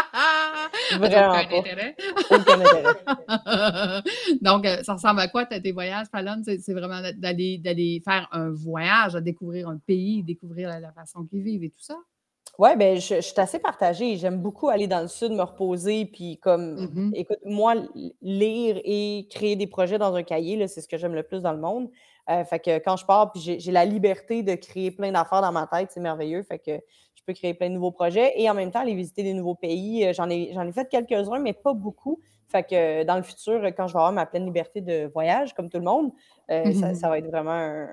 Vraiment 0.98 1.32
aucun 1.32 1.58
intérêt. 1.58 1.96
Donc, 4.40 4.66
euh, 4.66 4.82
ça 4.82 4.94
ressemble 4.94 5.20
à 5.20 5.28
quoi 5.28 5.46
tes 5.46 5.72
voyages, 5.72 6.06
Fallon? 6.10 6.42
C'est 6.44 6.72
vraiment 6.72 7.00
d'aller 7.16 8.02
faire 8.04 8.28
un 8.32 8.50
voyage, 8.50 9.16
à 9.16 9.20
découvrir 9.20 9.68
un 9.68 9.78
pays, 9.78 10.22
découvrir 10.22 10.68
la, 10.68 10.92
façon 10.92 11.24
qu'ils 11.24 11.42
vivent 11.42 11.64
et 11.64 11.70
tout 11.70 11.80
ça? 11.80 11.96
Oui, 12.58 12.76
bien, 12.76 12.96
je, 12.96 13.16
je, 13.16 13.20
suis 13.20 13.40
assez 13.40 13.58
partagée. 13.58 14.16
J'aime 14.16 14.38
beaucoup 14.42 14.68
aller 14.68 14.86
dans 14.86 15.00
le 15.00 15.08
sud, 15.08 15.32
me 15.32 15.42
reposer, 15.42 16.04
puis 16.06 16.38
comme, 16.38 16.76
mm-hmm. 16.76 17.10
écoute, 17.14 17.38
moi, 17.44 17.74
lire 18.20 18.80
et 18.84 19.26
créer 19.30 19.56
des 19.56 19.66
projets 19.66 19.98
dans 19.98 20.14
un 20.14 20.22
cahier, 20.22 20.66
c'est 20.68 20.80
ce 20.80 20.88
que 20.88 20.98
j'aime 20.98 21.14
le 21.14 21.22
plus 21.22 21.40
dans 21.42 21.52
le 21.52 21.60
monde. 21.60 21.88
Euh, 22.28 22.44
fait 22.44 22.60
que 22.60 22.78
quand 22.78 22.96
je 22.96 23.04
pars, 23.04 23.32
puis 23.32 23.58
j'ai 23.58 23.72
la 23.72 23.84
liberté 23.84 24.42
de 24.42 24.54
créer 24.54 24.90
plein 24.90 25.10
d'affaires 25.10 25.40
dans 25.40 25.52
ma 25.52 25.66
tête, 25.66 25.90
c'est 25.92 26.00
merveilleux. 26.00 26.42
Fait 26.42 26.58
que 26.58 26.80
peux 27.30 27.34
créer 27.34 27.54
plein 27.54 27.68
de 27.68 27.74
nouveaux 27.74 27.90
projets 27.90 28.32
et 28.36 28.48
en 28.50 28.54
même 28.54 28.70
temps 28.70 28.80
aller 28.80 28.94
visiter 28.94 29.22
des 29.22 29.34
nouveaux 29.34 29.54
pays. 29.54 30.06
Euh, 30.06 30.12
j'en 30.12 30.28
ai, 30.28 30.50
j'en 30.52 30.66
ai 30.66 30.72
fait 30.72 30.88
quelques-uns, 30.88 31.38
mais 31.38 31.52
pas 31.52 31.72
beaucoup. 31.72 32.20
Fait 32.48 32.64
que 32.64 33.04
dans 33.04 33.16
le 33.16 33.22
futur, 33.22 33.64
quand 33.76 33.86
je 33.86 33.92
vais 33.92 33.98
avoir 33.98 34.12
ma 34.12 34.26
pleine 34.26 34.44
liberté 34.44 34.80
de 34.80 35.06
voyage, 35.06 35.54
comme 35.54 35.68
tout 35.68 35.78
le 35.78 35.84
monde, 35.84 36.10
euh, 36.50 36.72
ça, 36.72 36.94
ça, 36.94 37.08
va 37.08 37.18
être 37.18 37.28
vraiment 37.28 37.86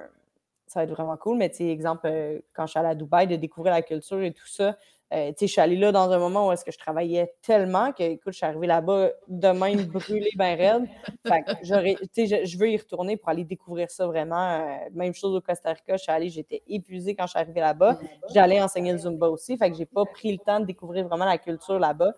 ça 0.66 0.80
va 0.80 0.84
être 0.86 0.92
vraiment 0.92 1.16
cool. 1.18 1.38
Mais 1.38 1.50
tu 1.50 1.58
sais, 1.58 1.68
exemple, 1.68 2.10
quand 2.54 2.66
je 2.66 2.72
suis 2.72 2.80
allée 2.80 2.90
à 2.90 2.96
Dubaï, 2.96 3.28
de 3.28 3.36
découvrir 3.36 3.74
la 3.74 3.84
culture 3.84 4.22
et 4.22 4.32
tout 4.34 4.48
ça, 4.48 4.76
euh, 5.14 5.32
je 5.40 5.46
suis 5.46 5.62
allée 5.62 5.78
là 5.78 5.94
dans 5.94 6.12
un 6.12 6.20
moment 6.20 6.48
où 6.48 6.52
est-ce 6.52 6.66
que 6.66 6.72
je 6.72 6.78
travaillais 6.78 7.34
tellement 7.42 7.94
que, 7.94 8.04
écoute, 8.04 8.34
je 8.34 8.38
suis 8.38 8.46
arrivée 8.46 8.68
là-bas 8.68 9.12
de 9.30 9.48
même 9.48 9.86
brûlée, 9.86 10.32
bien 10.36 10.56
raide. 10.56 10.86
Fait 11.26 11.44
que 11.44 11.52
je, 11.64 12.58
veux 12.58 12.70
y 12.70 12.78
retourner 12.78 13.16
pour 13.16 13.30
aller 13.30 13.46
découvrir 13.46 13.90
ça 13.90 14.06
vraiment. 14.06 14.60
Euh, 14.60 14.90
même 14.94 15.14
chose 15.14 15.34
au 15.34 15.40
Costa 15.40 15.70
Rica, 15.72 15.96
je 15.96 16.04
suis 16.04 16.12
allée, 16.12 16.30
j'étais 16.30 16.62
épuisée 16.68 17.16
quand 17.16 17.26
je 17.26 17.32
suis 17.32 17.40
arrivée 17.40 17.62
là-bas. 17.62 17.98
J'allais 18.34 18.62
enseigner 18.62 18.92
le 18.92 18.98
Zumba 18.98 19.30
aussi, 19.30 19.58
fait 19.58 19.72
que 19.72 19.78
j'ai 19.78 19.86
pas 19.86 20.04
pris 20.04 20.34
le 20.34 20.40
temps 20.40 20.60
de 20.60 20.66
découvrir 20.66 21.08
vraiment 21.08 21.26
la 21.26 21.38
culture 21.38 21.80
là-bas. 21.80 22.12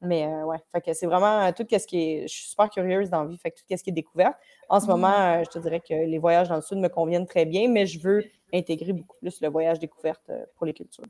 Mais 0.00 0.26
euh, 0.26 0.44
ouais, 0.44 0.58
fait 0.72 0.80
que 0.80 0.92
c'est 0.94 1.06
vraiment 1.06 1.52
tout 1.52 1.64
ce 1.70 1.86
qui 1.86 1.98
est. 1.98 2.22
Je 2.22 2.34
suis 2.34 2.48
super 2.48 2.68
curieuse 2.70 3.08
dans 3.08 3.22
la 3.22 3.28
vie, 3.28 3.38
fait 3.38 3.52
que 3.52 3.60
tout 3.60 3.64
ce 3.68 3.84
qui 3.84 3.90
est 3.90 3.92
découverte. 3.92 4.34
En 4.68 4.80
ce 4.80 4.88
moment, 4.88 5.44
je 5.44 5.48
te 5.48 5.60
dirais 5.60 5.78
que 5.78 5.94
les 5.94 6.18
voyages 6.18 6.48
dans 6.48 6.56
le 6.56 6.62
sud 6.62 6.78
me 6.78 6.88
conviennent 6.88 7.26
très 7.26 7.44
bien, 7.44 7.68
mais 7.68 7.86
je 7.86 8.00
veux 8.00 8.24
intégrer 8.52 8.92
beaucoup 8.92 9.16
plus 9.18 9.40
le 9.40 9.48
voyage 9.48 9.78
découverte 9.78 10.28
pour 10.56 10.66
les 10.66 10.72
cultures. 10.72 11.04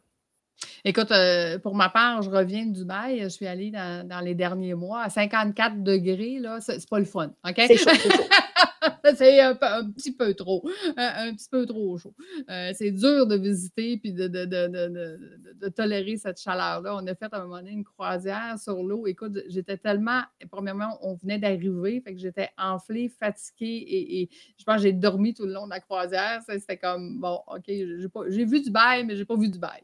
Écoute, 0.85 1.12
euh, 1.12 1.59
pour 1.61 1.77
ma 1.77 1.88
part, 1.88 2.23
je 2.23 2.31
reviens 2.31 2.66
de 2.66 2.73
Dubaï. 2.73 3.21
Je 3.23 3.29
suis 3.29 3.47
allée 3.47 3.71
dans, 3.71 4.21
les 4.25 4.35
derniers 4.35 4.75
mois 4.75 5.03
à 5.03 5.11
54 5.11 5.83
degrés. 5.83 6.38
Là, 6.40 6.59
c'est 6.61 6.88
pas 6.88 6.99
le 6.99 7.05
fun. 7.05 7.31
OK? 7.49 7.55
C'est 7.57 7.77
c'est 7.77 7.90
un, 9.05 9.90
petit 9.92 10.12
peu 10.12 10.35
trop. 10.35 10.68
Un, 10.97 11.35
petit 11.35 11.49
peu 11.49 11.66
trop 11.66 11.97
chaud. 11.99 12.14
Euh, 12.51 12.73
c'est 12.75 12.90
dur 12.90 13.27
de 13.27 13.37
visiter 13.37 13.97
puis 13.99 14.12
de, 14.12 14.27
de, 14.27 15.68
tolérer 15.68 16.16
cette 16.16 16.40
chaleur-là. 16.40 16.97
On 16.97 17.07
a 17.07 17.14
fait 17.14 17.33
à 17.33 17.38
un 17.38 17.42
moment 17.42 17.59
donné 17.59 17.71
une 17.71 17.85
croisière 17.85 18.59
sur 18.59 18.83
l'eau. 18.83 19.07
Écoute, 19.07 19.38
j'étais 19.49 19.77
tellement. 19.77 20.23
Premièrement, 20.51 20.99
on 21.03 21.14
venait 21.14 21.38
d'arriver, 21.38 22.01
fait 22.01 22.14
que 22.14 22.21
j'étais 22.21 22.51
enflée, 22.59 23.09
fatiguée 23.09 23.85
et, 23.88 24.29
je 24.59 24.64
pense 24.64 24.77
que 24.77 24.83
j'ai 24.83 24.92
dormi 24.92 25.35
tout 25.35 25.47
le 25.47 25.53
long 25.53 25.66
de 25.66 25.71
la 25.71 25.81
croisière. 25.81 26.40
C'était 26.47 26.77
comme 26.77 27.21
bon, 27.21 27.40
OK, 27.47 27.64
j'ai 27.66 28.45
vu 28.45 28.61
du 28.61 28.71
bail, 28.71 29.05
mais 29.05 29.16
j'ai 29.16 29.25
pas 29.25 29.37
vu 29.37 29.49
du 29.49 29.59
bail. 29.59 29.83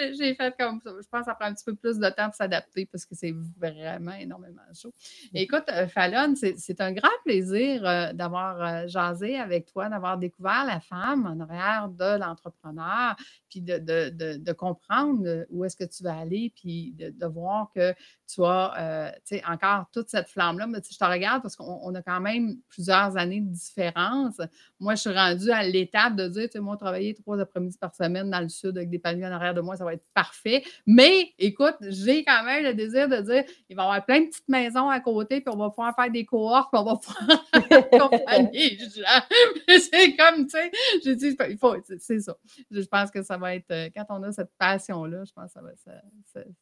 j'ai 0.18 0.34
fait 0.34 0.54
comme 0.58 0.80
ça. 0.80 0.90
Je 1.00 1.08
pense 1.08 1.20
que 1.20 1.26
ça 1.26 1.34
prend 1.34 1.46
un 1.46 1.54
petit 1.54 1.64
peu 1.64 1.74
plus 1.74 1.98
de 1.98 2.08
temps 2.08 2.26
pour 2.26 2.34
s'adapter 2.34 2.86
parce 2.86 3.04
que 3.04 3.14
c'est 3.14 3.34
vraiment 3.58 4.14
énormément 4.14 4.62
chaud. 4.74 4.92
Mmh. 5.32 5.36
Écoute, 5.36 5.64
euh, 5.70 5.86
Fallon, 5.88 6.34
c'est 6.36 6.80
un 6.80 6.92
grand 6.92 7.08
plaisir 7.24 7.49
euh, 7.56 8.12
d'avoir 8.12 8.60
euh, 8.62 8.88
jasé 8.88 9.38
avec 9.38 9.66
toi, 9.66 9.88
d'avoir 9.88 10.18
découvert 10.18 10.64
la 10.66 10.80
femme 10.80 11.26
en 11.26 11.40
arrière 11.40 11.88
de 11.88 12.18
l'entrepreneur, 12.18 13.16
puis 13.50 13.60
de, 13.60 14.52
comprendre 14.52 15.46
où 15.50 15.64
est-ce 15.64 15.76
que 15.76 15.84
tu 15.84 16.02
vas 16.02 16.18
aller, 16.18 16.52
puis 16.54 16.94
de, 16.96 17.26
voir 17.26 17.70
que 17.74 17.92
tu 18.32 18.44
as, 18.44 19.14
sais, 19.24 19.42
encore 19.46 19.86
toute 19.92 20.08
cette 20.08 20.28
flamme-là. 20.28 20.66
Mais 20.66 20.78
je 20.88 20.96
te 20.96 21.04
regarde 21.04 21.42
parce 21.42 21.56
qu'on 21.56 21.94
a 21.94 22.02
quand 22.02 22.20
même 22.20 22.56
plusieurs 22.68 23.16
années 23.16 23.40
de 23.40 23.52
différence. 23.52 24.40
Moi, 24.78 24.94
je 24.94 25.00
suis 25.00 25.12
rendue 25.12 25.50
à 25.50 25.62
l'étape 25.62 26.16
de 26.16 26.28
dire, 26.28 26.44
tu 26.44 26.52
sais, 26.52 26.60
moi, 26.60 26.76
travailler 26.76 27.14
trois 27.14 27.38
après-midi 27.40 27.76
par 27.78 27.94
semaine 27.94 28.30
dans 28.30 28.40
le 28.40 28.48
sud 28.48 28.76
avec 28.76 28.90
des 28.90 28.98
paniers 28.98 29.26
en 29.26 29.32
arrière 29.32 29.54
de 29.54 29.60
moi, 29.60 29.76
ça 29.76 29.84
va 29.84 29.94
être 29.94 30.06
parfait. 30.14 30.62
Mais 30.86 31.32
écoute, 31.38 31.76
j'ai 31.82 32.24
quand 32.24 32.44
même 32.44 32.64
le 32.64 32.74
désir 32.74 33.08
de 33.08 33.16
dire 33.16 33.44
il 33.68 33.76
va 33.76 33.82
y 33.82 33.86
avoir 33.86 34.04
plein 34.04 34.20
de 34.20 34.26
petites 34.26 34.48
maisons 34.48 34.88
à 34.88 35.00
côté, 35.00 35.40
puis 35.40 35.52
on 35.54 35.58
va 35.58 35.70
pouvoir 35.70 35.94
faire 35.94 36.10
des 36.10 36.24
cohortes, 36.24 36.70
puis 36.72 36.80
on 36.80 36.84
va 36.84 36.96
pouvoir 36.96 37.44
accompagner 37.92 38.78
C'est 39.68 40.16
comme, 40.16 40.46
tu 40.46 40.50
sais, 40.50 40.70
j'ai 41.04 41.16
dit, 41.16 41.36
il 41.48 41.58
faut, 41.58 41.76
c'est 41.98 42.20
ça. 42.20 42.36
Je 42.70 42.80
pense 42.82 43.10
que 43.10 43.22
ça 43.22 43.38
va 43.40 43.54
être, 43.54 43.70
euh, 43.70 43.88
quand 43.94 44.06
on 44.10 44.22
a 44.22 44.32
cette 44.32 44.52
passion-là, 44.58 45.24
je 45.24 45.32
pense 45.32 45.46
que 45.46 45.52
ça 45.52 45.62
va 45.62 45.70
ça, 45.76 45.92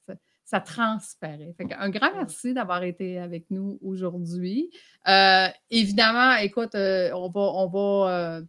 ça, 0.07 0.15
ça, 0.45 0.61
transparaît. 0.61 1.55
Fait 1.57 1.73
un 1.75 1.91
grand 1.91 2.15
merci 2.15 2.55
d'avoir 2.55 2.83
été 2.83 3.19
avec 3.19 3.51
nous 3.51 3.79
aujourd'hui. 3.83 4.71
Euh, 5.07 5.49
évidemment, 5.71 6.37
écoute, 6.37 6.75
euh, 6.75 7.11
on 7.13 7.29
va, 7.29 7.41
on 7.41 7.67
va 7.69 8.41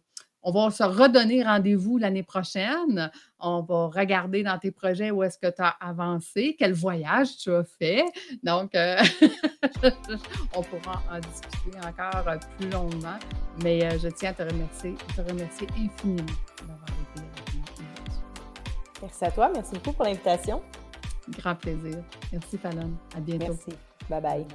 on 0.42 0.52
va 0.52 0.70
se 0.70 0.82
redonner 0.82 1.42
rendez-vous 1.42 1.98
l'année 1.98 2.22
prochaine. 2.22 3.10
On 3.40 3.60
va 3.60 3.88
regarder 3.88 4.42
dans 4.42 4.58
tes 4.58 4.70
projets 4.70 5.10
où 5.10 5.22
est-ce 5.22 5.36
que 5.36 5.54
tu 5.54 5.60
as 5.60 5.76
avancé, 5.80 6.56
quel 6.58 6.72
voyage 6.72 7.36
tu 7.36 7.52
as 7.52 7.62
fait. 7.62 8.02
Donc, 8.42 8.72
on 10.56 10.62
pourra 10.62 11.02
en 11.10 11.18
discuter 11.18 11.78
encore 11.86 12.24
plus 12.58 12.70
longuement. 12.70 13.18
Mais 13.62 13.98
je 13.98 14.08
tiens 14.08 14.30
à 14.30 14.32
te 14.32 14.42
remercier, 14.50 14.94
te 15.14 15.20
remercier 15.20 15.66
infiniment 15.76 16.24
Merci 19.02 19.24
à 19.24 19.30
toi. 19.30 19.50
Merci 19.54 19.72
beaucoup 19.74 19.92
pour 19.92 20.04
l'invitation. 20.04 20.62
Grand 21.38 21.54
plaisir. 21.54 22.02
Merci, 22.32 22.58
Fallon. 22.58 22.92
À 23.16 23.20
bientôt. 23.20 23.46
Merci. 23.48 23.78
bye. 24.08 24.20
bye. 24.20 24.46